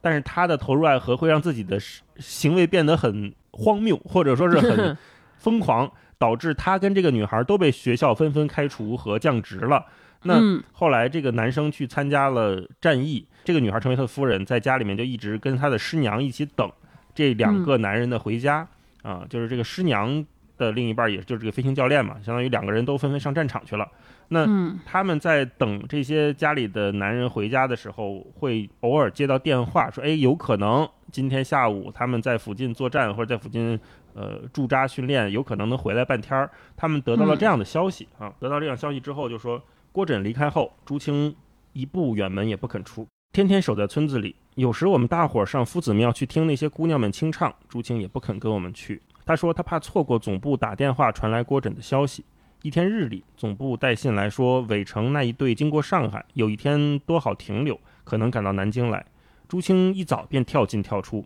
[0.00, 1.78] 但是他的投入爱河会让自己的
[2.16, 4.96] 行为变得很荒谬，或者说是很
[5.36, 9.84] 疯狂，导致他跟这个女孩都被学校纷纷开除和降职了。
[10.22, 10.40] 那
[10.72, 16.68] 后来这个男生去参加了战役，这个女孩成为他的夫人，在家里面就一直跟他的师娘一起等
[17.14, 18.66] 这两个男人的回家
[19.02, 20.24] 啊，就是这个师娘
[20.56, 23.86] 的另一半，也就是这个飞行教练嘛，相当于两个人都纷纷上战场去了。
[24.28, 24.44] 那
[24.84, 33.78] 他们在等这些家里的男人回家的时候，会偶尔接到电话，说：“哎，有可能今天下午他们在附近作战或者在附近
[34.16, 39.62] 呃驻扎训练，有可能能回来半天儿。”他们得到了这样的消息啊，得到这样消息之后，就说
[39.92, 41.36] 郭枕离开后，朱清
[41.74, 44.34] 一步远门也不肯出，天天守在村子里。
[44.54, 49.02] 有时我们大伙儿上夫子庙去听那些姑娘们清唱，朱清也不肯跟我们去。
[49.26, 52.24] 他说他怕错过总部打电话传来郭枕的消息。
[52.62, 59.04] 一天日里，总部带信来说，韦城那一队经过上海，有一天多好停留，可能赶到南京来。
[59.46, 61.24] 朱清一早便跳进跳出，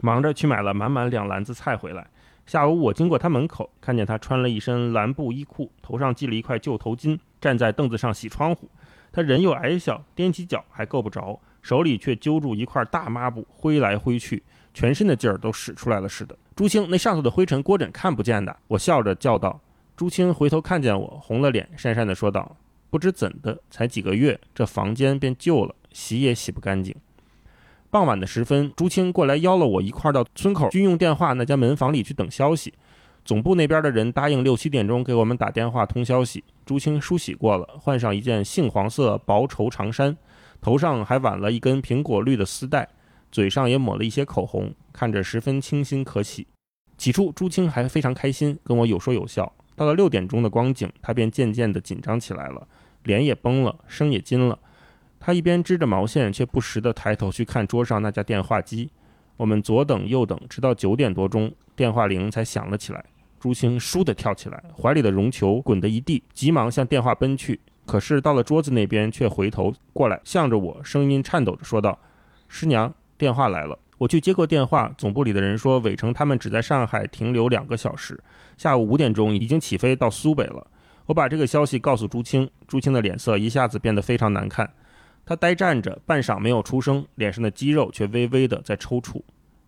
[0.00, 2.06] 忙着去买了满满两篮子菜回来。
[2.46, 8.68] 下午我经过他门口，看见他穿了一身蓝布衣裤，头上系了一块旧头巾，站在凳子上洗窗户。
[9.12, 14.42] 他人又矮小，踮起脚还够不着，手里却揪住一块大抹布，挥来挥去，
[14.72, 16.36] 全身的劲儿都使出来了似的。
[16.56, 18.56] 朱青，那上头的灰尘，郭枕看不见的。
[18.66, 19.60] 我笑着叫道。
[19.96, 22.56] 朱青回头看见我，红了脸，讪讪地说道
[22.88, 26.94] ：“不知怎的，才几个月，这房间便旧了，洗也洗不干净。”
[27.90, 32.74] 傍晚的时分，朱青过来邀了我一块儿到村口军用电话那家门房里去等消息。
[33.24, 36.44] 总部那边的人答应六七点钟给我们打电话通消息。
[36.66, 40.14] 朱青梳洗过了，换上一件杏黄色薄绸长衫，
[40.60, 42.86] 头上还挽了一根苹果绿的丝带，
[43.32, 46.46] 嘴上也抹了一些口红，看着十分清新可喜。
[46.98, 49.50] 起初朱青还非常开心，跟我有说有笑。
[49.74, 52.66] 到了六点钟的光景，他便渐渐地紧张起来了，
[53.04, 54.58] 脸也绷了，声也金了。
[55.28, 58.88] 他一边织着毛线，却不时地抬头去看桌上那架电话机。
[59.36, 63.04] 我们左等右等，直到九点多钟，电话铃才响了起来。
[63.38, 67.60] 朱青倏地跳起来，怀里的绒球滚得一地，急忙向电话奔去。
[67.84, 71.98] 可是到了桌子那边，却回头过来，向着我，声音颤抖着说道
[72.48, 78.18] ：“师娘，电话来了。”我去接过电话，总部里的人说，伟成他们只在上海停留两个小时，
[78.56, 80.66] 下午五点钟已经起飞到苏北了。
[81.04, 84.72] 我把这个消息告诉朱青，朱青的脸色一下子变得非常难看。
[85.28, 89.20] 他呆站着，半晌没有出声，脸上的肌肉却微微的在抽搐。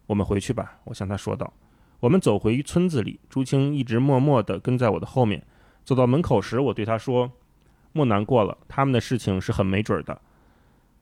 [0.06, 1.52] 我们回去吧，我向他说道。
[2.00, 5.42] 我们走回村子里，朱青一直默默地跟在我的后面。
[5.84, 7.30] 走到门口时，我对他说
[7.92, 10.18] ：“莫难过了，他们的事情是很没准的。”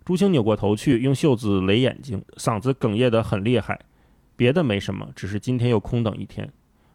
[0.04, 3.78] 朱青扭过头去，用袖子勒眼睛，嗓子哽咽得很厉害。
[4.34, 6.52] 别的没什么，只是今天又空等一天。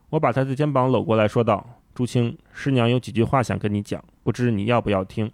[0.10, 5.32] 我把他的肩膀搂过来说道：“朱青，师娘有几句话想跟你讲，不知你要不要听？”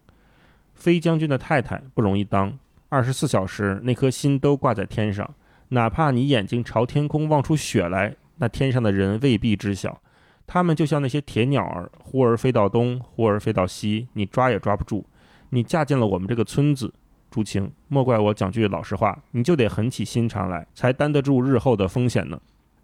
[0.79, 2.57] 飞将军的太太不容易当，
[2.87, 5.29] 二十四小时那颗心都挂在天上，
[5.67, 10.01] 哪怕你眼睛朝天空望出雪来，那天上的人未必知晓。
[10.47, 15.05] 他们就像那些铁鸟儿，忽而飞到东，忽而飞到西，你抓也抓不住。
[15.49, 16.93] 你嫁进了我们这个村子，
[17.29, 22.39] 朱青，莫怪我讲句老实话，你就得狠起心肠来，才担得住日后的风险呢。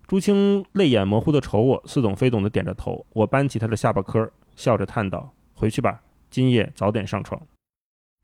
[0.05, 3.05] 朱青泪眼模糊地瞅我，似懂非懂地点着头。
[3.13, 7.41] 我扳起他的下巴颏，笑着叹道：“回去吧，今夜早点上床。”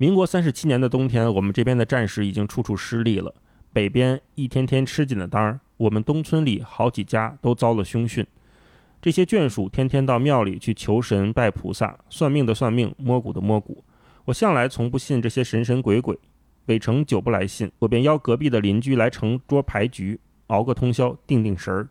[0.01, 3.35] 民国三十七年的冬天，我们这边的战士已经处处失利了。
[3.71, 8.25] 北边一天天吃紧的单儿，我们东村里好几家都遭了凶讯。
[8.99, 13.83] 这些眷属天天到庙里去求神拜菩萨，算命的算命，摸骨的摸骨。
[14.25, 16.17] 我向来从不信这些神神鬼鬼。
[16.65, 21.87] 北城久不来信，我便邀隔壁的邻居来成桌牌局，熬个通宵，定定神儿。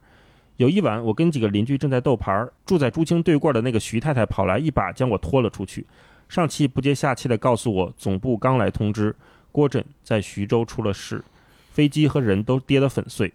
[0.56, 5.86] 有一晚，我跟几个邻居正在斗牌儿，住在朱青对过的那个徐太太跑来，一把将我拖了出去。
[6.30, 9.12] 上气不接下气地告诉我，总部刚来通知，
[9.50, 11.24] 郭枕在徐州出了事，
[11.72, 13.34] 飞机和人都跌得粉碎。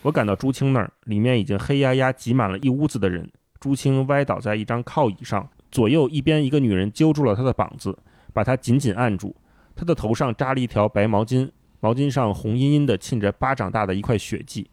[0.00, 3.30] 我赶到朱青那儿，里面已经黑压压挤满了一屋子的人。
[3.60, 7.98] 朱青歪倒在一张靠椅上，左右一边一个女人揪住了他的膀子，
[8.32, 9.36] 把他紧紧按住。
[9.74, 11.50] 他的头上扎了一条白毛巾，
[11.80, 14.70] 毛巾上红殷殷的沁着巴掌大的一块血迹。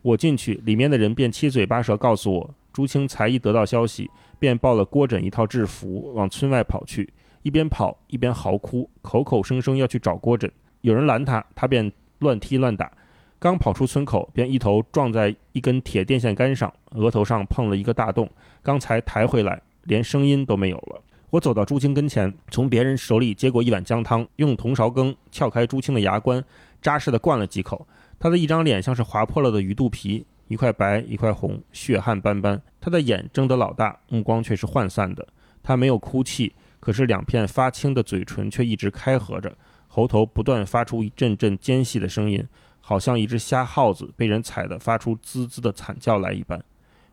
[0.00, 4.10] 我进去，里面的人便七嘴八舌告诉我，朱青才一得到消息。
[4.38, 7.10] 便抱了郭枕一套制服往村外跑去，
[7.40, 10.50] 一边跑一边嚎哭，口口声声要去找郭枕。
[10.82, 12.92] 有人拦他，他便乱踢乱打。
[13.38, 18.28] 刚跑出村口，便一头撞在一根铁电线杆上，额头上碰了一个大洞。
[18.62, 21.00] 刚才抬回来，连声音都没有了。
[21.30, 26.44] 我走到朱青跟前，从别人手里接过一碗姜汤，用铜勺羹撬开朱青的牙关，
[26.82, 27.86] 扎实的灌了几口。
[28.18, 30.26] 他的一张脸像是划破了的鱼肚皮。
[30.54, 32.62] 一块白，一块红，血汗斑斑。
[32.80, 35.26] 他的眼睁得老大，目光却是涣散的。
[35.64, 39.52] 他没有哭泣，可是两片发青的嘴唇却一直开合着，
[39.88, 42.46] 喉头不断发出一阵阵尖细的声音，
[42.80, 46.64] 好像一只瞎耗子被人踩得发出滋滋的惨叫来一般。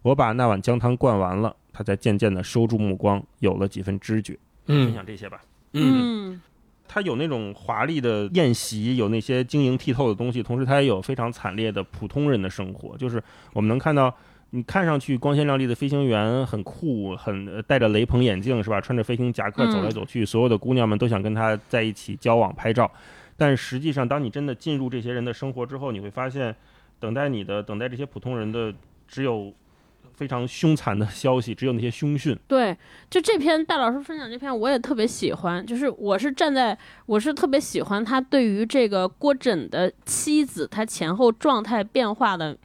[0.04, 4.38] 我把那碗姜汤灌完了，他才渐渐地收住目光，有了几分知觉。
[4.68, 5.42] 嗯分享这些吧。
[5.74, 6.40] 嗯。
[6.94, 12.98] 他有那种华丽的宴席，有那些晶莹剔透的东西，同时他也有非常惨烈的普通人的生活。
[12.98, 13.24] 就是
[13.54, 14.14] 我们能看到，
[14.50, 18.82] 你看上去光鲜亮丽的飞行员很酷，很戴着雷朋眼镜是吧？
[18.82, 22.92] 穿着飞行夹克走来走去，所有的姑娘们都想跟他在一起交往拍照。
[23.38, 26.54] 但实际上，当你真的进入这些人的生活之后，你会发现，
[27.00, 28.74] 等待你的，等待这些普通人的，
[29.08, 29.54] 只有。
[30.22, 32.38] 非常凶残的消息，只有那些凶讯。
[32.48, 32.78] 对，
[33.10, 35.66] 就这篇戴老师分享这篇，我也特别喜欢。
[35.66, 42.56] 就是我是站在，我是特别喜欢他对于这个郭枕的妻子，他前后状态变化的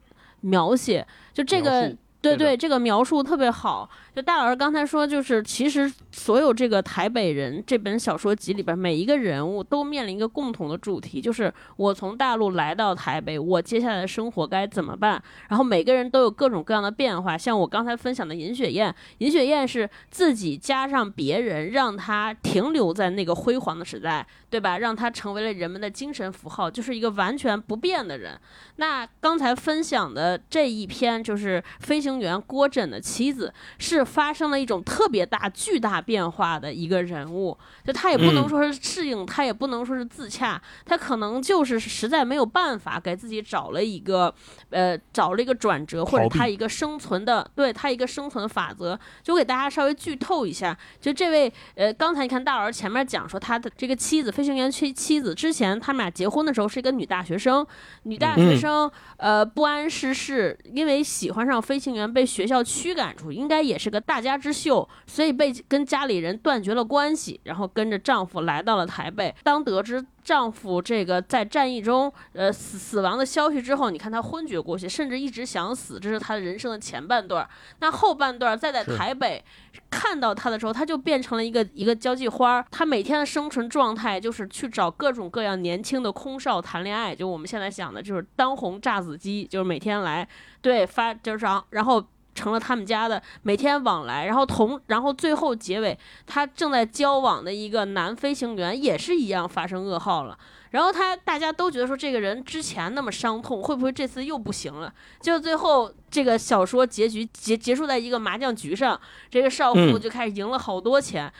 [0.42, 1.06] 描写。
[1.32, 1.96] 就这个。
[2.20, 3.88] 对对，这个描述特别好。
[4.16, 15.22] 就大老师刚才说，就是其实所有这个台北人这本小说集里边每一个人物都面临一个共同的主题，就是我从大陆来到台北，我接下来的生活该怎么办？
[15.50, 17.36] 然后每个人都有各种各样的变化。
[17.36, 24.78] 像我刚才分享的尹雪艳，尹雪艳是自己加上别人，让她停留在那个辉煌的时代，对吧？
[24.78, 28.40] 让她成为了人们的精神符号，就是一个完全不变的人。
[28.76, 37.58] 那刚才分享的这一篇就是飞行员郭枕的妻子，是发生了一种特别大、巨大变化的一个人物。
[37.84, 44.32] 就他也不能说是适应，他也不能说是自洽，他可能就是实在没有办法给自己找了一个，
[44.70, 48.98] 呃，找了一个转折，或者他一个生存的，对他一个生存法则。
[49.22, 57.66] 就给大家稍微剧透一下，就这位，呃，刚才你看大老师前面讲说他的这个妻子，飞行员妻妻子之前他们俩结婚的时候是一个女大学生，
[58.04, 67.66] 女大学生，呃，不谙世事，因为喜欢上飞行员被学校驱赶出，应该也是个大家之秀，所以被跟家里人断绝了关系，然后。
[67.76, 69.34] 跟着丈夫来到了台北。
[69.42, 76.00] 当得知丈夫这个在战役中呃死死亡的消息之后，你看她昏厥过去，甚至一直想死。
[76.00, 77.46] 这是她人生的前半段。
[77.80, 79.44] 那后半段再在台北
[79.90, 82.64] 看到他的时候，她就变成了一个一个交际花。
[82.70, 87.14] 她每天的生存状态就是去找各种各样年轻的空少谈恋爱。
[87.14, 90.26] 就我们现在想的，就是当红炸子鸡，就是每天来
[90.62, 92.02] 对发就是然然后。
[92.36, 100.38] 成了他们家的每天往来，然后同然后最后结尾，他正在交往的一个男飞行员也是一样发生噩耗了。
[100.70, 104.92] 然后他大家都觉得说这个人之前那么伤痛，会不会这次又不行了？
[105.20, 111.32] 就最后这个小说结局结结束在一个麻将局上，这个少妇就开始赢了好多钱。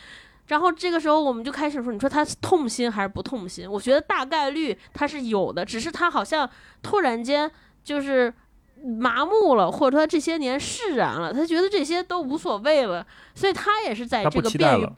[0.47, 3.70] 然后这个时候我们就开始说，你说他痛心还是不痛心？
[3.70, 6.49] 我觉得大概率他是有的，只是他好像
[6.82, 7.51] 突然间
[7.84, 8.32] 就是。
[8.84, 14.88] 麻木了，或者说他这些年释然了，他觉得这些都无所谓了，所以他也是在这个变与，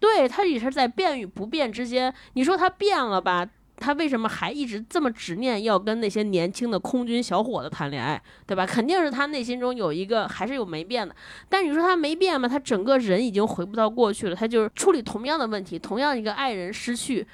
[0.00, 2.12] 对他也是在变与不变之间。
[2.34, 3.46] 你说他变了吧？
[3.80, 8.66] 他为什么还一直这么执念要跟那些年轻的空军小伙子谈恋爱，对吧？
[8.66, 11.14] 肯定是他内心中有一个还是有没变的。
[11.48, 12.48] 但你说他没变吗？
[12.48, 17.24] 他整个人已经回不到过去了，他就是处理同样的问题，同样一个爱人失去。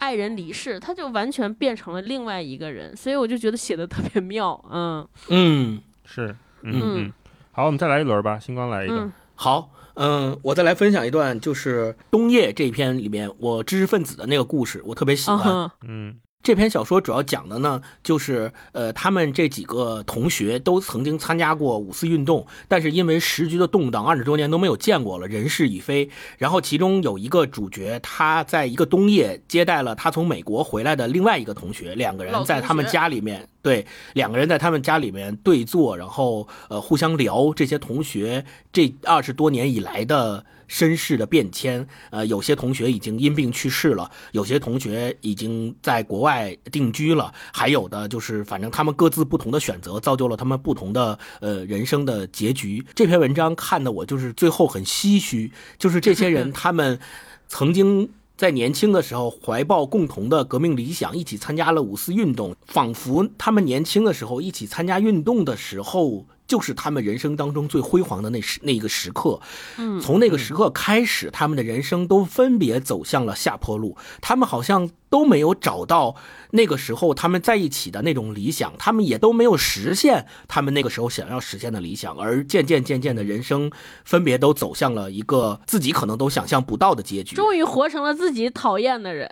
[0.00, 5.08] 爱人离世，他就完全变成了另外一个人，所以我就觉得写的特别妙，嗯。
[5.28, 5.80] 嗯。
[6.04, 7.12] 是嗯嗯，
[7.52, 16.18] 好，我们再来一轮吧，星光来一个，好，嗯，我再来分享一段，就是冬夜这篇里面我知识分子的那个故事，我特别喜欢，嗯。
[16.42, 26.08] 这篇小说主要讲的呢，就是呃，他们这几个同学都曾经参加过五四运动，但是因为时局的动荡，二十多年都没有见过了，人事已非。
[26.38, 40.46] 然后其中有一个主角，他在一个冬夜接待了他从美国回来的另外一个同学，两个人在他们家里面，对，两个人在他们家里面对坐，然后呃互相聊这些同学这二十多年以来的。
[40.70, 52.86] 身世的变迁，呃，有些同学已经因病去世了，有些同学已经在国外定居了，还有的就是，反正他们各自不同的选择，造就了他们不同的呃人生的结局。
[52.94, 57.00] 这篇文章看的我就是最后很唏嘘，就是这些人 他们
[57.48, 66.26] 曾经在年轻的时候怀抱共同的革命理想，一起参加了五四运动，仿佛他们年轻的时候一起参加运动的时候。
[66.50, 69.40] 就是他们人生当中最辉煌的那时那个时刻，
[69.78, 73.96] 嗯，从那个时刻开始，他们的人生都分别走向了下坡路。
[74.20, 76.16] 他们好像都没有找到
[76.50, 83.70] 那个时候他们在一起的那种理想，他们也都没有实现他们那个时候想要实现的理想，而渐渐渐渐的人生
[84.04, 87.36] 分别都走向了一个自己可能都想象不到的结局。
[87.36, 89.30] 终于活成了自己讨厌的人。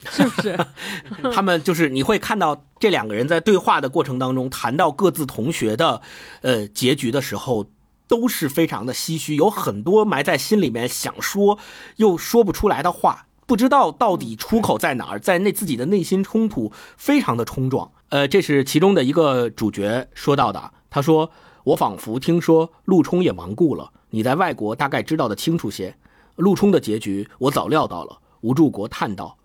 [0.10, 0.58] 是不是？
[1.32, 6.02] 他们就是你会看到这两个人在对话的过程当中谈到各自同学的，
[6.42, 7.66] 呃，结局的时候，
[8.06, 11.58] 都是非常的唏嘘，有很多埋在心里面想说
[11.96, 17.90] 又说不出来的话，不知道到底出口在哪儿，在那自己的内心冲突非常的冲撞。
[18.10, 21.30] 呃，这是其中的一个主角说到的，他说
[21.64, 25.96] ：“我仿佛听说陆冲也亡故了，你在外国大概知道的清楚些。
[26.36, 29.38] 陆冲的结局我早料到了。”吴柱国叹道。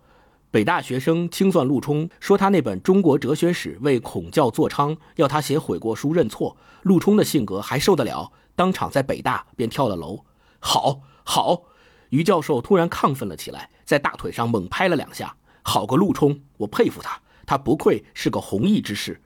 [0.51, 6.57] 北大学生清算陆冲，说他那本《中国哲学史》为孔教作娼，要他写悔过书认错。
[6.81, 10.25] 陆冲的性格还受得了，当场在北大便跳了楼。
[10.59, 11.65] 好，好，
[12.09, 15.35] 于教授突然亢奋了起来，在大腿上猛拍了两下。
[15.61, 19.21] 好个陆冲，我佩服他，他不愧是个弘毅之士。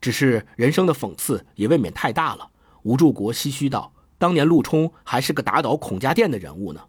[0.00, 2.50] 只是人生的讽刺也未免太大了。
[2.84, 6.80] 吴柱国唏嘘道：“当年陆冲还是个打倒孔家店的人物呢。”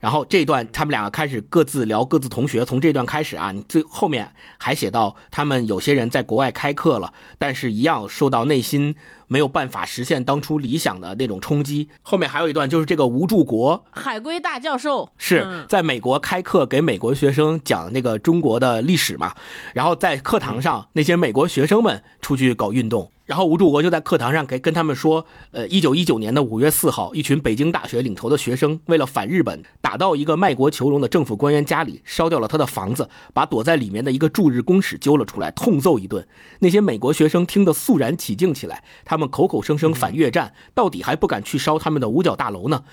[0.00, 8.94] 然后这段他们两个开始各自聊各自同学，从这段开始啊，你最后面还写到他们有些人在国外开课了，但是一样受到内心
[9.26, 11.88] 没有办法实现当初理想的那种冲击。
[12.02, 19.34] 后面还有一段就是这个吴柱国，海归大教授是在美国开课给美国学生讲那个中国的历史嘛，
[19.72, 23.10] 然后在课堂上那些美国学生们出去搞运动。
[23.24, 36.28] 然后吴祝国就在课堂上给跟他们说，呃，一九一九年的五月四号，一群北京大学领头的学生为了反日本，打到一个卖国求荣的政府官员家里，烧掉了他的房子，把躲在里面的一个驻日公使揪了出来，痛揍一顿。
[36.58, 42.84] 那些美国学生听得肃然起敬起来，他们口口声声反越战，到底还不敢去烧他们的五角大楼呢。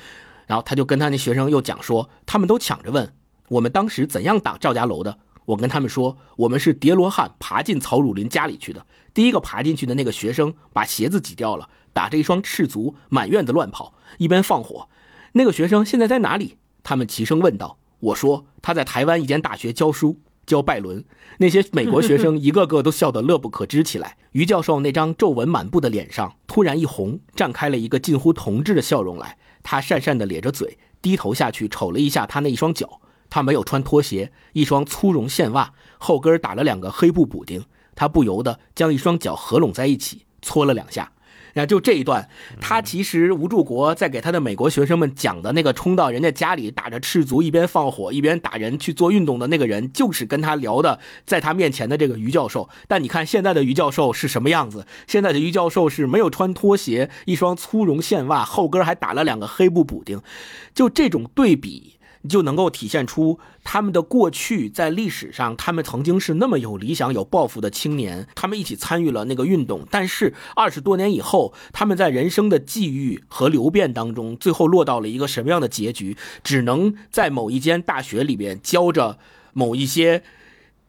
[0.48, 3.14] 然后他就跟他那学生又讲说，他们都抢着问
[3.50, 5.18] 我们当时怎样打赵家楼的。
[5.46, 8.86] 我跟他们说，我们是叠罗汉爬进曹汝霖家里去的。
[9.14, 14.88] 第一个爬进去的那个学生把鞋子挤掉了，打着一双赤足满院子乱跑，一边放火。
[15.34, 16.58] 那个学生现在在哪里？
[16.84, 17.78] 他们齐声问道。
[18.00, 21.04] 我说他在台湾一间大学教书，教拜伦。
[21.38, 24.18] 那些美国学生 一个个都笑得乐不可支起来。
[24.32, 29.38] 于教授那张皱纹满布的脸上突然一红，绽开了一个近乎同志的笑容来。
[29.64, 33.02] 他讪讪地咧着嘴，低头下去瞅了一下他那一双脚。
[33.30, 37.64] 他没有穿拖鞋，一双粗绒线袜，后跟打了两个黑布补丁。
[37.96, 41.12] 他不由得将一双脚合拢在一起，搓了两下。
[41.54, 42.30] 那就这一段，
[42.60, 52.70] 他其实吴祝国在给他的美国学生们讲的那个冲到人家家里打着赤足，一边放火一边打人去做运动的那个人，就是跟他聊的，在他面前的这个于教授。
[52.88, 54.86] 但你看现在的于教授是什么样子？
[55.08, 60.22] 现在的于教授是没有穿拖鞋，一双粗绒线袜，后跟还打了两个黑布补丁。
[60.74, 61.91] 就这种对比。
[62.30, 69.86] 就能够体现出他们的过去，在历史上，他们曾经是那么有理想、有抱负的青年，他们一起参与了那个运动。
[69.90, 76.16] 但是二十多年以后，他们在人生的际遇和流变当中，最后落到了一个什么样的结局？
[76.44, 79.18] 只能在某一间大学里边教着
[79.54, 80.24] 某一些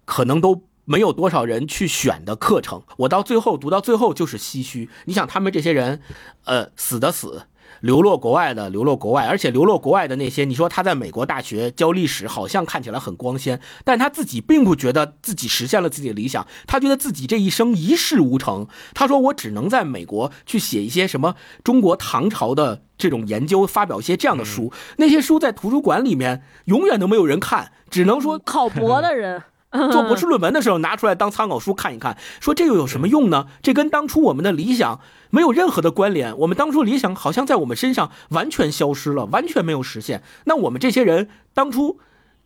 [0.05, 2.83] 可能都没有多少人去选的课程。
[2.99, 4.91] 我到最后读到最后就是唏嘘。
[5.07, 6.01] 你想，他们这些人，
[6.45, 7.47] 呃，死的死。
[7.83, 18.69] 流落国外的，流落国外，而且流落国外的那些，你说他在美国大学教历史，好像看起来很光鲜，但他自己并不觉得自己实现了自己的理想，他觉得自己这一生一事无成。
[18.95, 24.73] 他说：“我只能在美国去写一些什么中国唐朝的这种研究，发表一些这样的书。
[24.99, 29.43] 那些书在图书馆里面永远都没有人看，只能说考博的人。”
[29.73, 33.47] 做博士论文的时候拿出来当参考书看一看，说这又有什么用呢？
[33.63, 35.01] 这跟当初我们的理想
[35.31, 36.37] 没有任何的关联。
[36.39, 40.23] 我们当初理想好像在我们身上完全消失了，完全没有实现。
[40.45, 41.99] 那我们这些人当初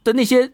[0.05, 0.53] 的那些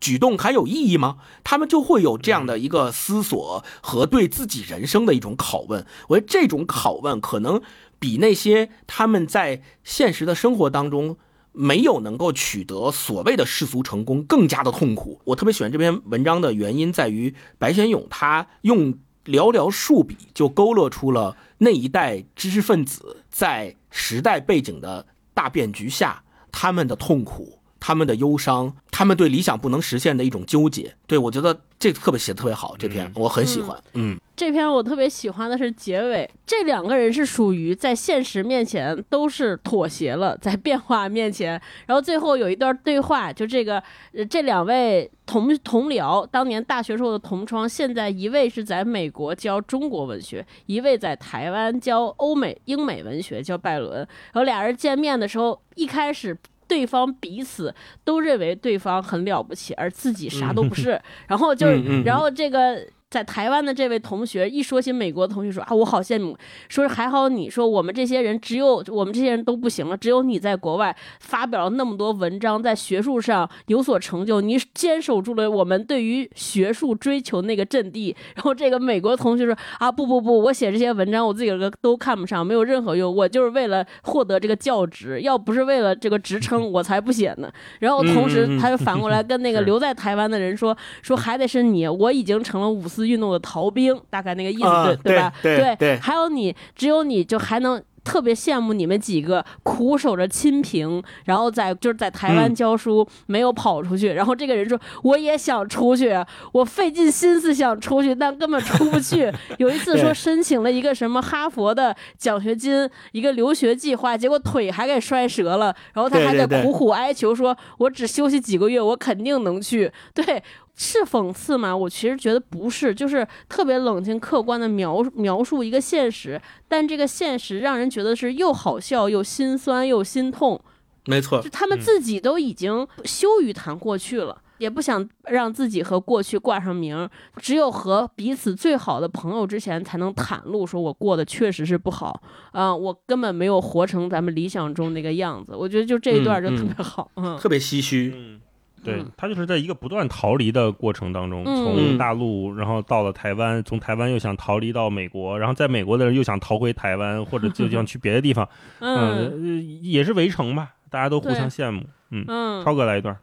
[0.00, 1.18] 举动还有意义吗？
[1.44, 5.86] 他们就会有这样的一个思索和对自己人生的一种拷问。
[6.08, 7.62] 我觉得这种拷问可能
[8.00, 11.16] 比那些他们在现实的生活当中。
[11.60, 15.20] 没有能够取得所谓的世俗成功，更加的痛苦。
[15.24, 18.94] 我特别喜欢这篇文章的原因在于，白先勇他用
[19.24, 25.04] 寥寥数笔就勾勒出了那一代知识分子在时代背景的
[25.34, 30.94] 大变局下他们的痛苦、他们的忧伤、他们对理想不能实现的一种纠结。
[31.06, 33.76] 对我觉得这特别写的特别好，这篇我很喜欢。
[33.94, 34.18] 嗯。
[34.36, 43.82] 这篇我特别喜欢的是结尾，这两个人是属于在现实面前都是妥协了，在变化面前，然后最后有一段对话，就这个
[44.30, 53.96] 这两位同同僚，当年大学时候的同窗，现在一位是在美国教中国文学，一位在台湾教欧美英美文学，叫拜伦。
[53.96, 56.38] 然后俩人见面的时候，一开始
[56.68, 61.66] 对方彼此都认为对方很了不起，而自己啥都不是，然后就
[62.04, 62.86] 然后这个。
[63.10, 66.36] 在台湾的这位同学一说起美国的同学说啊，我好羡慕，
[66.68, 78.14] 说是还好你说我们这些人只有我们这些人都不行了，只有你在国外发表了那么多文章，在学术上有所成就，你坚守住了我们对于学术追求那个阵地。
[78.34, 87.50] 然后这个美国同学说啊，不不不，我写这些文章我自己个都看不上，没有任何用，我就是为了获得这个教职，要不是为了这个职称，我才不写呢。
[87.78, 92.86] 然后同时他又反过来跟那个留在台湾的人说说还得是你，我已经成了五。
[93.06, 95.32] 运动的逃兵，大概那个意思，对对吧？
[95.42, 97.82] 对对，还有你，只有你就还能。
[98.04, 104.14] 特别羡慕你们几个苦守着清贫，然后在就是在台湾教书，没有跑出去。
[104.14, 106.16] 然后这个人说：“我也想出去，
[106.52, 109.30] 我费尽心思想出去，但根本出不去。
[109.58, 115.74] ”有一次说申请了一个什么哈佛的奖学金，一个留学计划，结果腿还给摔折了。
[115.92, 119.92] 然后他还在苦苦哀求说：“我只休息几个月，我肯定能去。
[120.14, 120.42] ”对。
[120.80, 121.76] 是讽刺吗？
[121.76, 130.60] 我其实觉得不是，就是特别冷静客观的描描述一个现实，但这个现实让人觉得是又好笑又心酸又心痛。
[131.06, 137.08] 没错，就他们自己都已经羞于谈过去了，也不想让自己和过去挂上名，
[137.38, 142.22] 只有和彼此最好的朋友之前才能袒露，说我过得确实是不好
[142.52, 145.56] 啊，我根本没有活成咱们理想中那个样子。
[145.56, 148.38] 我觉得就这一段就特别好，嗯，特别唏嘘。
[148.84, 158.48] 对嗯他就是在一个不断逃离的过程当中，嗯从大陆然后到了台湾，从台湾又想逃离到美国，然后在美国的人又想逃回台湾，或者就想去别的地方，
[158.80, 161.82] 嗯嗯，也是围城吧，大家都互相羡慕。
[162.10, 163.16] 嗯，嗯，超哥来一段。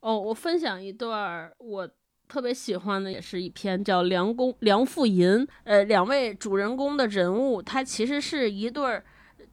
[0.00, 1.88] 哦，我分享一段我
[2.28, 5.28] 特别喜欢的，也是一篇叫《梁公梁父吟》。
[5.64, 9.04] 呃，两位主人公的人物，他其实是一对儿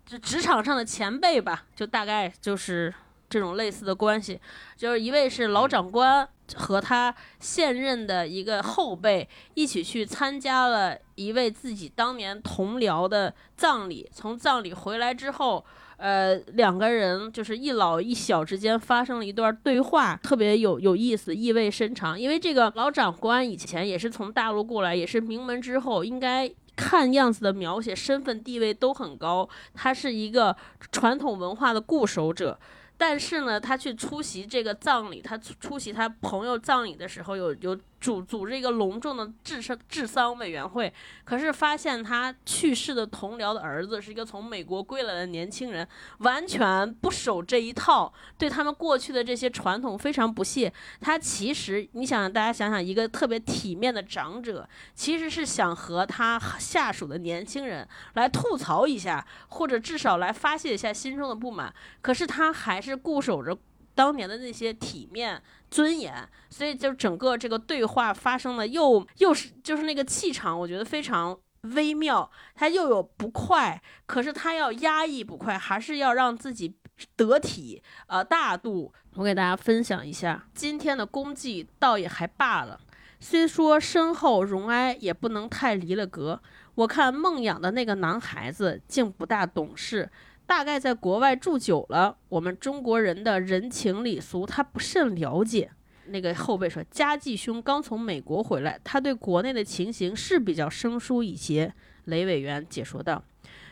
[0.06, 2.94] 就职场上的前辈吧，就大概就是
[3.32, 4.40] 这种类似的关系。
[4.78, 15.66] 就是一位是老长官和他现任的一个后辈一起去参加了一位自己当年同僚的葬礼，从葬礼回来之后。
[16.02, 22.20] 呃，两个人就是一老一小之间发生了一段对话，特别有有意思，意味深长。
[22.20, 29.48] 因为这个老长官以前也是从大陆过来，也是名门之后，应该看样子的描写身份地位都很高。
[29.76, 30.58] 他是一个
[30.92, 32.58] 传统文化的固守者。
[33.02, 40.92] 但是呢，他去出席这个葬礼，他出席他朋友葬礼的时候，有有组组织一个隆重的治丧治丧委员会，
[41.24, 45.88] 可是发现他去世的同僚的儿子是一个从美国归来的年轻人，
[46.18, 50.74] 完全不守这一套，对他们过去的这些传统非常不屑。
[51.00, 61.72] 他其实，你想，大家想想，一个特别体面的长者，其实是想和他下属的年轻人来吐槽一下，或者至少来发泄一下心中的不满。
[62.02, 63.56] 可是他还是固守着
[63.96, 71.38] 当年的那些体面尊严，所以就整个这个对话发生的又又是就是那个气场，我觉得非常。
[71.76, 76.76] 微妙，他又有不快，可是他要压抑不快，还是要让自己
[77.16, 78.92] 得体，呃，大度。
[79.14, 82.82] 我给大家分享一下今天的功绩，倒也还罢了。
[83.20, 86.42] 虽说身后荣哀，也不能太离了格。
[86.74, 90.10] 我看梦养的那个男孩子竟不大懂事，
[90.52, 95.72] 大概在国外住久了，我们中国人的人情礼俗他不甚了解。
[96.08, 101.74] 那个后辈说，家继兄刚从美国回来，他对国内的情形是比较生疏一些。
[102.04, 103.24] 雷委员解说道。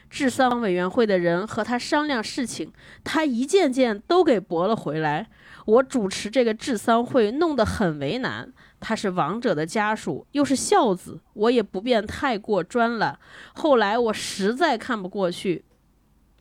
[0.09, 2.71] 治丧委员会的人和他商量事情，
[3.03, 5.27] 他一件件都给驳了回来。
[5.65, 8.51] 我主持这个治丧会，弄得很为难。
[8.79, 13.19] 他是亡者的家属，又是孝子，我也不便太过专揽。
[13.53, 15.65] 后来我实在看不过去，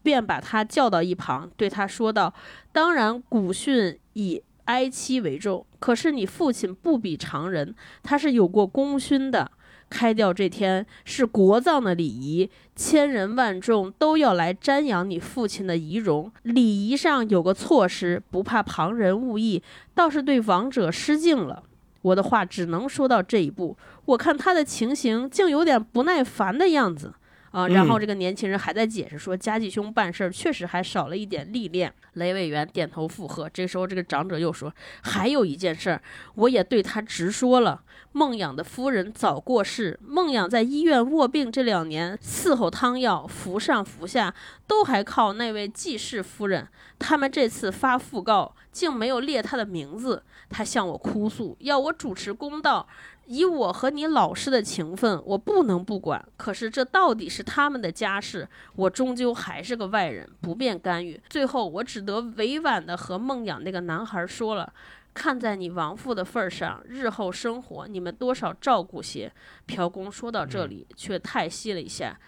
[0.08, 2.32] 便把他叫到一旁，对他说道
[2.72, 9.50] ：“当然，古训以哀戚为重，可是你父亲不比常人，他是有过功勋的。”
[9.90, 16.32] 开吊这天是国葬的礼仪，千人万众都要来瞻仰你父亲的遗容。
[16.42, 19.62] 礼仪上有个措施，不怕旁人误意，
[19.94, 21.62] 倒是对亡者失敬了。
[22.02, 23.76] 我的话只能说到这一步。
[24.06, 27.14] 我看他的情形，竟有点不耐烦的样子
[27.50, 27.68] 啊。
[27.68, 31.92] 然后这个年轻人还在解释说，家继兄办事儿确实还少了一点历练。
[32.14, 33.48] 雷委员点头附和。
[33.48, 36.02] 这时候，这个长者又说：“还有一件事儿，
[36.34, 37.82] 我也对他直说了。
[38.10, 44.34] 孟养的夫人早过世，孟养在医院卧病这两年，伺候汤药，服上服下，
[44.66, 46.66] 都还靠那位季氏夫人。
[46.98, 50.24] 他们这次发讣告，竟没有列他的名字。
[50.48, 52.88] 他向我哭诉，要我主持公道。
[53.28, 56.24] 以我和你老师的情分，我不能不管。
[56.38, 61.20] 可是这到底是他们的家事，我终究还是个外人，不便干预。
[61.28, 64.72] 最后，我只得委婉地和孟养那个男孩说了。
[65.14, 69.32] 看在你亡父的份儿上，日后生活你们多少照顾些。
[69.66, 72.18] 朴公说到这里，却叹息了一下，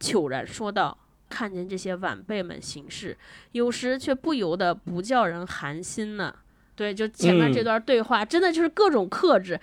[0.00, 0.98] 悄然说道
[1.30, 3.16] ：“看见这些晚辈们行事，
[3.52, 6.34] 有时却不由得不叫人寒心呢。”
[6.76, 9.60] 对，就前面这段对话，真的就是各种克制。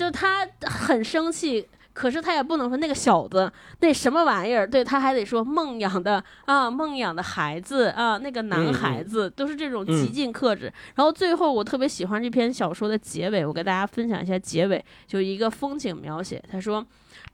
[0.00, 10.72] 就他很生气，可是他也不能说那个小子那什么玩意儿，对他还得说梦养的啊，梦养的孩子啊，那个男孩子、都是这种极尽克制。
[10.94, 16.42] 然后最后我特别喜欢这篇小说的结尾，我给大家分享一下结尾，就一个风景描写。
[16.50, 16.82] 他说，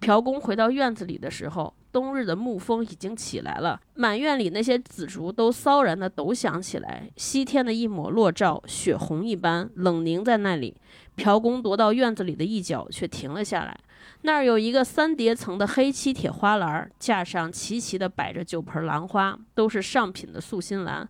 [0.00, 1.72] 朴公回到院子里的时候。
[1.96, 7.08] 冬日的暮风已经起来了，满院里那些紫竹都骚然的抖响起来。
[7.16, 10.76] 西天的一抹落照，血红一般，冷凝在那里。
[11.14, 13.74] 朴公踱到院子里的一角，却停了下来。
[14.20, 21.08] 那儿有一个三叠层的黑漆铁花篮，架上齐齐地摆着九盆兰花，都是上品的素心兰。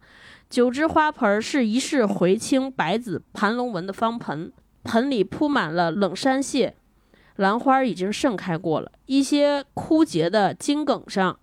[0.48, 4.52] 九只花盆是一式回青白紫盘龙纹的方盆，
[4.84, 6.76] 盆里铺满了冷山蟹。
[7.36, 11.38] 兰花已经盛开过了，一些枯竭的茎梗上，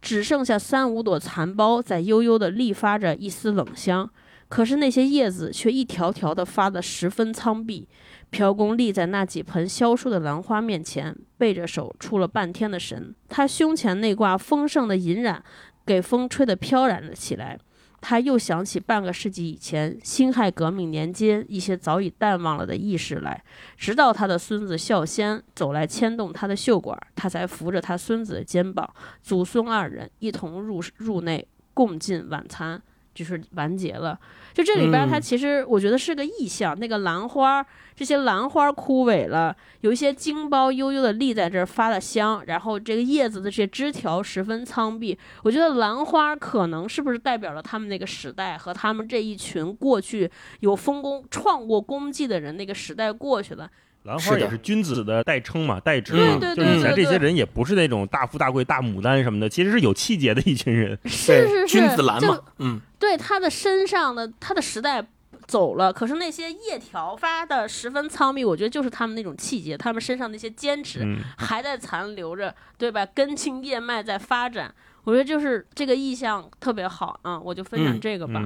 [0.00, 4.10] 只剩下三五朵残苞在悠悠地立发着一丝冷香。
[4.48, 7.88] 可是那些叶子却一条条地发得十分苍碧。
[8.30, 13.14] 朴公立在那几盆消瘦的兰花面前，背着手出了半天的神。
[13.28, 15.42] 他胸前那挂丰盛的银染，
[15.86, 17.58] 给风吹得飘然了起来。
[18.06, 23.42] 他又想起半个世纪以前辛亥革命年间一些早已淡忘了的轶事来。
[23.78, 28.86] 直到他的孙子孝先走来牵动他的袖管，他才扶着他孙子的肩膀，
[29.22, 32.82] 祖孙二人一同入入内共进晚餐。
[33.14, 34.18] 就是完结了，
[34.52, 36.76] 就这里边它其实我觉得是个意象。
[36.78, 45.16] 那个兰花，这些兰花枯萎了，有一些茎苞悠悠的立在这儿发了香，然后这个叶子的这些枝条十分苍碧。
[45.44, 50.28] 我觉得兰花可能是不是代表了他们那个时代和他们这一群过去
[50.60, 53.70] 有丰功创过功绩的人那个时代过去了。
[54.04, 60.98] 兰花也是君子的代称嘛，代指嘛，就以前这些人也不是那种大富大贵、大牡丹什么的，其实是有气节的一群人。
[61.06, 65.02] 是是是，君子兰嘛，嗯，对他的身上的他的时代
[65.46, 73.06] 走了，可是那些叶条发的十分苍密，我觉得就是他们那种气节，他们身上那些坚持还在残留着，对吧？
[73.06, 74.74] 根茎叶脉在发展，
[75.04, 78.44] 我觉得就是这个意象特别好啊，我就分享这个吧。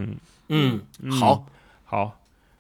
[0.50, 0.80] 嗯，
[1.18, 1.44] 好，
[1.84, 2.14] 好。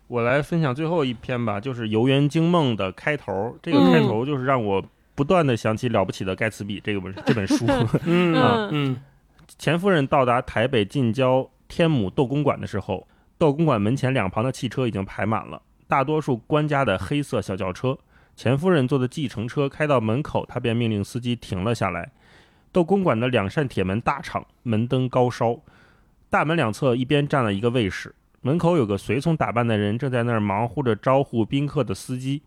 [0.08, 3.56] 我来分享最后一篇吧，就是《游园惊梦》的开头。
[3.62, 4.82] 这个开头就是让我
[5.14, 7.64] 不断的想起《了不起的盖茨比》这个本 这本书。
[8.04, 8.34] 嗯
[8.72, 8.96] 嗯。
[9.58, 13.06] 钱夫人到达台北近郊天母斗公馆的时候，
[13.36, 17.96] 斗公馆门前两旁的汽车已经排满了，大多数官家的黑色小轿车。
[18.36, 22.12] 钱夫人坐的计程车开到门口，她便命令司机停了下来。
[22.70, 25.58] 斗公馆的两扇铁门大敞，门灯高烧，
[26.30, 28.14] 大门两侧一边站了一个卫士。
[28.40, 32.42] 门口有个随从打扮的人，正在那儿忙乎着招呼宾客的司机。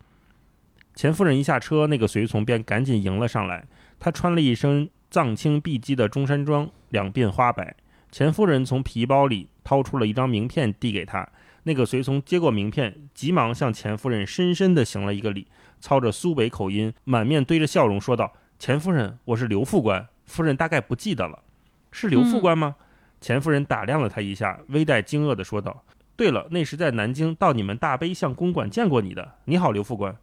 [0.94, 3.64] 钱夫人一下车，那个随从便赶紧迎了上来。
[3.98, 7.76] 他穿了一身藏青碧鸡的中山装，两鬓花白。
[8.10, 11.28] 钱夫人从皮包里掏出了一张名片，递给他。
[11.62, 15.46] 那个随从接过名片，急忙向钱夫人深深地行了一个礼，
[15.80, 20.08] 操着苏北口音，满面堆着笑容说道：“钱夫人，我是刘副官。
[20.26, 21.42] 夫人大概不记得了，
[21.90, 22.74] 是刘副官吗？”
[23.22, 25.84] 钱夫人打量了他一下，微带惊愕地说道
[26.16, 29.36] ：“对了，那时在南京到你们大悲巷公馆见过你的。
[29.44, 30.14] 你好，刘副官，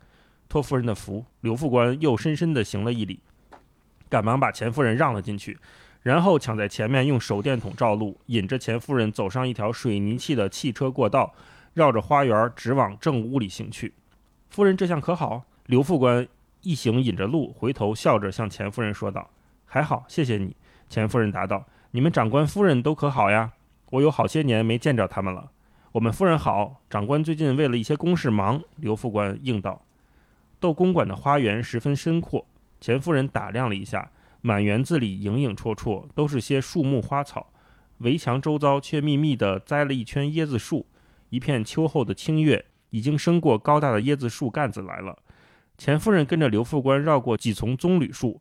[0.49, 3.21] 托夫人的福。”刘副官又深深地行了一礼，
[4.09, 5.57] 赶忙把钱夫人让了进去，
[6.03, 11.33] 然后抢在前面用手电筒照路，引着钱夫人走上一条水泥砌的汽车过道，
[11.73, 13.93] 绕着花园直往正屋里行去。
[14.49, 15.45] 夫人这下可好？
[15.67, 16.27] 刘副官
[16.63, 19.29] 一行引着路，回头笑着向钱夫人说道
[19.65, 20.53] ：“还好，谢谢你。”
[20.89, 21.65] 钱夫人答道。
[21.91, 23.53] 你们长官夫人都可好呀？
[23.89, 25.49] 我有好些年没见着他们了。
[25.93, 28.61] 我们夫人好，长官最近为了一些公事忙。
[28.75, 29.83] 刘副官应道。
[30.59, 32.45] 窦公馆的花园十分深阔，
[32.79, 34.11] 钱夫人打量了一下，
[34.41, 37.47] 满园子里影影绰绰都是些树木花草，
[37.99, 40.85] 围墙周遭却密密地栽了一圈椰子树。
[41.29, 45.17] 一片秋后的清月已经升过高大的椰子树干子来了。
[45.75, 48.39] 钱夫人跟着刘副官绕过几丛棕榈树。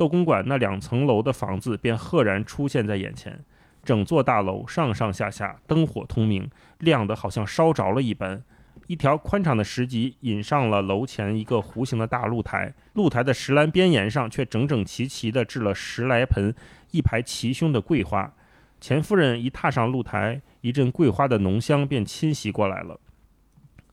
[0.00, 3.38] 窦公馆那两层楼的房子便赫然出现在眼前，
[3.84, 8.42] 整座大楼上上下下灯火通明，亮得好像烧着了一般。
[8.86, 16.54] 一条宽敞的石级引上了楼前一个弧形的大露台，露台的石栏边沿上却整整齐齐地置了十来盆
[16.92, 18.32] 一排齐胸的桂花。
[18.80, 22.98] 钱夫人一踏上露台，一阵桂花的浓香便侵袭过来了。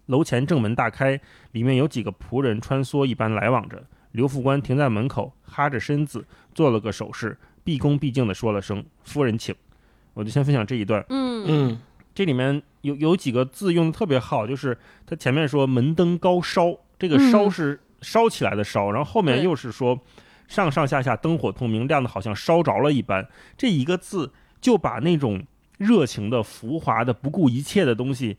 [0.05, 1.19] 楼前正门大开，
[1.51, 3.83] 里面有几个仆人穿梭一般来往着。
[4.17, 6.25] 刘副官停在门口，哈着身子
[6.55, 9.53] 做了个手势，毕恭毕敬地说了声“夫人请”。
[10.15, 11.05] 我就先分享这一段。
[11.09, 11.79] 嗯嗯，
[12.15, 14.75] 这里面有有几个字用的特别好，就是
[15.05, 19.99] 他前面说“门灯高烧”，这个“烧”是烧起来的烧，然后后面又是说
[20.49, 23.29] “上上下下灯火通明，亮的好像烧着了一般”。
[23.55, 25.45] 这一个字就把那种
[25.77, 28.37] 热情的、浮华的、不顾一切的东西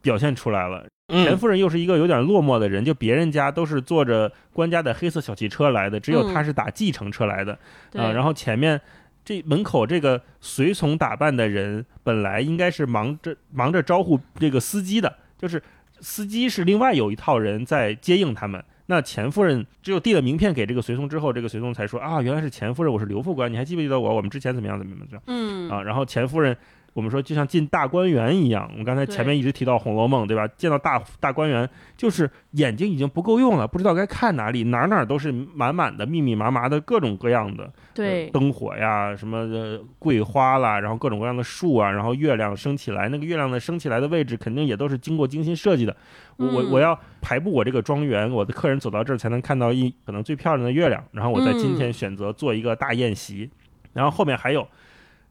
[0.00, 0.86] 表现出来了。
[1.08, 7.52] 钱夫人又是一个有点落寞的人，就别人家都是坐着官家的黑色小汽车来的，只有她是打计程车来的
[7.94, 8.12] 啊。
[8.12, 8.78] 然后前面
[9.24, 15.62] 这门口这个随从打扮的人，本来应该是忙着忙着招呼这个司机的，就是
[16.00, 18.62] 司机是另外有一套人在接应他们。
[18.86, 24.14] 那钱夫人只有递了名片给这个随从之后，这个随从才说啊，原来是钱夫人，我是刘副官，你还记不记得我？
[24.14, 25.22] 我们之前怎么样怎么样怎么样？
[25.26, 26.54] 嗯啊，然后钱夫人。
[26.98, 28.68] 我们说，就像进大观园一样。
[28.72, 30.48] 我们刚才前面一直提到《红楼梦》，对吧？
[30.56, 45.96] 见到大大观园，就是眼睛已经不够用了，不知道该看哪里，哪哪都是满满的、密密麻麻的各种各样的对灯火呀，什么桂花啦，然后各种各样的树啊，然后月亮升起来，那个月亮的升起来的位置肯定也都是经过精心设计的。
[46.34, 51.00] 我我要排布我这个庄园，我的客人走到这儿才能看到一可能最漂亮的月亮。
[51.12, 53.48] 然后我在今天选择做一个大宴席，
[53.92, 54.66] 然后后面还有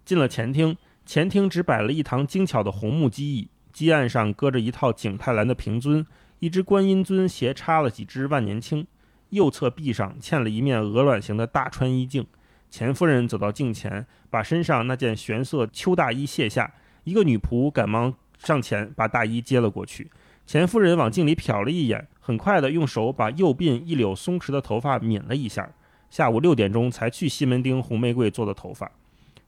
[0.06, 0.73] 进了前厅。
[1.07, 6.05] 前厅只摆了一堂精巧的红木机椅，机案上搁着一套景泰蓝的平尊，
[6.39, 8.85] 一只观音尊斜插了几只万年青，
[9.29, 12.27] 右侧壁上嵌了一面鹅卵形的大穿衣镜。
[12.69, 16.73] 钱夫人走到镜前，把身上那件玄色秋大衣卸下，
[17.05, 20.11] 一个女仆赶忙上前把大衣接了过去。
[20.45, 25.71] 钱夫人往镜里瞟了一眼，很快的用手把右鬓一绺松弛的头发抿了一下。
[26.09, 28.91] 下午六点钟才去西门町红玫瑰做的头发，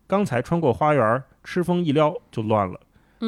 [0.10, 2.82] 刚才穿过花园，吃风一撩就乱了。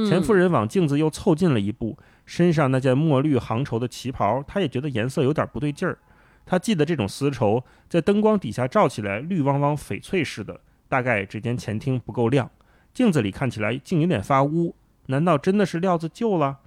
[0.09, 1.95] 钱夫人往镜子又凑近了一步，
[2.25, 5.99] 身上那件墨绿杭绸的旗袍，她也觉得颜色有点不对劲儿。
[6.43, 10.59] 她记得这种丝绸在灯光底下照起来绿汪汪、翡翠似的，
[10.89, 12.49] 大概这间前厅不够亮，
[12.95, 14.75] 镜子里看起来竟有点发乌。
[15.05, 16.57] 难道真的是料子旧了？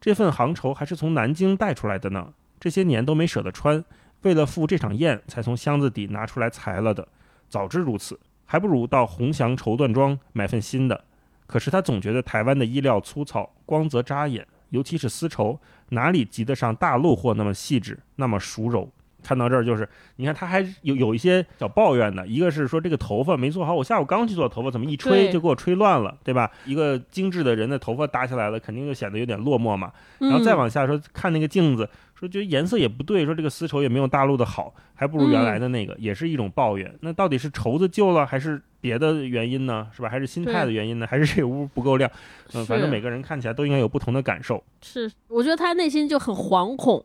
[0.00, 3.84] 这份杭绸还是从南京带出来的呢，这些年都没舍得穿，
[4.22, 7.06] 为了赴这场宴才从箱子底拿出来裁了的。
[7.48, 8.18] 早知如此，
[8.52, 11.04] 还不如到鸿祥绸缎庄买份新的。
[11.46, 15.58] 可是他总觉得台湾的衣料粗糙，光泽扎眼，尤其是丝绸，
[15.88, 18.86] 哪里及得上大陆货那么细致，那么熟柔。
[19.22, 26.50] 看到这儿就是，你看他还有有一些小抱怨的，一个是说这个头发没做好，我下午刚去做头发，怎么一吹就给我吹乱了，对吧？
[26.66, 29.90] 一个精致的人的头发打起来了，肯定就显得有点落寞嘛。
[30.18, 31.88] 然后再往下说，看那个镜子，
[32.22, 36.94] 说觉得颜色也不对，说这个丝绸也没有大陆的好，还不如原来的那个，也是一种抱怨。
[37.00, 39.88] 那到底是绸子旧了，还是别的原因呢？
[39.92, 40.08] 是吧？
[40.08, 41.06] 还是心态的原因呢？
[41.06, 42.08] 还是这屋不够亮？
[42.54, 44.62] 嗯，反正每个人看起来都应该有不同的感受。
[44.82, 47.04] 是，我觉得他内心就很惶恐。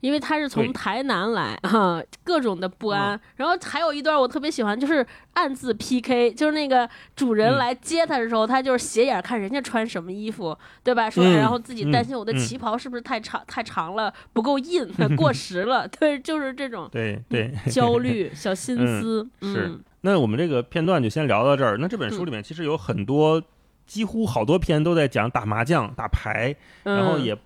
[0.00, 3.18] 因为他是从台南来啊，各种的不安。
[3.36, 5.04] 然后还有一段我特别喜欢，就是
[5.34, 11.08] 暗自 PK，就是那个主人来接他的时候，他就是斜眼看人家穿什么衣服，对吧？
[11.10, 15.88] 说然后自己担心我的旗袍是不是太长太长了，不够硬， 过时了。
[15.88, 19.28] 对，就是这种对对焦虑 小心思。
[19.42, 19.78] 是。
[20.02, 21.76] 那我们这个片段就先聊到这儿。
[21.78, 23.42] 那这本书里面其实有很多，
[23.84, 26.54] 几乎好多篇都在讲打麻将、打牌，
[26.84, 27.36] 然后也。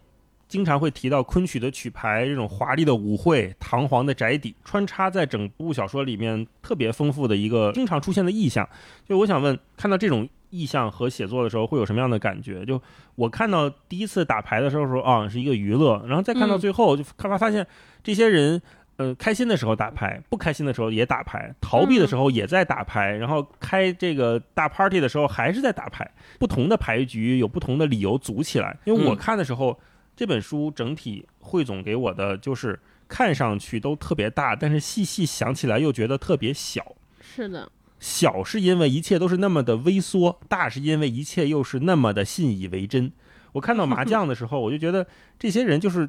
[0.52, 8.68] 经常会提到昆曲的曲牌，这种华丽的舞会、堂皇的宅邸，穿插在整部小说里面特别丰富的一个经常出现的意象。
[9.08, 12.66] 就我想问，看到这种意象和写作的时候，会有什么样的感觉？
[12.66, 12.78] 就
[13.14, 17.66] 我看到第一次打牌的时候说啊，是一个娱乐，然后再看到最后，就看发发现
[18.04, 18.60] 这些人，
[18.96, 26.06] 呃，开心的时候打牌，不开心的时候也打牌，逃避的时候也在打牌，然后开这个大 party 的时候还是在打牌。
[26.38, 28.76] 不同的牌局有不同的理由组起来。
[28.84, 29.80] 因为我看的时候。
[30.14, 32.78] 这本书整体汇总给我的就是
[33.08, 36.94] 看上去都特别大，但是细细想起来又觉得特别小。
[37.20, 43.10] 是的，小是因为一切都是那么的微缩，大是因为一切又是那么的信以为真。
[43.52, 45.06] 我看到麻 将的时候，我就觉得
[45.38, 46.08] 这些人就是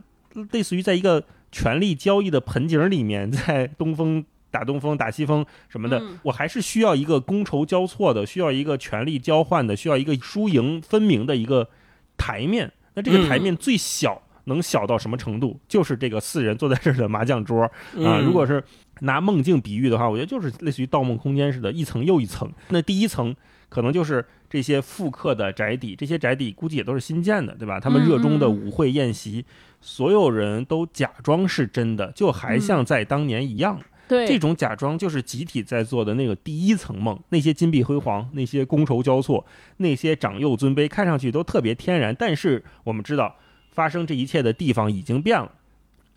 [0.51, 11.69] 类似于在一个权力交易的盆景里面，在东风打东风打西风什么的，我还是需要一个觥筹交错的，需要一个权力交换的，需要一个输赢分明的一个
[12.17, 12.71] 台面。
[12.93, 15.59] 那这个台面最小能小到什么程度？
[15.67, 18.19] 就是这个四人坐在这儿的麻将桌啊。
[18.23, 18.63] 如果是
[18.99, 22.51] 拿梦境比喻的话，我觉得就是类似于《盗梦空间》似的，一层又一层。
[22.69, 23.35] 那第一层
[23.69, 27.79] 可能就是这些复刻的宅邸，这些宅邸估计也都是新建的，对吧？
[27.79, 29.45] 他们热衷的舞会宴席，
[29.81, 33.79] 所有人都假装是真的，就还像在当年一样。
[34.07, 39.45] 对，这种假装就是集体在做的那个第一层梦，那些金碧辉煌，那些觥筹交错，
[39.77, 42.13] 那些长幼尊卑，看上去都特别天然。
[42.13, 43.35] 但是我们知道，
[43.71, 45.51] 发生这一切的地方已经变了，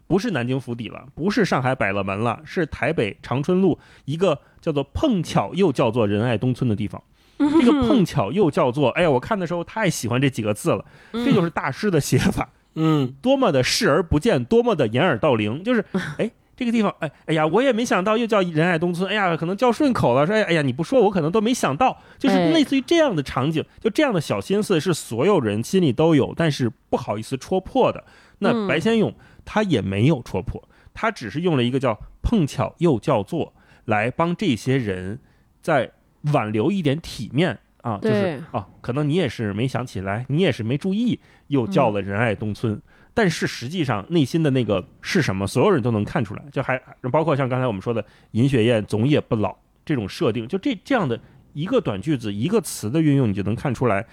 [0.07, 7.03] 不是南京府邸了，不是上海百乐门了，是台北长春路一个叫做碰巧又叫做仁爱东村的地方。
[7.39, 15.85] 这个碰巧又叫做，哎呀，我看的时候太喜欢这几个字了，这就是大师的写法，嗯，多么的视而不见，多么的掩耳盗铃，就是
[16.19, 16.31] 哎。
[16.57, 28.03] 这个地方，哎，哎呀，我也没想到又叫仁爱东村，哎呀，可能叫顺口了，说，哎呀，你不说我可能都没想到，就是类似于这样的场景，就这样的小心思是所有人心里都有，但是不好意思戳破的。
[28.39, 29.15] 那白先勇
[29.45, 33.53] 他也没有戳破，他只是用了一个叫碰巧又叫做
[33.85, 35.21] 来帮这些人
[35.61, 35.91] 再
[36.33, 42.81] 挽留一点体面啊，就是啊，可能你也是没想起来，你也是没注意，又叫了仁爱东村。
[43.17, 46.45] 但是实际上内心的那个是什么，所有人都能看出来。
[46.53, 46.79] 就还
[47.11, 49.57] 包括像刚才我们说的“尹雪艳总也不老”
[49.87, 51.19] 这种设定，就这这样的
[51.55, 54.05] 一个短句子、一个词的运用，你就能看出来，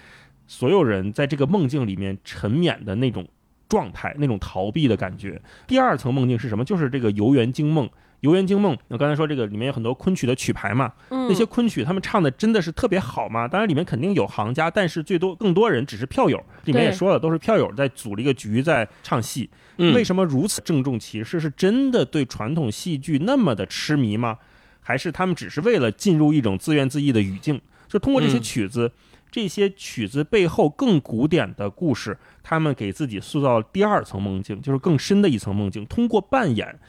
[0.46, 3.28] 所有人在这个梦境里面沉湎的那种
[3.68, 5.38] 状态、那种逃避的感觉。
[5.66, 6.64] 第二层梦境是什么？
[6.64, 7.86] 就是这个游园惊梦。
[8.24, 13.46] 游园惊梦，我刚才说这个里面有很多昆曲的曲牌嘛，那些昆曲他们唱的真的是特别好吗？
[13.46, 16.42] 当然里面肯定有行家，但是最多更多人只是票友。
[16.64, 19.50] 里面也说了，都是票友在组了一个局在唱戏。
[19.76, 21.38] 为什么如此郑重其事？
[21.38, 24.38] 是真的对传统戏剧那么的痴迷吗？
[24.80, 27.60] 还是他们只是为了进入一种自怨自艾的语境？
[27.86, 28.90] 就通过这些曲子，
[29.30, 35.84] 这些曲子背后更古典的故事，他们给自己塑造第二层梦境，就是更深的一层梦境。
[35.84, 36.80] 通过扮演。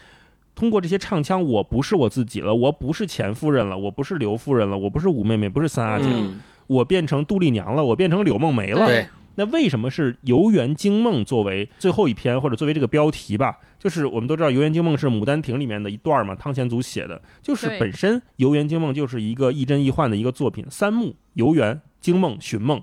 [0.55, 6.05] 通过这些唱腔，我不是我自己了，我不是钱夫人了，我不是刘夫人了，我不是五妹妹，不是三阿姐，
[6.67, 8.87] 我变成杜丽娘了，我变成柳梦梅了。
[8.87, 9.05] 对，
[9.35, 13.57] 那为什么是《游园惊梦》作为最后一篇，或者作为这个标题吧？
[13.77, 17.21] 就是我们都知道，《游园惊梦》是《牡丹亭》里面的一段嘛，汤显祖写的。
[17.41, 22.81] 就是本身《游园惊梦》就是一个亦真亦幻的一个作品，三幕：游园、惊梦、寻梦。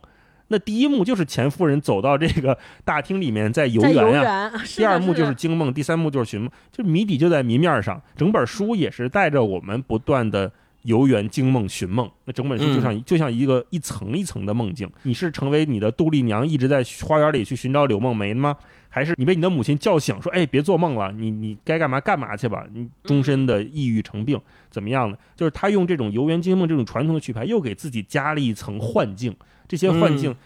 [0.52, 8.00] 那第一幕就是钱夫人走到这个大厅里面在游园呀、园，第二幕就是惊梦，第三幕就是寻梦，就谜底就在谜面上。
[8.14, 10.52] 整本书也是带着我们不断的
[10.82, 12.10] 游园、惊梦、寻梦。
[12.26, 14.86] 那整本书就像、就像一个一层一层的梦境。
[15.04, 18.54] 你是成为你的杜丽娘，一直在花园里去寻找柳梦梅吗？
[18.90, 24.38] 还是你被你的母亲叫醒，说：“哎，别做梦了，你你该干嘛干嘛去吧。”你终身的抑郁成病，
[24.70, 25.16] 怎么样呢？
[25.34, 29.34] 就是他用这种游园惊梦这种传统的曲牌，又给自己加了一层幻境。
[29.68, 30.36] 这些幻境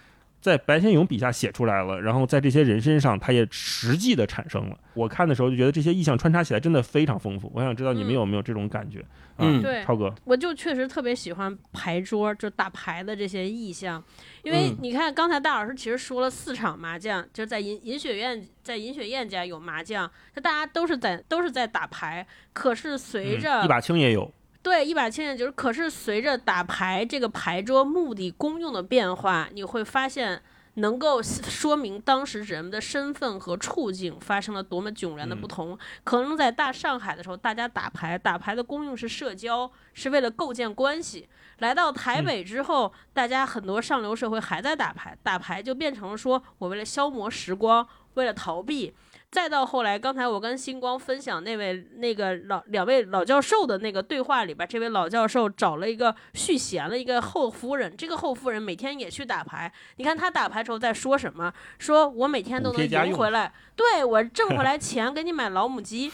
[0.41, 4.79] 在白先勇笔下写出来了，然后在这些人身上，他也实际的产生了。
[4.95, 7.51] 我看的时候就觉得这些意象穿插起来真的非常丰富。
[7.55, 9.01] 我想知道你们嗯有没有这种感觉？
[9.01, 14.03] 啊嗯对超哥，我就确实特别喜欢牌桌，就打牌的这些意象，
[14.43, 24.33] 因为嗯你看刚才大老师其实说了四场麻将，就是在银银雪院，在银雪苑家有麻将，就大家都是在都是在打牌，可是随着、嗯一把青也有，
[24.67, 30.43] 对，一把青眼就是，可是随着打牌这个牌桌目的功用的变化，你会发现
[30.75, 35.79] 能够说明当时人们的身份和处境发生了多么迥然的不同。
[36.03, 41.29] 可能在大上海的时候，大家打牌，打牌的功用是社交，是为了构建关系。
[41.59, 48.93] 来到台北之后，大家很多上流社会还在打牌，打牌就变成了说我为了消磨时光，为了逃避。
[49.37, 59.71] 再到后来，刚才我跟星光分享那位那个老两位老教授的那个对话里边，这位老教授找了一个续弦了一个后夫人，这个后夫人每天也去打牌。
[59.97, 61.53] 你看他打牌时候在说什么？
[61.79, 66.11] 说我每天都能赢回来，对我挣回来钱给你买老母鸡。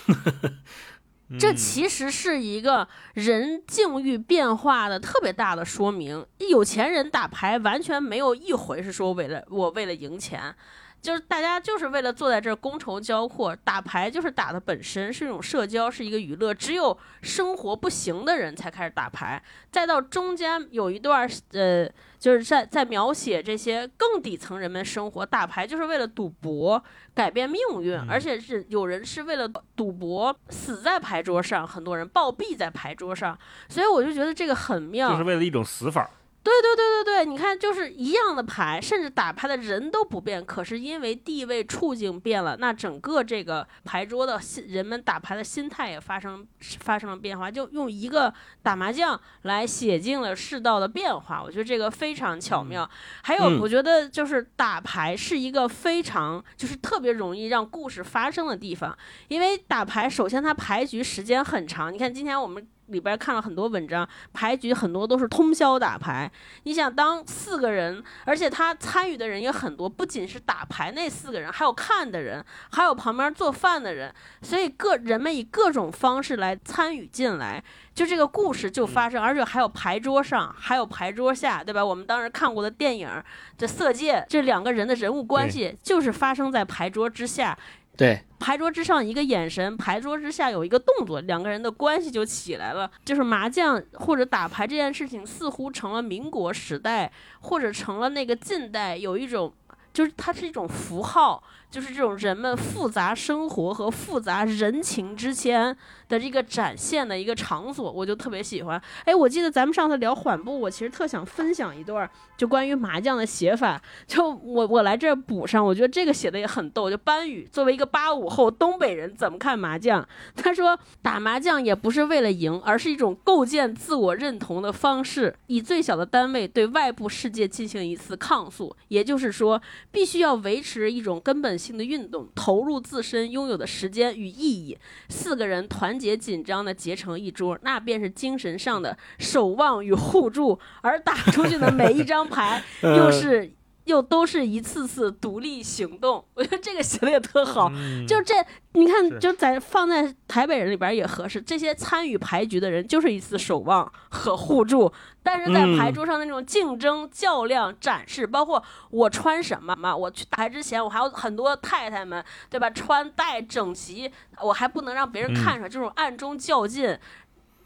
[1.39, 6.27] 这其实是一个人境遇变化的特别大的说明。
[6.39, 10.55] 有钱人打牌完全没有一回是说为了我为了赢钱，
[11.03, 16.55] 就是大家就是为了坐在这儿觥筹交错，打牌就是打的本身是一种社交，是一个娱乐。
[16.55, 19.43] 只有生活不行的人才开始打牌，
[19.73, 26.81] 再到中间有一段儿呃，就是在在描写这些更底层人们生活，打牌就是为了赌博
[27.13, 33.37] 改变命运，而且是有人是为了赌博死在牌桌上，很多人暴毙在牌桌上，
[33.69, 36.09] 所以我就觉得这个很妙，就是为了一种死法。
[36.45, 46.45] 对对对对对，你看，就是一样的牌，甚至打牌的人都不变，可是因为地位处境变了，那整个这个牌桌的心，人们打牌的心态也发生
[46.81, 52.89] 发生了变化，就用一个打麻将来写尽了世道的变化，我觉得这个非常巧妙。
[53.23, 58.99] 还有，嗯我觉得就是打牌是一个非常就是特别容易让故事发生的地方，
[59.29, 62.67] 因为打牌首先它牌局时间很长，你看今天我们。
[62.87, 66.31] 里边看了很多文章，牌局很多都是通宵打牌，
[66.65, 77.63] 你想当四个人，而且他参与的人也很多，不仅是打牌那四个人，还有看的人，还有旁边做饭的人，所以各人们以各种方式来参与进来，
[77.95, 81.85] 就这个故事就发生，而且还有牌桌上，还有牌桌下，对吧？
[81.85, 83.09] 我们当时看过的电影
[83.57, 87.57] 《这色戒》，这两个人的人物关系就是发生在牌桌之下。
[87.95, 92.91] 对，牌桌之上一个眼神，牌桌之下有一个动作，两个人的关系就起来了。
[93.05, 99.53] 就是麻将或者打牌这件事情，似乎成了民国时代或者成了那个近代有一种，
[99.93, 105.77] 就是它是一种符号，就是这种人们复杂生活和复杂人情之间
[106.13, 108.81] 的这个展现的一个场所，我就特别喜欢。
[109.07, 113.81] 哎，我记得咱们上次聊缓步，我其实特想分享一段，就关于麻将的写法。
[114.07, 116.91] 就我我来这儿补上，我觉得这个写的也很逗。
[116.91, 120.07] 就班宇作为一个八五后东北人，怎么看麻将？
[120.37, 128.77] 他说打麻将也不是为了赢，而是一种构建自我认同的方式，以最小的单位对外部世界进行一次抗诉。
[128.89, 134.77] 也就是说，必须要维持一种根本性的运动，投入自身拥有的时间与意义。
[135.09, 143.53] 四个人团结紧张的结成一桌，那便是精神上的守望与互助，而打出去的每一张牌 又是。
[143.85, 147.71] 又都是一次次独立行动， 我觉得这个写的也特好。
[147.75, 148.35] 嗯就这，
[148.73, 151.41] 你看，就在放在台北人里边也合适。
[151.41, 154.93] 这些参与牌局的人，就是一次守望和互助，
[155.23, 162.71] 但是在嗯牌桌上那种竞争、较量、展示，包括我穿什么嘛，我去打牌之前，我还有很多太太们，对吧？
[162.71, 164.11] 穿戴整齐，
[164.41, 166.99] 我还不能让别人看出来，这种暗中较劲。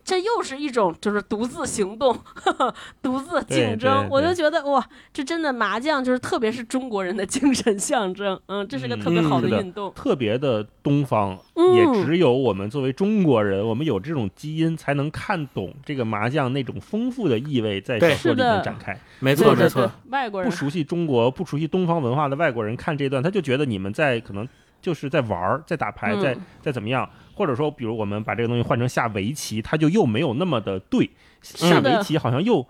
[0.06, 2.16] 这又是一种就是独自行动、
[3.02, 4.06] 独自竞争。
[4.08, 8.40] 我就觉得哇，这真的麻将就是特别是中国人的精神象征。
[8.46, 11.36] 嗯，这是个特别好的运动，特别的东方，
[11.74, 18.96] 也只有我们作为中国人，我们有这种基因，才能看懂这个麻将那种丰富的意味在小说里面展开。
[19.18, 24.48] 没错没错，外国人不熟悉中国、不熟悉东方文化的外国人看这段，他就觉得你们在可能
[24.80, 27.10] 就是在玩儿，在打牌，在在怎么样。
[27.36, 31.10] 或者说，比如我们把这个东西换成下围棋，它就又没有那么的对。
[31.42, 32.66] 下围棋好像又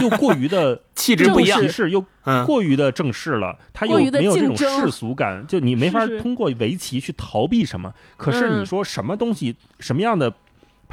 [0.00, 2.02] 又过于的 气质不一样，是又
[2.46, 3.58] 过于的正式了。
[3.74, 7.92] 它又没有这种世俗感，就你没法通过围棋去逃避什么。
[8.16, 10.32] 可是你说什么东西，什么样的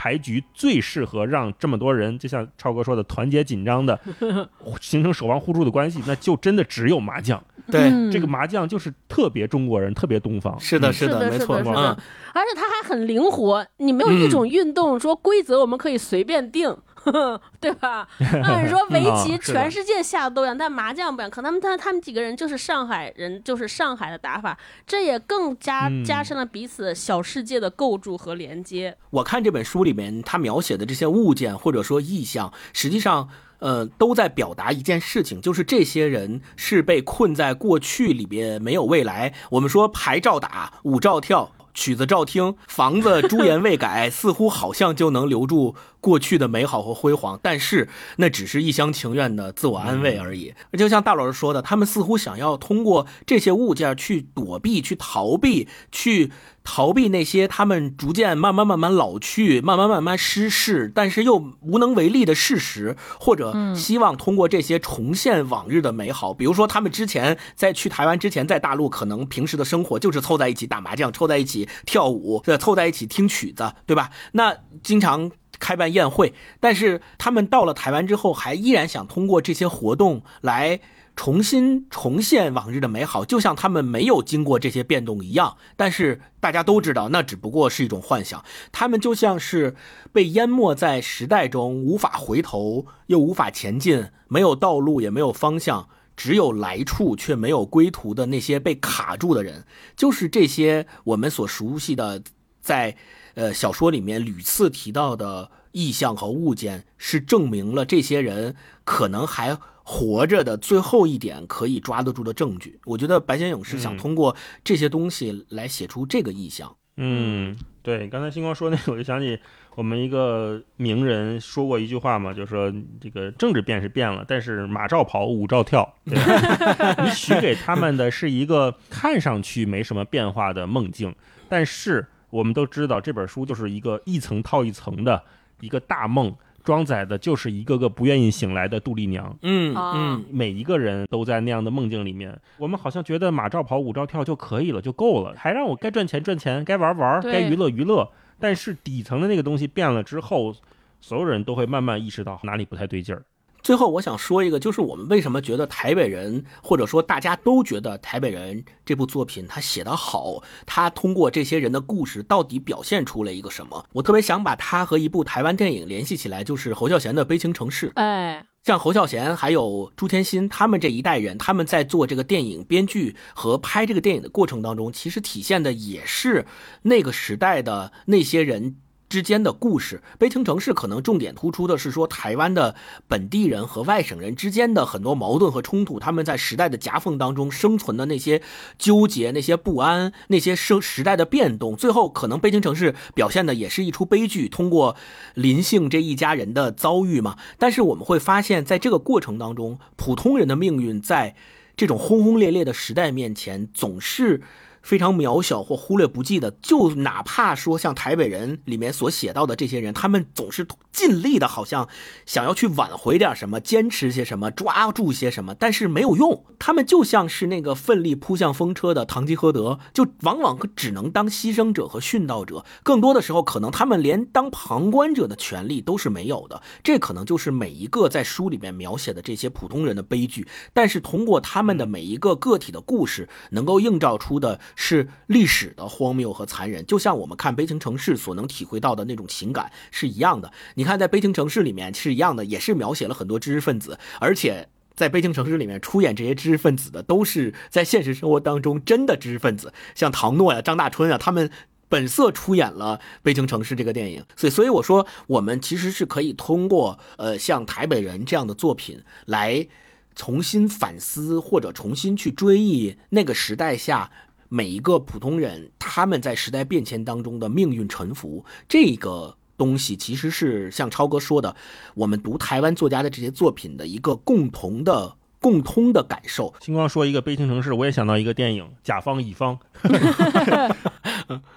[0.01, 3.99] 牌局最适合让这么多人，就像超哥说的，团结紧张的
[4.81, 7.39] 形成守望互助的关系，那就真的只有麻将。
[7.67, 10.59] 对，这个麻将就是特别中国人，特别东方。
[10.59, 11.95] 是的，是的，没错，嗯。
[12.33, 16.75] 而且它还很灵活，你没有一种运动说规则我们可以随便定，
[17.59, 18.07] 对吧？
[18.43, 21.29] 按 说围棋全世界下的都一样，但麻将不一样。
[21.29, 28.97] 可能他们他他们几个人就是上海人，就是上海的打法，这也更加加深了彼此小世界的构筑和连接。
[29.09, 33.29] 我看这本书里面他描写的这些物件或者说意象，实际上。
[33.61, 39.35] 呃，都在表达一件事情，就是这些人是被困在过去里边，没有未来。
[39.51, 41.51] 我们说牌照打，舞照跳。
[41.73, 47.87] 曲子照听，房子朱颜未改， 似乎好像就能留住过去的美好和辉煌，但是
[48.17, 50.53] 那只是一厢情愿的自我安慰而已。
[50.77, 56.31] 就像大老师说的，他们似乎想要通过这些物件去躲避、去逃避、去
[56.63, 66.33] 逃避那些他们逐渐慢慢慢慢老去、慢慢慢慢失势，但是又无能为力的事实，或者希望通过这些重现往日的美好。
[66.33, 71.67] 比如说，他们之前在去台湾之前，在大陆可能平时的生活就是凑在一起打麻将，凑在一起。
[71.85, 74.09] 跳舞，凑在一起听曲子，对吧？
[74.31, 75.29] 那经常
[75.59, 80.79] 开办宴会，但是他们到了台湾之后，还依然想通过这些活动来
[81.21, 85.55] 重新重现往日的美好，就像他们没有经过这些变动一样。
[85.77, 88.43] 但是大家都知道，那只不过是一种幻想。
[88.71, 89.75] 他们就像是
[90.11, 95.89] 被淹没在时代中，无法回头，又无法前进，没有道路，也没有方向。
[96.17, 99.65] 只有来处却没有归途的那些被卡住的人，
[99.95, 102.23] 就是这些我们所熟悉的，
[102.59, 102.97] 在
[103.35, 109.55] 呃小说里面屡次提到的意象和物件，是证明了这些人可能还
[109.91, 112.79] 活着的最后一点可以抓得住的证据。
[112.85, 116.73] 我觉得白先勇是想通过这些东西来写出这个意象。
[116.95, 119.37] 嗯，对，刚才星光说那个，我就想起。
[119.73, 125.95] 我们一个名人说过一句话嘛，就说这个政治变是变了，但是马照跑，舞照跳。
[126.03, 126.17] 对
[127.01, 131.15] 你许给他们的是一个看上去没什么变化的梦境，
[131.47, 135.23] 但是我们都知道这本书就是一个一层套一层的
[135.61, 139.37] 一个大梦，装载的就是一个个不愿意醒来的杜丽娘。
[139.41, 142.39] 嗯嗯，每一个人都在那样的梦境里面。
[142.57, 148.09] 我们好像觉得马照跑，舞照跳就可以了，就够了，还让我该赚钱赚钱，该玩玩，该娱乐娱乐。
[148.39, 150.55] 但是底层的那个东西变了之后，
[150.99, 153.23] 所有人都会慢慢意识到哪里不太对劲儿。
[153.63, 163.85] 最后，我想说一个，就是我们为什么觉得台北人，或者说大家都觉得台北人这部作品他写得好，他通过这些人的故事到底表现出了一个什么？
[163.93, 167.89] 我特别想把他和一部台湾电影联系起来，就是侯孝贤的《悲情城市》。
[167.95, 176.47] 哎，像侯孝贤还有朱天心他们这一代人，他们在做这个电影编剧和拍这个电影的过程当中，其实体现的也是
[176.81, 178.77] 那个时代的那些人。
[179.11, 182.73] 之间的故事，《悲情城市》可能重点突出的是说台湾的
[183.09, 188.41] 本地人和外省人之间的很多矛盾和冲突，他们在时代的夹缝当中生存的那些
[188.79, 191.75] 纠结、那些不安、那些生时代的变动。
[191.75, 194.95] 最后，可能《悲情城市》表现的也是一出悲剧，通过
[195.33, 197.37] 林姓这一家人的遭遇嘛。
[197.57, 201.35] 但是我们会发现，在这个过程当中，普通人的命运在
[201.75, 204.41] 这种轰轰烈烈的时代面前，总是。
[204.81, 211.87] 非常渺小或忽略不计的，就哪怕说像台北人里面所写到的这些人，他们总是尽力的，好像
[212.25, 216.43] 想要去挽回点什么，坚持些什么，抓住些什么，但是没有用。
[216.59, 222.65] 他们就像是那个奋力扑向风车的堂吉诃德，就往往只能当牺牲者和殉道者。
[222.83, 226.61] 更多的时候，可能他们连当旁观者的权利都是没有的。
[226.83, 230.47] 这可能就是每一个在书里面描写的这些普通人的悲剧。
[230.73, 234.59] 但是通过他们的每一个个体的故事，能够映照出的。
[234.75, 240.51] 是历史的荒谬和残忍，就像我们看《悲情城市》所能体会到的那种情感是一样的。
[240.75, 251.49] 你看，在《悲情城市》里面是一样的，也是描写了很多知识分子，而且在《悲情城市》里面出演这些知识分子的，都是在现实生活当中真的知识分子，像唐诺呀、张大春啊，他们。
[251.91, 254.23] 本色出演了《悲情城市》这个电影。
[254.37, 259.67] 所以，所以我说，我们其实是可以通过呃像《台北人》这样的作品来
[260.15, 264.09] 重新反思或者重新去追忆那个时代下
[264.53, 268.43] 每一个普通人他们在时代变迁当中的命运沉浮。
[268.67, 271.55] 这个东西其实是像超哥说的，
[271.95, 275.15] 我们读台湾作家的这些作品的一个共同的。
[275.39, 276.53] 共通的感受。
[276.59, 279.57] 星光说一个悲情城市，我也想到一个电影《甲方乙方》，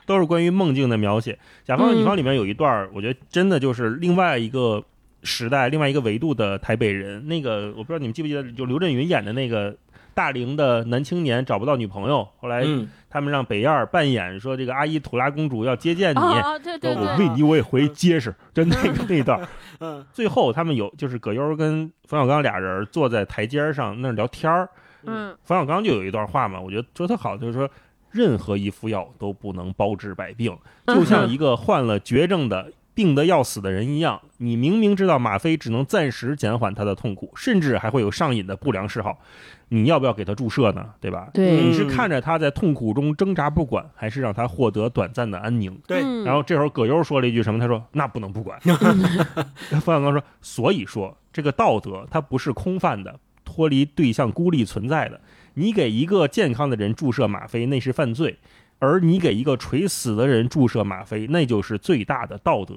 [0.06, 1.34] 都是关于梦境的描写。
[1.66, 4.82] 《甲方乙方》里面有一段，我觉得真的就是另外一个
[5.22, 7.28] 时代、另外一个维度的台北人。
[7.28, 9.76] 那个我不知道你们记不记得，就刘震云演的那个。
[10.14, 12.64] 大龄的男青年找不到女朋友，后来
[13.10, 16.20] 他们让北燕扮演说这个阿依土拉公主要接见你，
[16.62, 19.46] 对对我为你我也回结实，就那个那段。
[19.80, 24.68] 嗯，最后他们有就是葛优跟冯小刚俩人坐在台阶上那聊天儿。
[25.04, 27.68] 嗯，冯小刚就有一段话嘛，我觉得说特好，就是说
[28.10, 32.72] 任何一副药都不能包治百病，就像一个患了绝症的。
[32.94, 39.18] 病得要死的人一样，你明明知道吗啡只能暂时减缓他的痛苦，甚至还会有上瘾的不良嗜好，
[39.68, 40.86] 你要不要给他注射呢？
[41.00, 41.28] 对吧？
[41.34, 45.78] 对，你是看着他在痛苦中挣扎不管，还是让他获得短暂的安宁？
[45.86, 46.00] 对。
[46.24, 47.58] 然后这时候葛优说了一句什么？
[47.58, 55.20] 他说：“那不能不管。”冯小刚说：“所以说，这个道德它不是空泛的，脱离对象孤立存在的。
[55.54, 58.38] 你给一个健康的人注射吗啡，那是犯罪。”
[58.80, 62.74] 而你给一个垂死的人注射吗啡，那就是最大的道德。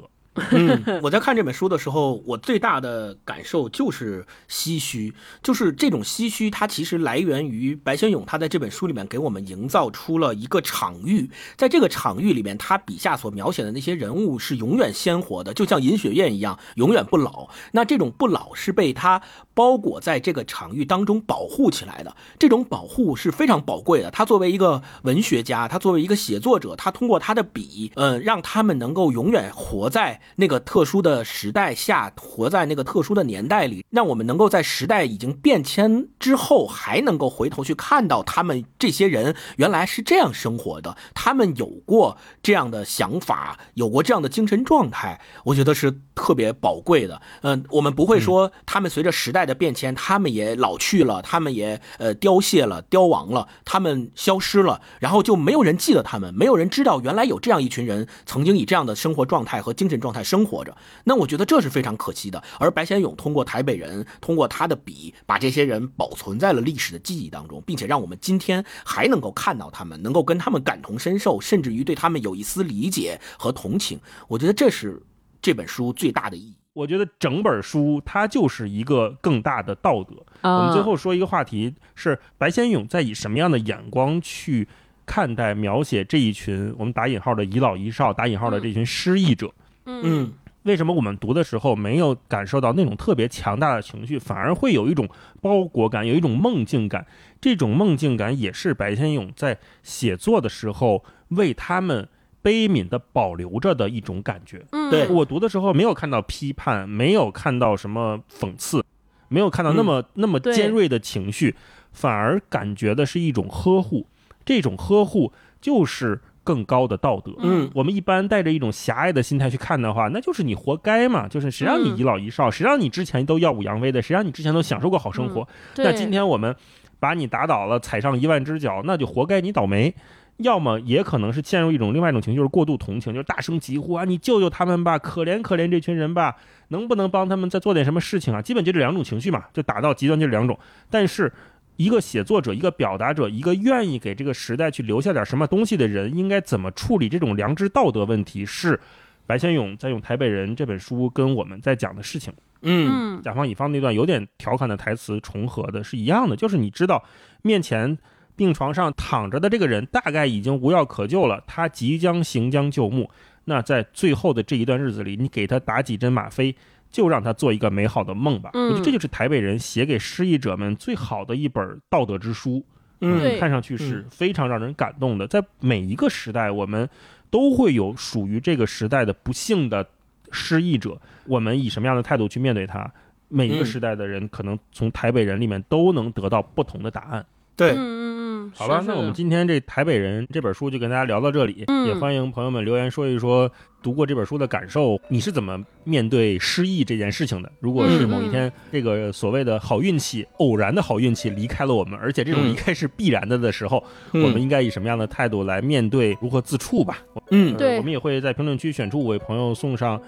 [0.52, 17.50] 嗯，我在看这本书的时候，我最大的感受就是唏嘘，就是这种唏嘘，它其实来源于白先勇，他在这本书里面给我们营造出了一个场域，在这个场域里面，他笔下所描写的那些人物是永远鲜活的，就像尹雪艳一样，永远不老。
[17.72, 19.22] 那这种不老是被他
[19.54, 24.12] 包裹在这个场域当中保护起来的，这种保护是非常宝贵的。
[24.12, 30.22] 他作为一个文学家，他作为一个写作者，他通过他的笔，嗯，让他们能够永远活在。
[30.36, 47.22] 那个特殊的时代下，活在那个特殊的年代里，让我们能够在时代已经变迁之后，还能够回头去看到他们这些人原来是这样生活的，他们有过这样的想法，有过这样的精神状态，我觉得是特别宝贵的。
[47.44, 60.18] 嗯，我们不会说他们随着时代的变迁，他们也老去了，他们也呃凋谢了、凋亡了，他们消失了，然后就没有人记得他们，没有人知道原来有这样一群人曾经以这样的生活状态和精神状态。
[60.24, 62.44] 生活着，那我觉得这是非常可惜的。
[62.60, 74.00] 而白先勇通过台北人，通过他的笔，把这些人保存在了历史的记忆当中，并且让我们今天还能够看到他们，能够跟他们感同身受，甚至于对他们有一丝理解和同情。
[74.28, 75.02] 我觉得这是
[75.42, 76.56] 这本书最大的意义。
[76.74, 80.16] 我觉得整本书它就是一个更大的道德。
[80.44, 84.68] 我们最后说一个话题是白先勇在以什么样的眼光去
[85.04, 89.52] 看待描写这一群我们打引号的遗老遗少，打引号的这群失意者。
[89.86, 90.32] 嗯，
[90.64, 95.10] 为什么我们读的时候没有感受到那种特别强大的情绪，反而会有一种
[95.42, 97.08] 包裹感，有一种梦境感？
[97.42, 102.08] 这种梦境感也是白先勇在写作的时候为他们
[102.48, 104.66] 悲悯的保留着的一种感觉。
[104.72, 108.82] 嗯，对我读的时候没有看到批判，没有看到什么讽刺，
[109.28, 111.54] 没有看到那么那么尖锐的情绪，
[111.92, 114.08] 反而感觉的是一种呵护。
[114.46, 116.22] 这种呵护就是。
[116.48, 125.46] 更高的道德，嗯，我们一般带着一种狭隘的心态去看的话，那就是你活该嘛，就是谁让你遗老遗少，谁让你之前都耀武扬威的，谁让你之前都享受过好生活，
[125.76, 126.56] 那今天我们
[127.02, 129.94] 把你打倒了，踩上一万只脚，那就活该你倒霉。
[130.38, 136.36] 要么也可能是陷入一种另外一种情绪，就是过度同情，就是大声疾呼啊，你救救他们吧，可怜可怜这群人吧，
[136.70, 138.42] 能不能帮他们再做点什么事情啊？
[138.42, 140.58] 基本就这两种情绪嘛，就打到极端就两种，
[140.90, 141.32] 但是。
[141.80, 148.44] 一个写作者，一个表达者，一个愿意给这个时代去留下点什么东西的人，应该怎么处理这种良知道德问题？
[148.44, 148.80] 是
[149.28, 152.34] 白先勇在用《台北人》这本书跟我们在讲的事情。
[152.64, 157.04] 嗯，甲方乙方那段有点调侃的台词重合的是一样的，就是你知道
[157.44, 157.96] 面前
[158.38, 163.10] 病床上躺着的这个人大概已经无药可救了，他即将行将就木。
[163.44, 166.56] 那在最后的这一段日子里，你给他打几针吗啡。
[166.90, 168.50] 就让他做一个美好的梦吧。
[168.54, 172.64] 我觉得这就是台北人写给失意者们最好的一本道德之书。
[173.02, 175.28] 嗯，看上去是非常让人感动的。
[175.28, 176.88] 在每一个时代，我们
[177.30, 179.86] 都会有属于这个时代的不幸的
[180.32, 180.98] 失意者。
[181.26, 182.90] 我们以什么样的态度去面对他？
[183.28, 187.26] 每一个时代的人，可能从台北人里面都能得到不同的答案。
[187.58, 193.52] 对，嗯嗯嗯，好吧，那我们今天这《台北人》这本书就跟大家聊到这里，嗯也欢迎朋友们留言说一说
[193.82, 197.52] 读过这本书的感受，你是怎么面对失忆这件事情的？
[197.60, 206.16] 如果是嗯某一天这个所谓的好运气、偶然的好运气离开了我们，而且这种嗯离开是必然的的时候，嗯我们应该以什么样的态度来面对？
[206.22, 207.00] 如何自处吧？
[207.32, 210.00] 嗯呃对我们也会在评论区选出五位朋友送上。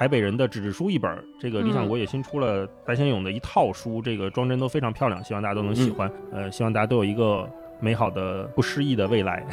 [0.00, 1.88] 台北人的纸质书一本，这个理想嗯。
[1.88, 6.10] 国也新出了白先勇的一套书，这个装帧都非常漂亮，希望大家都能喜欢。
[6.32, 7.46] 呃，希望大家都有一个
[7.80, 9.44] 美好的不失意的未来。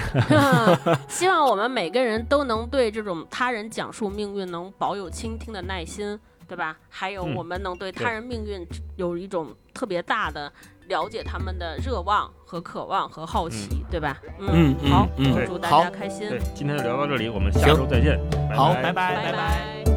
[1.10, 6.18] 希望我们每个人都能对这种他人讲述命运能保有倾听的耐心，
[6.48, 6.78] 对吧？
[6.88, 8.66] 还有嗯我们能对他人命运
[8.96, 10.50] 有一种特别大的
[10.88, 14.18] 了解他们的热望和渴望和好奇，对吧？
[14.40, 15.46] 嗯嗯好，嗯。
[15.46, 15.84] 祝大好。
[15.84, 16.30] 家开心。
[16.30, 18.18] 对，，今天就聊到这里，我们下周再见。
[18.56, 18.82] 好，拜。
[18.82, 19.16] 拜拜。
[19.16, 19.97] 拜拜